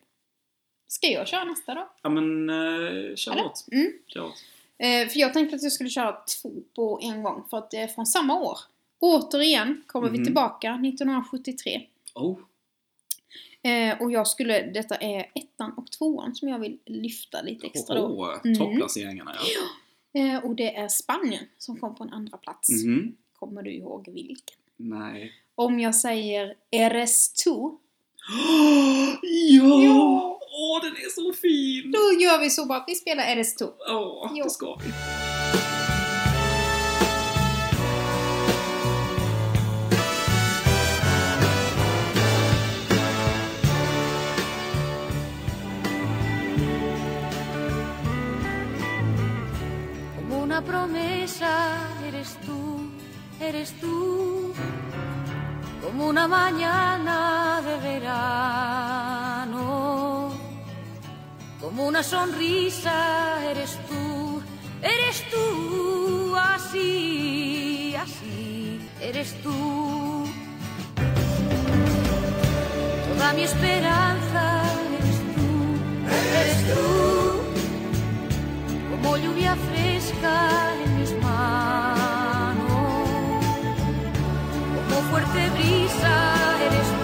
Ska 0.88 1.06
jag 1.06 1.28
köra 1.28 1.44
nästa 1.44 1.74
då? 1.74 1.88
Ja, 2.02 2.08
men 2.10 2.50
uh, 2.50 3.14
kör 3.14 3.32
Eller? 3.32 3.44
åt. 3.44 3.64
Mm. 3.72 3.92
Kör 4.06 4.24
åt. 4.24 4.34
Eh, 4.78 5.08
för 5.08 5.18
jag 5.20 5.32
tänkte 5.32 5.56
att 5.56 5.62
jag 5.62 5.72
skulle 5.72 5.90
köra 5.90 6.12
två 6.12 6.50
på 6.76 7.00
en 7.02 7.22
gång 7.22 7.44
för 7.50 7.58
att 7.58 7.70
det 7.70 7.76
är 7.76 7.86
från 7.88 8.06
samma 8.06 8.40
år. 8.40 8.58
Återigen 9.00 9.82
kommer 9.86 10.08
vi 10.10 10.18
Mhm. 10.18 10.24
tillbaka 10.24 10.74
1973. 10.74 11.86
Oh, 12.14 12.38
Eh, 13.62 14.02
och 14.02 14.12
jag 14.12 14.26
skulle, 14.26 14.62
detta 14.70 14.94
är 14.96 15.26
ettan 15.34 15.72
och 15.76 15.90
tvåan 15.92 16.34
som 16.34 16.48
jag 16.48 16.58
vill 16.58 16.78
lyfta 16.86 17.42
lite 17.42 17.66
extra 17.66 17.94
då. 17.94 18.02
oh, 18.06 18.38
Mm. 18.44 18.58
topplaceringarna 18.58 19.34
ja. 20.14 20.20
Eh, 20.20 20.44
och 20.44 20.54
det 20.54 20.76
är 20.76 20.88
Spanien 20.88 21.44
som 21.58 21.76
kom 21.80 21.94
på 21.94 22.04
en 22.04 22.10
andra 22.12 22.36
plats. 22.38 22.68
Mhm. 22.84 23.16
Kommer 23.32 23.62
du 23.62 23.72
ihåg 23.74 24.08
vilken? 24.12 24.56
Nej. 24.76 25.32
Om 25.54 25.80
jag 25.80 25.94
säger 25.94 26.54
RS2, 26.72 27.76
ja! 28.28 29.80
Ja. 29.84 30.40
Åh, 30.52 30.80
den 30.84 30.92
är 30.92 31.10
så 31.14 31.32
fin! 31.32 31.90
då 31.92 32.22
gör 32.22 32.40
vi 32.40 32.50
så 32.50 32.66
bara 32.66 32.84
vi 32.86 32.94
spelar 32.94 33.22
RS2. 33.24 33.62
Åh, 33.88 34.32
Ja. 34.36 34.44
det 34.44 34.50
ska 34.50 34.74
vi. 34.74 34.90
Promesa 50.62 51.78
eres 52.06 52.36
tú, 52.46 52.90
eres 53.40 53.72
tú. 53.80 54.52
Como 55.82 56.08
una 56.08 56.28
mañana 56.28 57.60
de 57.64 57.76
verano. 57.88 59.60
Como 61.60 61.86
una 61.86 62.02
sonrisa 62.02 63.44
eres 63.50 63.78
tú, 63.88 64.42
eres 64.82 65.30
tú. 65.30 66.34
Así, 66.36 67.94
así, 67.96 68.80
eres 69.00 69.40
tú. 69.42 70.26
Toda 73.14 73.32
mi 73.34 73.42
esperanza 73.42 74.62
eres 74.98 75.18
tú, 75.34 75.46
eres 76.40 76.74
tú 76.74 77.29
como 79.02 79.16
lluvia 79.16 79.56
fresca 79.56 80.72
en 80.84 81.00
mis 81.00 81.12
manos, 81.22 82.58
como 84.88 85.00
fuerte 85.10 85.50
brisa 85.50 86.34
eres 86.66 86.99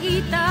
guitarra 0.00 0.45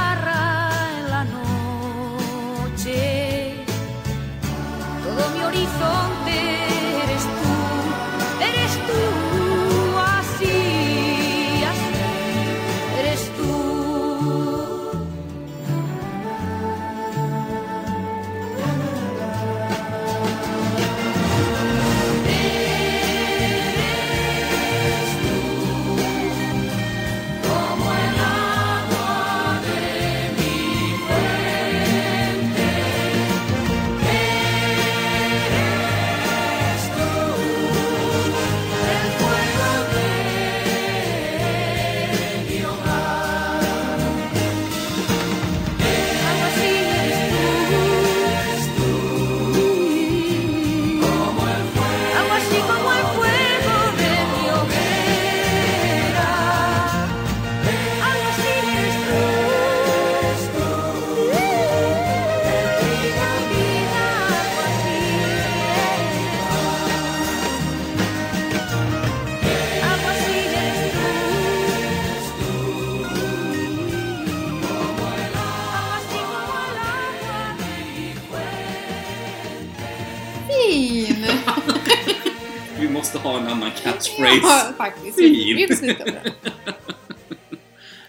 catchphrase. 83.95 84.39
Ja, 84.43 84.73
faktiskt. 84.77 85.15
Fin. 85.17 85.55
Vi 85.55 85.67
beslutar 85.67 86.05
på 86.05 86.11
det. 86.11 86.33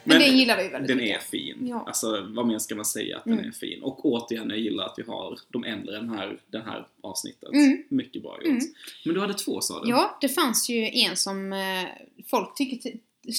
Men, 0.09 0.19
den 0.21 0.39
gillar 0.39 0.57
vi 0.57 0.69
väldigt 0.69 0.89
Den 0.89 0.97
mycket. 0.97 1.23
är 1.23 1.27
fin. 1.27 1.67
Ja. 1.69 1.85
Alltså, 1.87 2.27
vad 2.31 2.47
mer 2.47 2.59
ska 2.59 2.75
man 2.75 2.85
säga 2.85 3.17
att 3.19 3.25
den 3.25 3.33
Mm. 3.33 3.47
är 3.47 3.53
fin? 3.53 3.83
Och 3.83 4.05
återigen, 4.07 4.51
jag 4.51 4.59
gillar 4.59 4.85
att 4.87 4.95
vi 4.97 5.03
har 5.03 5.39
de 5.49 5.65
äldre 5.65 5.95
den 5.97 6.09
här, 6.09 6.41
den 6.51 6.63
här 6.63 6.87
avsnittet. 7.03 7.49
Mm. 7.53 7.83
Mycket 7.89 8.23
bra 8.23 8.37
gjort. 8.37 8.47
Mm. 8.47 8.61
Men 9.05 9.15
du 9.15 9.21
hade 9.21 9.35
två 9.35 9.61
sa 9.61 9.83
du? 9.85 9.91
Ja, 9.91 10.19
det 10.21 10.29
fanns 10.29 10.69
ju 10.69 10.91
en 10.93 11.17
som 11.17 11.53
eh, 11.53 11.85
folk 12.31 12.57
tyckte, 12.57 12.93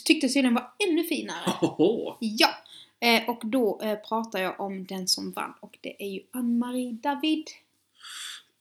tyckte 0.05 0.27
tydligen 0.27 0.53
var 0.53 0.71
ännu 0.89 1.03
finare. 1.03 1.39
Hoho. 1.59 2.17
Ja! 2.19 2.49
Eh, 2.99 3.29
och 3.29 3.41
då 3.45 3.79
eh, 3.83 3.95
pratar 3.95 4.39
jag 4.41 4.59
om 4.59 4.85
den 4.85 5.07
som 5.07 5.31
vann 5.31 5.53
och 5.59 5.77
det 5.81 6.03
är 6.03 6.09
ju 6.09 6.21
Ann-Marie 6.31 6.91
David. 6.91 7.43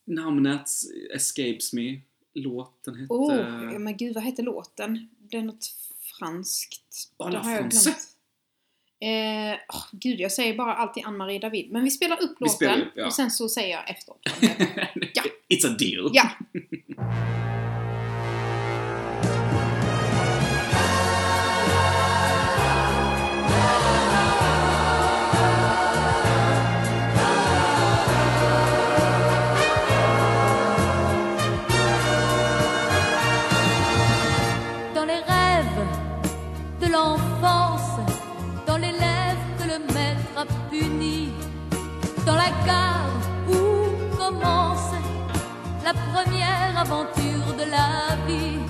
Namnet 0.04 0.68
escapes 1.14 1.72
me. 1.72 2.00
Låten 2.36 2.94
hette... 2.94 3.12
Oh, 3.12 3.72
ja, 3.72 3.78
men 3.78 3.96
gud 3.96 4.14
vad 4.14 4.24
hette 4.24 4.42
låten? 4.42 5.08
Det 5.18 5.36
är 5.36 5.42
något 5.42 5.74
franskt. 6.18 7.12
Oh, 7.18 7.26
det 7.26 7.32
la 7.32 7.38
har 7.42 7.50
jag 7.50 7.60
France. 7.60 7.90
glömt. 7.90 8.12
Eh, 9.00 9.60
åh, 9.74 9.84
gud, 9.92 10.20
jag 10.20 10.32
säger 10.32 10.56
bara 10.56 10.74
alltid 10.74 11.04
Ann-Marie 11.06 11.38
David. 11.38 11.72
Men 11.72 11.84
vi 11.84 11.90
spelar 11.90 12.22
upp 12.22 12.36
Vi 12.40 12.44
låten 12.44 12.56
spelar 12.56 12.80
upp, 12.80 12.92
ja. 12.94 13.06
och 13.06 13.12
sen 13.12 13.30
så 13.30 13.48
säger 13.48 13.70
jag 13.76 13.90
efteråt. 13.90 14.20
Ja. 15.14 15.22
It's 15.48 15.66
a 15.66 15.76
deal. 15.78 16.10
ja! 16.12 16.30
aventure 46.76 47.54
de 47.58 47.70
la 47.70 48.16
vie, 48.26 48.60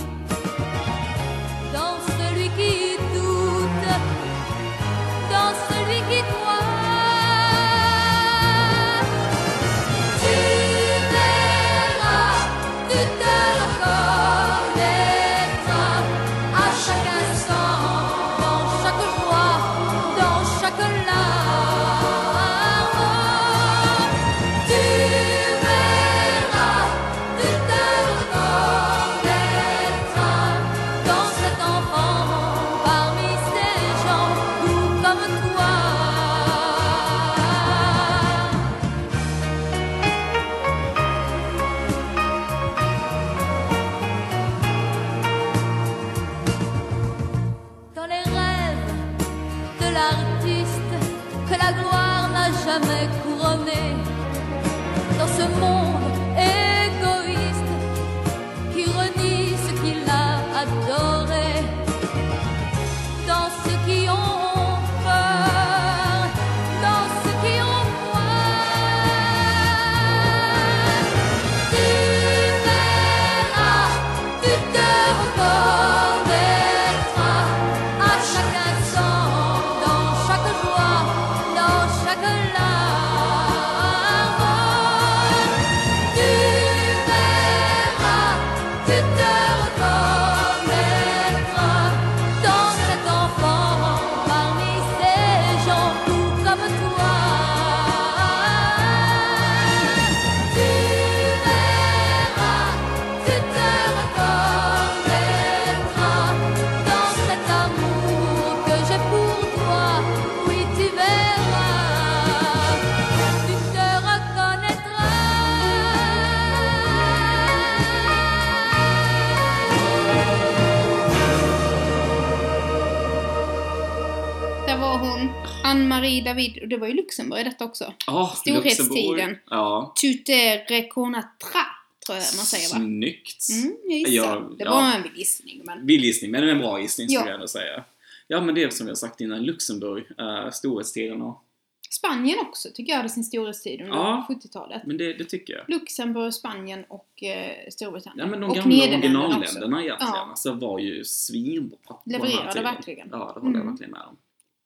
Ann-Marie 125.76 126.22
David, 126.24 126.58
och 126.62 126.68
det 126.68 126.76
var 126.76 126.86
ju 126.88 126.94
Luxemburg 126.94 127.44
detta 127.44 127.64
också. 127.64 127.92
Ja, 128.06 128.32
Storhetstiden. 128.36 129.36
Ja. 129.50 129.94
Tute 130.00 130.32
reconatra, 130.56 131.60
tror 132.06 132.18
jag 132.18 132.24
man 132.36 132.44
säger 132.44 132.68
va? 132.74 132.84
Snyggt. 132.86 133.46
Mm, 133.62 133.76
jag 133.84 133.98
gissar. 133.98 134.12
Ja, 134.26 134.50
det 134.58 134.64
ja. 134.64 134.70
var 134.70 134.82
en 134.82 135.16
gissning 135.16 135.60
men... 135.64 135.86
Vild 135.86 136.04
gissning, 136.04 136.30
men 136.30 136.48
en 136.48 136.58
bra 136.58 136.80
gissning 136.80 137.08
skulle 137.08 137.20
Ja. 137.20 137.26
jag 137.26 137.34
ändå 137.34 137.48
säga. 137.48 137.84
Ja, 138.28 138.40
men 138.40 138.54
det 138.54 138.62
är 138.62 138.70
som 138.70 138.88
jag 138.88 138.98
sagt 138.98 139.20
innan, 139.20 139.42
Luxemburg, 139.42 140.04
uh, 140.20 140.50
storhetstiden 140.50 141.22
och... 141.22 141.42
Spanien 141.90 142.38
också 142.40 142.68
tycker 142.74 142.92
jag 142.92 142.96
hade 142.96 143.08
sin 143.08 143.24
storhetstid 143.24 143.80
under 143.80 143.94
Ja. 143.96 144.26
70-talet. 144.28 144.82
Men 144.86 144.96
det, 144.96 145.12
det 145.12 145.24
tycker 145.24 145.54
jag. 145.54 145.64
Luxemburg, 145.68 146.34
Spanien 146.34 146.84
och 146.88 147.22
eh, 147.22 147.52
Storbritannien. 147.70 148.26
Ja 148.26 148.30
men 148.30 148.40
de 148.40 148.50
och 148.50 148.56
gamla 148.56 148.76
originalländerna 148.84 149.82
egentligen 149.82 150.12
Ja. 150.14 150.26
alltså, 150.30 150.52
var 150.52 150.78
ju 150.78 151.04
svinbra. 151.04 151.96
Levererade 152.04 152.62
verkligen. 152.62 153.08
Ja, 153.12 153.32
det 153.34 153.40
håller 153.40 153.54
jag 153.54 153.62
Mm. 153.62 153.66
verkligen 153.68 153.90
med 153.92 154.00
om. 154.02 154.16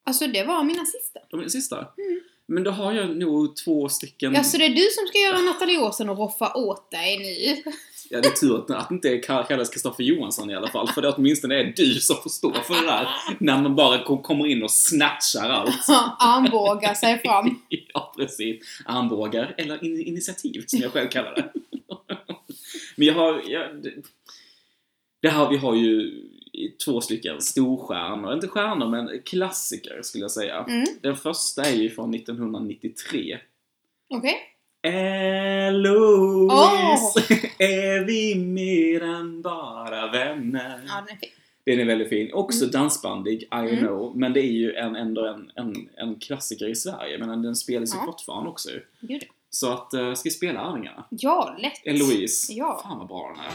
Alltså 0.07 0.27
det 0.27 0.45
var 0.45 0.65
mina 0.65 0.85
sista. 0.85 1.21
De 1.31 1.41
är 1.41 1.49
sista. 1.49 1.77
Mm. 1.77 2.21
Men 2.47 2.65
då 2.65 2.71
har 2.71 2.93
jag 2.93 3.17
nog 3.17 3.57
två 3.57 3.89
stycken... 3.89 4.35
Ja, 4.35 4.45
så 4.45 4.59
det 4.59 4.65
är 4.65 4.69
du 4.75 4.89
som 4.91 5.07
ska 5.07 5.19
göra 5.19 5.39
Nathalie 5.39 5.79
Åsen 5.79 6.09
och 6.09 6.19
roffa 6.19 6.53
åt 6.55 6.91
dig 6.91 7.19
nu. 7.19 7.63
Ja, 8.11 8.21
det 8.21 8.29
är 8.29 8.33
tur 8.33 8.57
att 8.57 8.71
att 8.71 8.89
det 8.89 8.95
inte 8.95 9.19
kallas 9.19 9.71
Kristoffer 9.71 10.05
Johansson 10.05 10.51
i 10.51 10.55
alla 10.55 10.69
fall. 10.69 10.89
För 10.89 11.03
det 11.03 11.09
åtminstone 11.13 11.55
är 11.55 11.73
du 11.77 11.95
som 11.95 12.17
får 12.23 12.31
stå 12.31 12.53
för 12.53 12.75
det 12.75 12.87
där. 12.87 13.09
När 13.41 13.63
man 13.63 13.77
bara 13.77 14.05
kom- 14.05 14.23
kommer 14.23 14.47
in 14.47 14.63
och 14.63 14.71
snatchar 14.71 15.51
allt. 15.51 15.89
Armbågar 16.19 16.95
sig 16.95 17.19
fram. 17.19 17.63
Ja, 17.95 18.15
precis. 18.17 18.83
Armbågar, 18.85 19.55
eller 19.59 19.85
in 19.85 20.01
initiativ 20.07 20.65
som 20.67 20.81
jag 20.81 20.93
själv 20.93 21.09
kallar 21.09 21.35
det. 21.35 21.53
Men 22.97 23.07
jag 23.07 23.15
har... 23.15 23.43
Jag, 23.47 23.69
det 25.23 25.29
här, 25.29 25.49
vi 25.51 25.57
har 25.57 25.75
ju 25.75 26.13
två 26.85 27.01
stycken 27.01 27.41
storstjärnor, 27.41 28.35
inte 28.35 28.49
stjärnor 28.49 28.89
men 28.89 29.23
klassiker 29.25 30.03
skulle 30.03 30.25
jag 30.25 30.31
säga. 30.31 30.65
Mm. 30.69 30.85
Den 31.03 31.17
första 31.17 31.63
är 31.65 31.75
ju 31.75 31.91
från 31.91 32.15
1993. 32.15 33.39
Okej. 34.15 34.37
Eloise, 35.63 37.21
är 37.59 38.05
vi 38.05 38.35
mer 38.35 39.03
än 39.03 39.43
bara 39.43 40.11
vänner? 40.13 40.81
Ja, 40.89 41.05
den 41.07 41.17
är 41.17 41.21
fin. 41.21 41.31
Den 41.65 41.81
är 41.81 41.85
väldigt 41.85 42.09
fin. 42.09 42.31
Också 42.33 42.67
dansbandig, 42.67 43.43
I 43.43 43.47
Mm. 43.53 43.77
know. 43.79 44.17
Men 44.17 44.33
det 44.33 44.41
är 44.41 44.53
ju 44.53 44.75
en, 44.75 44.97
ändå 44.97 45.27
en, 45.27 45.51
en, 45.55 45.89
en 45.97 46.15
klassiker 46.21 46.69
i 46.69 46.75
Sverige. 46.75 47.19
Men 47.19 47.43
den 47.43 47.57
spelas 47.57 47.95
ju 47.95 47.99
Ja. 47.99 48.05
fortfarande 48.07 48.51
också. 48.51 48.69
Gud. 49.01 49.23
Så 49.51 49.73
att, 49.73 49.95
uh, 49.95 50.15
ska 50.15 50.27
vi 50.27 50.31
spela 50.31 50.61
Arvingarna? 50.61 51.05
Ja, 51.11 51.57
lätt. 51.59 51.81
Eloise. 51.87 52.53
Ja. 52.53 52.81
Fan 52.85 52.99
vad 52.99 53.09
bra 53.09 53.35
den 53.37 53.45
är. 53.45 53.51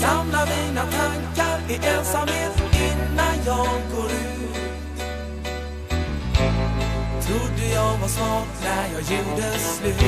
Samla 0.00 0.46
mina 0.46 0.82
tankar 0.82 1.60
i 1.68 1.74
ensamhet 1.74 2.62
innan 2.74 3.34
jag 3.46 3.80
går 3.94 4.10
ut 4.10 4.38
Trodde 7.26 7.72
jag 7.74 7.98
var 7.98 8.08
smart 8.08 8.48
när 8.62 8.84
jag 8.92 9.18
gjorde 9.18 9.58
slut 9.58 10.02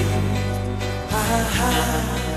Haha. 1.10 2.29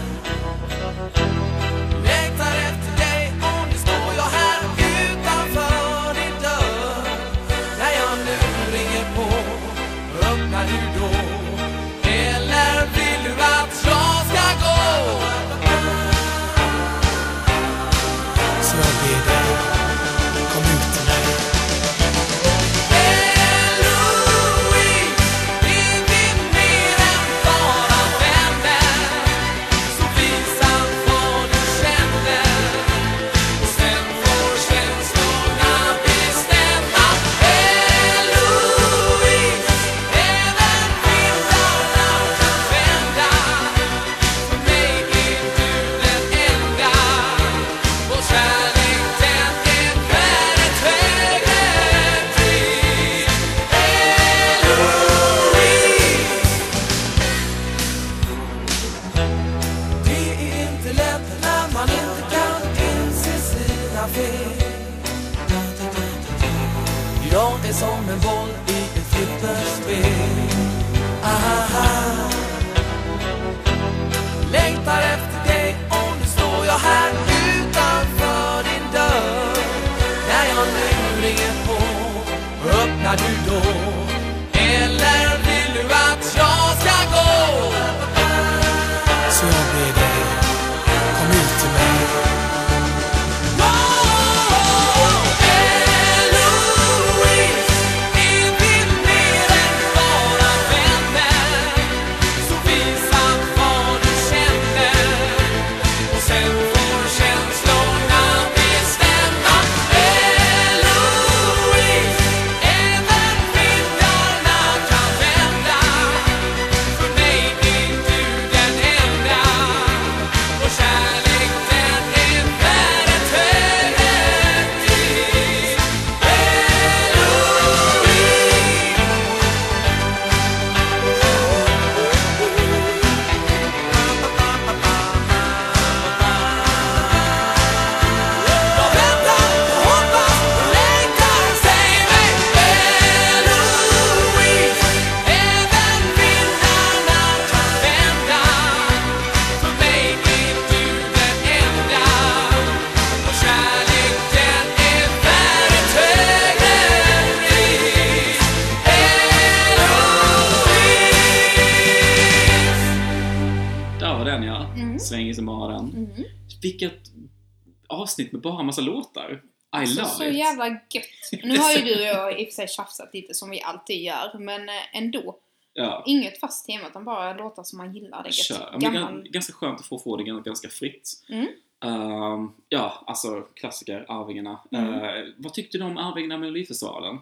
Bara 168.44 168.64
massa 168.64 168.82
låtar. 168.82 169.32
I 169.34 169.40
Alltså, 169.76 170.02
love 170.02 170.10
så 170.14 170.24
it. 170.24 170.34
jävla 170.36 170.68
gött. 170.70 171.44
Nu 171.44 171.58
har 171.58 171.72
ju 171.72 171.82
du 171.84 171.94
och 171.96 172.06
jag 172.08 172.40
i 172.40 172.44
och 172.44 172.48
för 172.48 172.54
sig 172.54 172.68
tjafsat 172.68 173.10
lite 173.14 173.34
som 173.34 173.50
vi 173.50 173.62
alltid 173.62 174.02
gör, 174.02 174.40
men 174.40 174.70
eh, 174.70 174.76
ändå. 174.98 175.40
Ja. 175.74 176.04
Inget 176.08 176.40
fast 176.40 176.66
tema, 176.66 176.88
utan 176.88 177.06
bara 177.06 177.34
låtar 177.34 177.64
som 177.64 177.78
man 177.78 177.94
gillar. 177.96 178.24
Det 178.24 178.30
är 178.30 178.32
Kör. 178.32 178.78
Gammal. 178.80 179.02
gan- 179.04 179.30
ganska 179.32 179.54
skönt 179.54 179.80
att 179.80 179.86
få 179.86 180.00
få 180.00 180.18
det 180.18 180.24
gan- 180.24 180.44
ganska 180.44 180.70
fritt. 180.70 181.10
Mm. 181.30 181.48
Ehm, 181.86 182.52
ja, 182.70 183.04
alltså 183.08 183.42
klassiker, 183.42 184.06
Arvingarna. 184.08 184.60
Mm. 184.72 184.94
Eh, 184.94 185.26
vad 185.38 185.54
tyckte 185.54 185.78
du 185.78 185.84
om 185.84 185.98
Arvingarna 185.98 186.38
med 186.38 186.40
Melodifestivalen? 186.52 187.16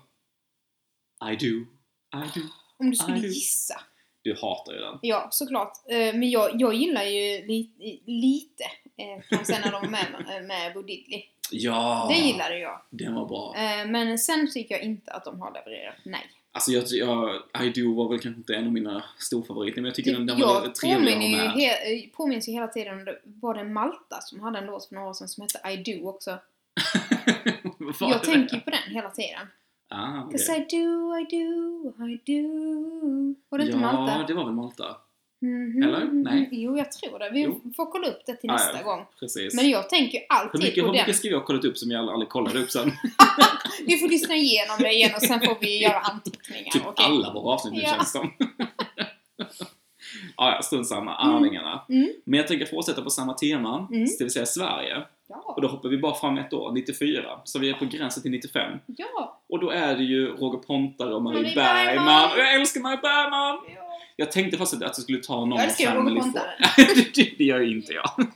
I 1.32 1.36
do, 1.36 1.56
I 2.26 2.40
do. 2.40 2.42
Om 2.80 2.90
du 2.92 2.96
skulle 2.96 3.18
gissa. 3.28 3.82
Du 4.24 4.38
hatar 4.42 4.74
ju 4.74 4.80
den. 4.80 5.00
Ja, 5.02 5.28
såklart. 5.32 5.74
Eh, 5.90 5.98
Men 5.98 6.30
jag, 6.30 6.62
jag 6.62 6.74
gillar 6.74 7.04
ju 7.04 7.48
li, 7.48 7.70
lite, 8.06 8.64
eh, 8.98 9.38
man 9.38 9.46
säga, 9.46 9.60
när 9.60 9.72
de 9.72 9.82
var 9.82 9.90
med, 9.90 10.46
med 10.48 10.74
Bo 10.74 10.82
Diddley. 10.82 11.24
Ja! 11.52 12.06
Det 12.10 12.16
gillade 12.16 12.58
jag. 12.60 12.82
Den 12.90 13.16
var 13.16 13.26
bra. 13.26 13.54
Eh, 13.58 13.88
Men 13.88 14.20
sen 14.20 14.52
tycker 14.54 14.76
jag 14.76 14.84
inte 14.84 15.12
att 15.12 15.26
de 15.26 15.42
har 15.42 15.52
levererat. 15.54 15.96
Nej. 16.06 16.22
Alltså 16.54 16.72
jag, 16.72 16.84
jag, 16.90 17.36
I 17.66 17.70
Do 17.82 17.96
var 17.96 18.10
väl 18.10 18.20
kanske 18.20 18.38
inte 18.40 18.56
en 18.56 18.66
av 18.66 18.72
mina 18.74 19.04
storfavoriter 19.18 19.82
men 19.82 19.86
jag 19.90 19.96
tycker 19.96 20.14
den, 20.14 20.26
den 20.26 20.40
var 20.40 20.48
jag 20.64 20.76
trevlig 20.76 21.12
att 21.14 21.22
ha 21.22 21.56
med. 21.56 21.70
eh, 21.70 22.10
påminns 22.18 22.48
ju 22.50 22.52
hela 22.54 22.68
tiden 22.68 23.00
om 23.00 23.06
det 23.06 23.20
var 23.24 23.54
det 23.54 23.64
Malta 23.64 24.22
som 24.22 24.40
hade 24.40 24.60
en 24.60 24.66
låt 24.66 24.86
för 24.88 24.96
några 24.96 25.10
år 25.10 25.14
sedan 25.14 25.28
som 25.28 25.42
hette 25.42 25.70
I 25.72 25.78
Do 26.00 26.08
också. 26.10 26.38
Jag 28.00 28.24
tänker 28.24 28.56
ju 28.56 28.62
på 28.62 28.70
den 28.70 28.94
hela 28.96 29.10
tiden. 29.10 29.48
Ah, 29.90 30.24
okej. 30.24 30.38
'Cause 30.40 30.56
I 30.56 30.60
do, 30.60 31.18
I 31.18 31.24
do, 31.24 32.06
I 32.08 32.20
do. 32.42 33.36
Var 33.50 33.58
det 33.60 33.66
inte 33.66 33.78
ja, 33.78 33.92
Malta? 33.92 34.24
det 34.28 34.34
var 34.34 34.46
väl 34.46 34.54
Malta. 34.54 34.98
Mhm, 35.42 35.84
Eller? 35.84 36.06
Nej. 36.12 36.50
Jo, 36.52 36.78
jag 36.78 36.92
tror 36.92 37.20
det. 37.20 37.30
Vi 37.34 37.42
Jo. 37.44 37.62
får 37.76 37.86
kolla 37.92 38.08
upp 38.08 38.22
det 38.26 38.36
till 38.36 38.50
Ah, 38.50 38.54
nästa 38.54 38.78
ja. 38.78 38.84
gång. 38.84 39.06
Precis. 39.20 39.54
Men 39.56 39.70
jag 39.70 39.90
tänker 39.90 40.14
ju 40.18 40.20
hur 40.20 40.26
alltid 40.38 40.62
mycket, 40.64 40.84
på 40.84 40.86
hur 40.92 40.92
mycket 41.00 41.16
ska 41.16 41.28
vi 41.28 41.34
ha 41.36 41.44
kollat 41.46 41.66
upp 41.66 41.78
som 41.78 41.92
jag 41.92 42.10
aldrig 42.10 42.30
kollade 42.30 42.60
upp 42.60 42.72
sen? 42.72 42.92
Vi 43.86 43.98
får 43.98 44.08
lyssna 44.10 44.36
igenom 44.36 44.76
det 44.80 44.92
igen 44.92 45.12
och 45.16 45.22
sen 45.22 45.40
får 45.42 45.58
vi 45.62 45.82
göra 45.84 46.00
anteckningar. 46.00 46.72
typ 46.72 46.82
okej? 46.86 47.06
alla 47.06 47.34
våra 47.34 47.54
avsnitt 47.54 47.74
nu 47.74 47.80
Ja. 47.82 47.88
känns 47.90 48.12
som. 48.12 48.34
ja, 50.38 50.56
ja, 50.56 50.62
strunt 50.62 50.88
samma. 50.88 51.16
Arvingarna. 51.16 51.86
Mm. 51.90 52.10
Men 52.26 52.38
jag 52.38 52.48
tänker 52.48 52.66
fortsätta 52.66 53.02
på 53.02 53.10
samma 53.10 53.34
tema, 53.34 53.88
Mm. 53.92 54.06
det 54.20 54.24
vill 54.24 54.34
säga 54.34 54.46
Sverige. 54.46 54.98
Ja. 55.30 55.36
Och 55.56 55.62
då 55.62 55.68
hoppar 55.68 55.90
vi 55.90 55.98
bara 55.98 56.16
fram 56.16 56.38
ett 56.38 56.54
år, 56.54 56.72
94. 56.72 57.40
Så 57.44 57.60
vi 57.60 57.70
är 57.70 57.74
på 57.74 57.86
gränsen 57.86 58.22
till 58.24 58.32
95. 58.32 58.72
Ja. 58.86 59.42
Och 59.50 59.60
då 59.60 59.70
är 59.70 59.96
det 59.96 60.04
ju 60.04 60.28
Roger 60.28 60.58
Pontare 60.60 61.14
och 61.16 61.22
Marie 61.22 61.42
Marie 61.42 61.56
Bergman. 61.56 61.86
Bergman. 62.06 62.30
Jag 62.38 62.54
älskar 62.54 62.82
Marie 62.82 62.98
Bergman! 63.02 63.60
ja. 63.76 63.88
Jag 64.22 64.32
tänkte 64.32 64.58
först 64.58 64.74
att 64.74 64.82
jag 64.82 64.96
skulle 64.96 65.20
ta 65.20 65.46
någon 65.46 65.60
Jag 65.60 65.68
Roger 65.68 65.86
Family. 65.96 66.22
Four. 66.22 66.32
det 67.16 67.38
det 67.38 67.44
gör 67.44 67.60
ju 67.60 67.78
inte 67.78 67.94
jag. 67.94 68.12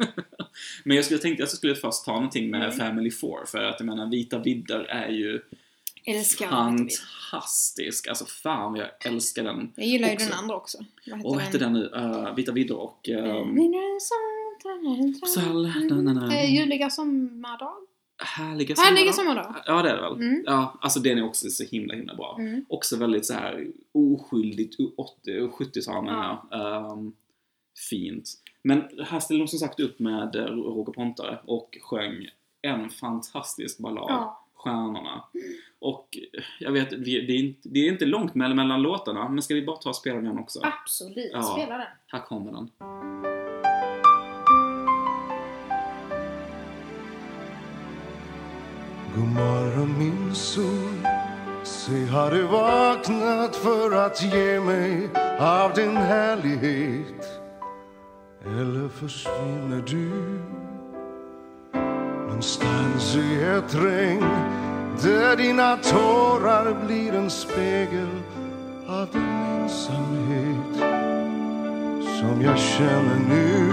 Men 0.83 0.95
jag 0.95 1.05
skulle 1.05 1.19
tänkte 1.19 1.43
att 1.43 1.49
jag 1.49 1.57
skulle 1.57 1.75
först 1.75 2.05
ta 2.05 2.13
någonting 2.13 2.49
med 2.51 2.63
Mm. 2.63 2.77
Family 2.77 3.11
Four. 3.11 3.45
För 3.45 3.63
att 3.63 3.75
jag 3.79 3.85
menar, 3.85 4.07
Vita 4.07 4.39
Vidder 4.39 4.79
är 4.83 5.09
ju 5.09 5.41
den. 6.07 6.49
fantastisk. 6.49 8.07
Alltså 8.07 8.25
fan 8.25 8.71
vad 8.71 8.81
jag 8.81 8.89
älskar 9.05 9.43
den. 9.43 9.71
Jag 9.75 9.85
gillar 9.85 10.09
ju 10.09 10.15
den 10.15 10.33
andra 10.33 10.55
också. 10.55 10.77
Vad 11.05 11.17
heter 11.17 11.29
vad 11.29 11.41
hette 11.41 11.57
den 11.57 11.73
nu? 11.73 11.89
Uh, 11.95 12.35
Vita 12.35 12.51
Vidder 12.51 12.75
och... 12.75 13.09
Um, 13.09 13.57
Psal- 15.25 15.89
na, 15.89 16.01
na, 16.01 16.13
na. 16.13 16.35
Eh, 16.37 16.55
Ljuvliga 16.55 16.89
sommardag. 16.89 17.84
Härliga 18.17 18.75
Härliga 18.77 19.13
sommardag. 19.13 19.43
sommardag. 19.45 19.63
Ja, 19.65 19.81
det 19.81 19.89
är 19.89 19.95
det 19.95 20.01
väl. 20.01 20.13
Mm. 20.13 20.43
Ja, 20.45 20.77
alltså 20.81 20.99
den 20.99 21.17
är 21.17 21.25
också 21.25 21.49
så 21.49 21.63
himla, 21.63 21.93
himla 21.95 22.15
bra. 22.15 22.37
Mm. 22.39 22.65
Också 22.69 22.97
väldigt 22.97 23.25
så 23.25 23.33
här 23.33 23.67
oskyldigt 23.91 24.75
80 24.97 25.39
och 25.41 25.51
70-tal 25.61 26.05
menar 26.05 26.39
jag. 26.51 26.61
Ehm, 26.91 27.13
fint. 27.89 28.29
Men 28.61 28.83
här 29.05 29.19
ställde 29.19 29.43
de 29.43 29.47
som 29.47 29.59
sagt 29.59 29.79
upp 29.79 29.99
med 29.99 30.35
eh, 30.35 30.45
Roger 30.45 30.93
Pontare 30.93 31.39
och 31.45 31.77
sjöng 31.81 32.27
en 32.61 32.89
fantastisk 32.89 33.77
ballad. 33.79 34.05
Ja. 34.09 34.41
Stjärnorna. 34.53 35.23
Och 35.79 36.17
jag 36.59 36.71
vet, 36.71 36.93
vi- 36.93 37.21
det 37.25 37.33
är 37.33 37.39
inte, 37.39 37.69
det 37.69 37.79
är 37.79 37.91
inte 37.91 38.05
långt 38.05 38.35
mellan, 38.35 38.55
mellan 38.57 38.81
låtarna, 38.81 39.29
men 39.29 39.41
ska 39.43 39.53
vi 39.53 39.65
bara 39.65 39.77
ta 39.77 39.89
och 39.89 39.95
spela 39.95 40.21
den 40.21 40.39
också? 40.39 40.59
Absolut. 40.63 41.29
Ja. 41.33 41.41
Spela 41.41 41.77
den. 41.77 41.87
Här 42.07 42.19
kommer 42.19 42.51
den. 42.51 42.69
God 49.15 49.27
morgon 49.27 49.95
min 49.97 50.35
sol. 50.35 51.07
Se 51.63 52.05
har 52.05 52.31
du 52.31 52.41
vaknat 52.41 53.55
för 53.55 54.05
att 54.05 54.23
ge 54.23 54.59
mig 54.59 55.09
av 55.39 55.73
din 55.73 55.97
härlighet? 55.97 57.41
Eller 58.45 58.89
försvinner 58.89 59.83
du? 59.87 60.11
Någonstans 62.27 63.15
i 63.15 63.43
ett 63.43 63.75
regn 63.75 64.29
där 65.01 65.35
dina 65.35 65.77
tårar 65.77 66.85
blir 66.85 67.13
en 67.13 67.29
spegel 67.29 68.09
av 68.87 69.07
den 69.11 69.45
ensamhet 69.65 70.75
som 72.19 72.41
jag 72.41 72.59
känner 72.59 73.19
nu. 73.29 73.71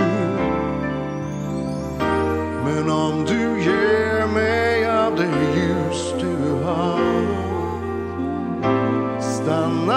Men 2.64 2.90
om 2.90 3.24
du 3.24 3.62
ger 3.62 4.26
mig 4.26 4.71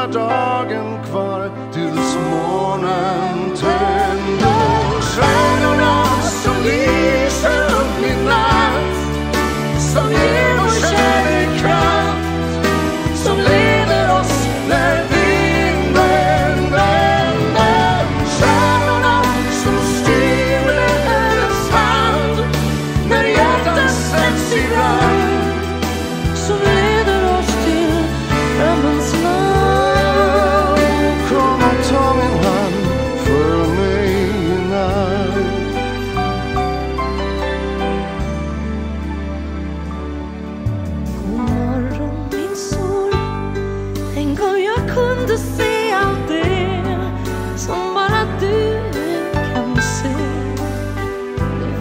dagen 0.07 1.03
kvar 1.05 1.51
tills 1.73 2.17
månen 2.31 3.55
tänder 3.55 3.94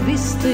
Då 0.05 0.11
visste 0.11 0.49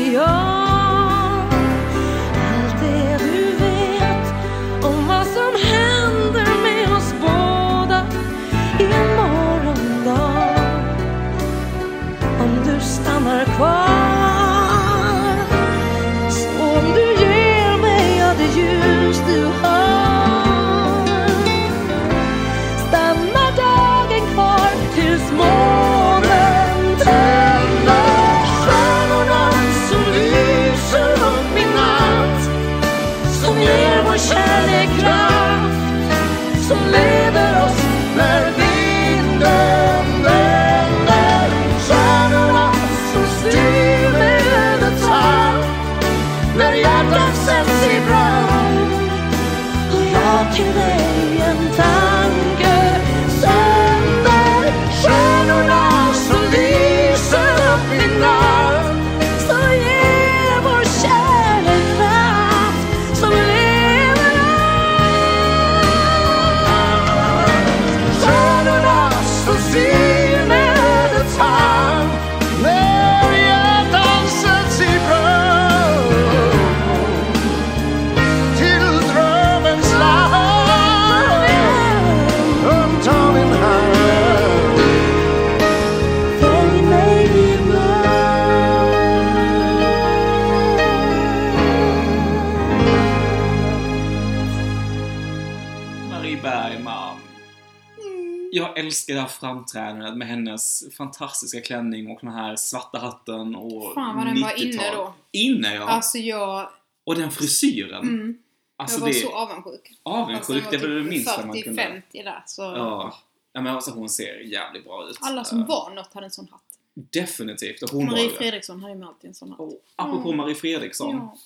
älskar 98.90 99.14
det 99.14 99.20
här 99.20 99.28
framträdandet 99.28 100.16
med 100.16 100.28
hennes 100.28 100.94
fantastiska 100.96 101.60
klänning 101.60 102.10
och 102.10 102.18
den 102.22 102.32
här 102.32 102.56
svarta 102.56 102.98
hatten 102.98 103.54
och 103.54 103.94
Fan 103.94 104.16
vad 104.16 104.26
den 104.26 104.40
var 104.42 104.48
90-tal. 104.50 104.64
inne 104.64 104.90
då. 104.96 105.14
Inne 105.32 105.74
ja! 105.74 105.82
Alltså 105.88 106.18
jag 106.18 106.68
Och 107.04 107.14
den 107.14 107.30
frisyren. 107.30 108.02
Mm. 108.02 108.38
Alltså 108.76 108.96
jag 108.96 109.00
var 109.00 109.08
det 109.08 109.14
så 109.14 109.32
avundsjuk. 109.32 109.92
avundsjuk, 110.02 110.64
det 110.70 110.76
är 110.76 110.80
väl 110.80 110.90
det 110.94 111.02
typ 111.02 111.10
minsta 111.10 111.46
man 111.46 111.62
kunde... 111.62 111.82
40-50 111.82 112.02
där, 112.24 112.42
så 112.46 112.62
Ja. 112.62 113.14
ja, 113.52 113.60
men 113.60 113.74
alltså 113.74 113.90
hon 113.90 114.08
ser 114.08 114.40
jävligt 114.40 114.84
bra 114.84 115.08
ut. 115.10 115.18
alla 115.20 115.44
som 115.44 115.66
var 115.66 115.90
något 115.90 116.12
hade 116.14 116.26
en 116.26 116.30
sån 116.30 116.48
hatt. 116.50 116.62
Definitivt. 116.94 117.82
Och 117.82 117.90
hon 117.90 118.06
Marie 118.06 118.28
var 118.28 118.36
Fredriksson 118.36 118.82
hade 118.82 118.94
ju 118.94 119.04
alltid 119.04 119.28
en 119.28 119.34
sån 119.34 119.50
hatt. 119.50 119.60
Oh, 119.60 119.72
apropå 119.96 120.32
Marie 120.32 120.54
Fredriksson. 120.54 121.10
Ja, 121.10 121.36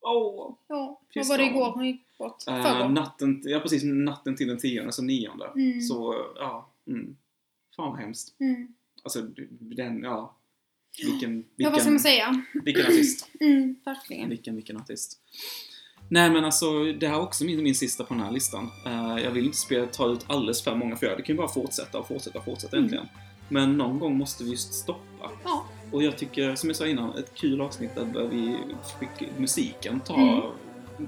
Åh. 0.00 0.54
ja. 0.68 1.00
Fy 1.14 1.20
Vad 1.20 1.28
var 1.28 1.38
det 1.38 1.44
igår 1.44 1.70
hon 1.72 1.86
gick 1.86 2.05
bort? 2.18 2.46
Eh, 2.48 2.90
natten, 2.90 3.42
ja 3.44 3.60
precis, 3.60 3.82
natten 3.84 4.36
till 4.36 4.48
den 4.48 4.58
tionde, 4.58 4.86
alltså 4.86 5.02
nionde. 5.02 5.46
Mm. 5.56 5.80
Så, 5.80 6.14
ja. 6.36 6.70
Mm. 6.88 7.16
Fan 7.76 7.90
vad 7.90 7.98
hemskt. 8.00 8.40
Mm. 8.40 8.68
Alltså, 9.02 9.22
den, 9.60 10.02
ja. 10.02 10.36
Vilken, 11.04 11.44
Ja, 11.56 11.70
vad 11.70 11.80
ska 11.80 11.90
vilken, 11.90 11.92
man 11.92 12.00
säga? 12.00 12.42
vilken 12.64 12.86
artist. 12.86 13.28
Mm, 13.40 13.76
verkligen. 13.84 14.28
Vilken, 14.28 14.54
vilken 14.54 14.76
artist. 14.76 15.20
Nej 16.08 16.30
men 16.30 16.44
alltså, 16.44 16.84
det 16.92 17.08
här 17.08 17.16
är 17.16 17.22
också 17.22 17.44
min, 17.44 17.62
min 17.62 17.74
sista 17.74 18.04
på 18.04 18.14
den 18.14 18.22
här 18.22 18.30
listan. 18.32 18.70
Eh, 18.86 19.24
jag 19.24 19.30
vill 19.30 19.44
inte 19.44 19.56
spela, 19.56 19.86
ta 19.86 20.06
ut 20.12 20.24
alldeles 20.28 20.62
för 20.62 20.74
många 20.74 20.96
för 20.96 21.06
det 21.16 21.22
kan 21.22 21.34
ju 21.34 21.36
bara 21.36 21.48
fortsätta 21.48 21.98
och 21.98 22.08
fortsätta 22.08 22.38
och 22.38 22.44
fortsätta 22.44 22.76
Mm. 22.76 22.88
egentligen. 22.88 23.16
Men 23.48 23.76
någon 23.76 23.98
gång 23.98 24.16
måste 24.18 24.44
vi 24.44 24.50
just 24.50 24.74
stoppa. 24.74 25.30
Ja. 25.44 25.66
Och 25.92 26.02
jag 26.02 26.18
tycker, 26.18 26.54
som 26.54 26.68
jag 26.68 26.76
sa 26.76 26.86
innan, 26.86 27.18
ett 27.18 27.34
kul 27.34 27.60
avsnitt 27.60 27.94
där 27.94 28.28
vi 28.28 28.56
fick 29.00 29.38
musiken 29.38 30.00
ta 30.00 30.14
Mm. 30.16 30.40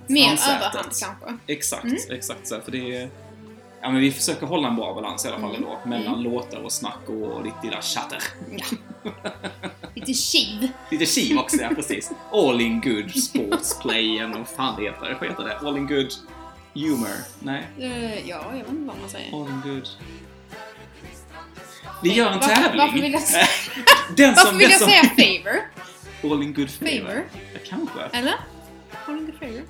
Mer 0.06 0.26
framsätet. 0.26 0.56
överhand 0.74 0.92
kanske. 1.00 1.38
Exakt, 1.46 1.84
Mm. 1.84 1.96
exakt 2.10 2.46
så. 2.48 2.60
För 2.60 2.72
det 2.72 2.96
är... 2.96 3.08
Ja 3.82 3.90
men 3.90 4.00
vi 4.00 4.12
försöker 4.12 4.46
hålla 4.46 4.68
en 4.68 4.76
bra 4.76 4.94
balans 4.94 5.24
i 5.24 5.28
alla 5.28 5.38
fall 5.38 5.50
Mm. 5.54 5.62
ändå. 5.62 5.78
Mellan 5.86 6.14
Mm. 6.18 6.32
låtar 6.32 6.58
och 6.58 6.72
snack 6.72 6.98
och 7.08 7.44
lite 7.44 7.56
lilla 7.62 7.82
chatter. 7.82 8.22
Lite 9.94 10.14
kiv. 10.14 10.68
Lite 10.90 11.06
kiv 11.06 11.38
också, 11.38 11.56
ja 11.56 11.68
precis. 11.74 12.10
All 12.32 12.60
in 12.60 12.80
good 12.80 13.10
sportsplay, 13.22 14.18
eller 14.18 14.38
vad 14.38 14.48
fan 14.48 14.74
det 14.76 14.82
heter. 14.82 15.16
Vad 15.20 15.28
heter 15.30 15.44
det? 15.44 15.58
All 15.58 15.76
in 15.76 15.86
good 15.86 16.12
humor? 16.74 17.08
Nej, 17.38 17.66
Eh, 17.78 18.28
ja, 18.28 18.42
jag 18.50 18.52
vet 18.58 18.68
inte 18.68 18.86
vad 18.88 18.98
man 19.00 19.08
säger. 19.08 19.42
all 19.42 19.48
in 19.48 19.60
good... 19.74 19.88
Vi 22.02 22.12
gör 22.14 22.30
en 22.30 22.38
Varför- 22.38 22.54
tävling! 22.54 22.78
varför 22.78 22.98
vill 22.98 23.12
jag 23.12 23.22
den 24.16 24.34
Varför 24.34 24.48
som, 24.50 24.58
vill 24.58 24.68
den 24.68 24.72
jag 24.72 24.80
som... 24.80 24.88
säga 24.90 25.02
favor? 25.42 26.32
All 26.32 26.42
in 26.42 26.54
good 26.54 26.70
favor? 26.70 26.98
Favor? 26.98 27.24
Ja, 27.54 27.60
kanske. 27.68 28.00
Eller? 28.18 28.34
All 29.08 29.18
in 29.18 29.26
good 29.26 29.38
favor? 29.40 29.62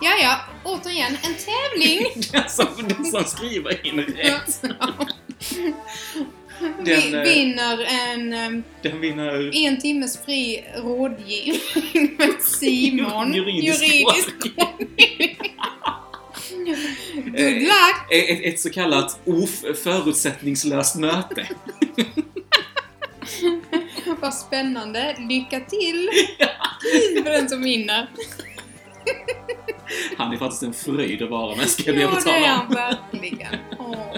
Ja, 0.00 0.10
ja. 0.22 0.40
Återigen, 0.64 1.16
en 1.22 1.34
tävling! 1.34 2.22
Den 2.32 2.48
som, 2.48 2.66
den 2.88 3.04
som 3.04 3.24
skriver 3.24 3.86
in 3.86 4.00
rätt, 4.00 4.62
Den, 6.84 7.14
eh, 7.14 7.22
vinner 7.22 7.84
en, 7.84 8.32
em, 8.32 8.64
den 8.82 9.00
vinner... 9.00 9.56
en 9.66 9.80
timmes 9.80 10.18
fri 10.24 10.64
rådgivning 10.76 12.16
med 12.18 12.34
Simon. 12.42 13.34
Juridisk 13.34 14.34
rådgivning. 14.56 15.36
Good 17.14 17.34
Eh, 17.40 17.52
luck! 17.62 18.12
Ett, 18.12 18.40
ett 18.54 18.60
så 18.60 18.70
kallat 18.70 19.20
of 19.24 19.50
förutsättningslöst 19.84 20.96
möte. 20.96 21.48
Vad 24.20 24.34
spännande. 24.34 25.16
Lycka 25.28 25.60
till! 25.60 26.08
Kul 26.80 27.24
för 27.24 27.30
den 27.30 27.48
som 27.48 27.62
vinner. 27.62 28.10
Han 30.18 30.32
är 30.32 30.36
faktiskt 30.36 30.62
en 30.62 30.72
fröjd 30.72 31.22
att 31.22 31.30
vara 31.30 31.56
med, 31.56 31.68
ska 31.70 31.82
jag 31.82 31.94
be 31.96 32.02
Ja, 32.02 32.08
att 32.08 32.24
det 32.24 32.30
är 32.30 32.34
tala 32.40 32.46
han 32.54 32.66
om. 32.66 32.74
verkligen. 32.74 33.54
Åh. 33.78 34.16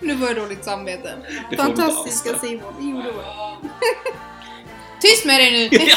Nu 0.00 0.16
får 0.18 0.26
jag 0.28 0.36
dåligt 0.36 0.64
samvete. 0.64 1.14
Det 1.50 1.56
Fantastiska. 1.56 2.38
Simon. 2.38 2.74
Jo, 2.80 2.96
det 3.02 3.12
var 3.12 3.22
jag. 3.22 3.56
Tyst 5.00 5.24
med 5.26 5.40
dig 5.40 5.70
nu! 5.70 5.78
Ja. 5.88 5.96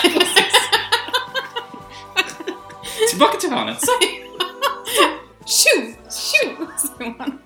Tillbaka 3.09 3.37
till 3.37 3.49
hörnet. 3.49 3.77
Tjo! 5.45 5.93
Tjo! 6.09 6.65
Simon. 6.97 7.39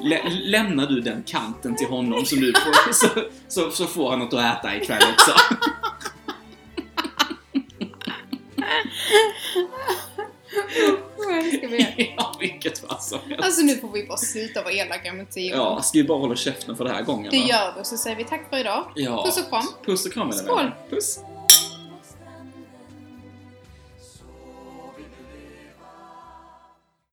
Lä 0.00 0.22
lämnar 0.28 0.86
du 0.86 1.00
den 1.00 1.22
kanten 1.26 1.76
till 1.76 1.86
honom 1.86 2.24
som 2.24 2.40
du 2.40 2.52
får, 2.52 2.92
så, 2.92 3.08
så, 3.48 3.70
så 3.70 3.86
får 3.86 4.10
han 4.10 4.18
något 4.18 4.34
att 4.34 4.58
äta 4.58 4.76
ikväll 4.76 5.02
också. 5.14 5.32
ja, 12.16 12.36
vilket 12.40 12.78
fall 12.78 13.00
som 13.00 13.18
helst. 13.28 13.44
Alltså 13.44 13.62
nu 13.62 13.76
får 13.76 13.88
vi 13.92 14.06
bara 14.06 14.16
sluta 14.18 14.62
vara 14.62 14.72
elaka 14.72 15.12
mot 15.12 15.32
Simon. 15.32 15.58
Ja, 15.58 15.82
ska 15.82 15.98
vi 15.98 16.04
bara 16.04 16.18
hålla 16.18 16.36
käften 16.36 16.76
för 16.76 16.84
den 16.84 16.94
här 16.94 17.02
gången 17.02 17.30
Det 17.30 17.38
va? 17.40 17.44
gör 17.48 17.74
vi 17.78 17.84
så 17.84 17.96
säger 17.96 18.16
vi 18.16 18.24
tack 18.24 18.50
för 18.50 18.58
idag. 18.58 18.84
Ja. 18.94 19.24
Puss 19.24 19.38
och 19.38 19.48
kram. 19.50 19.66
Puss 19.86 20.06
och 20.06 20.12
kram 20.12 20.32
Skål. 20.32 20.56
vänner. 20.56 20.76
Puss. 20.90 21.18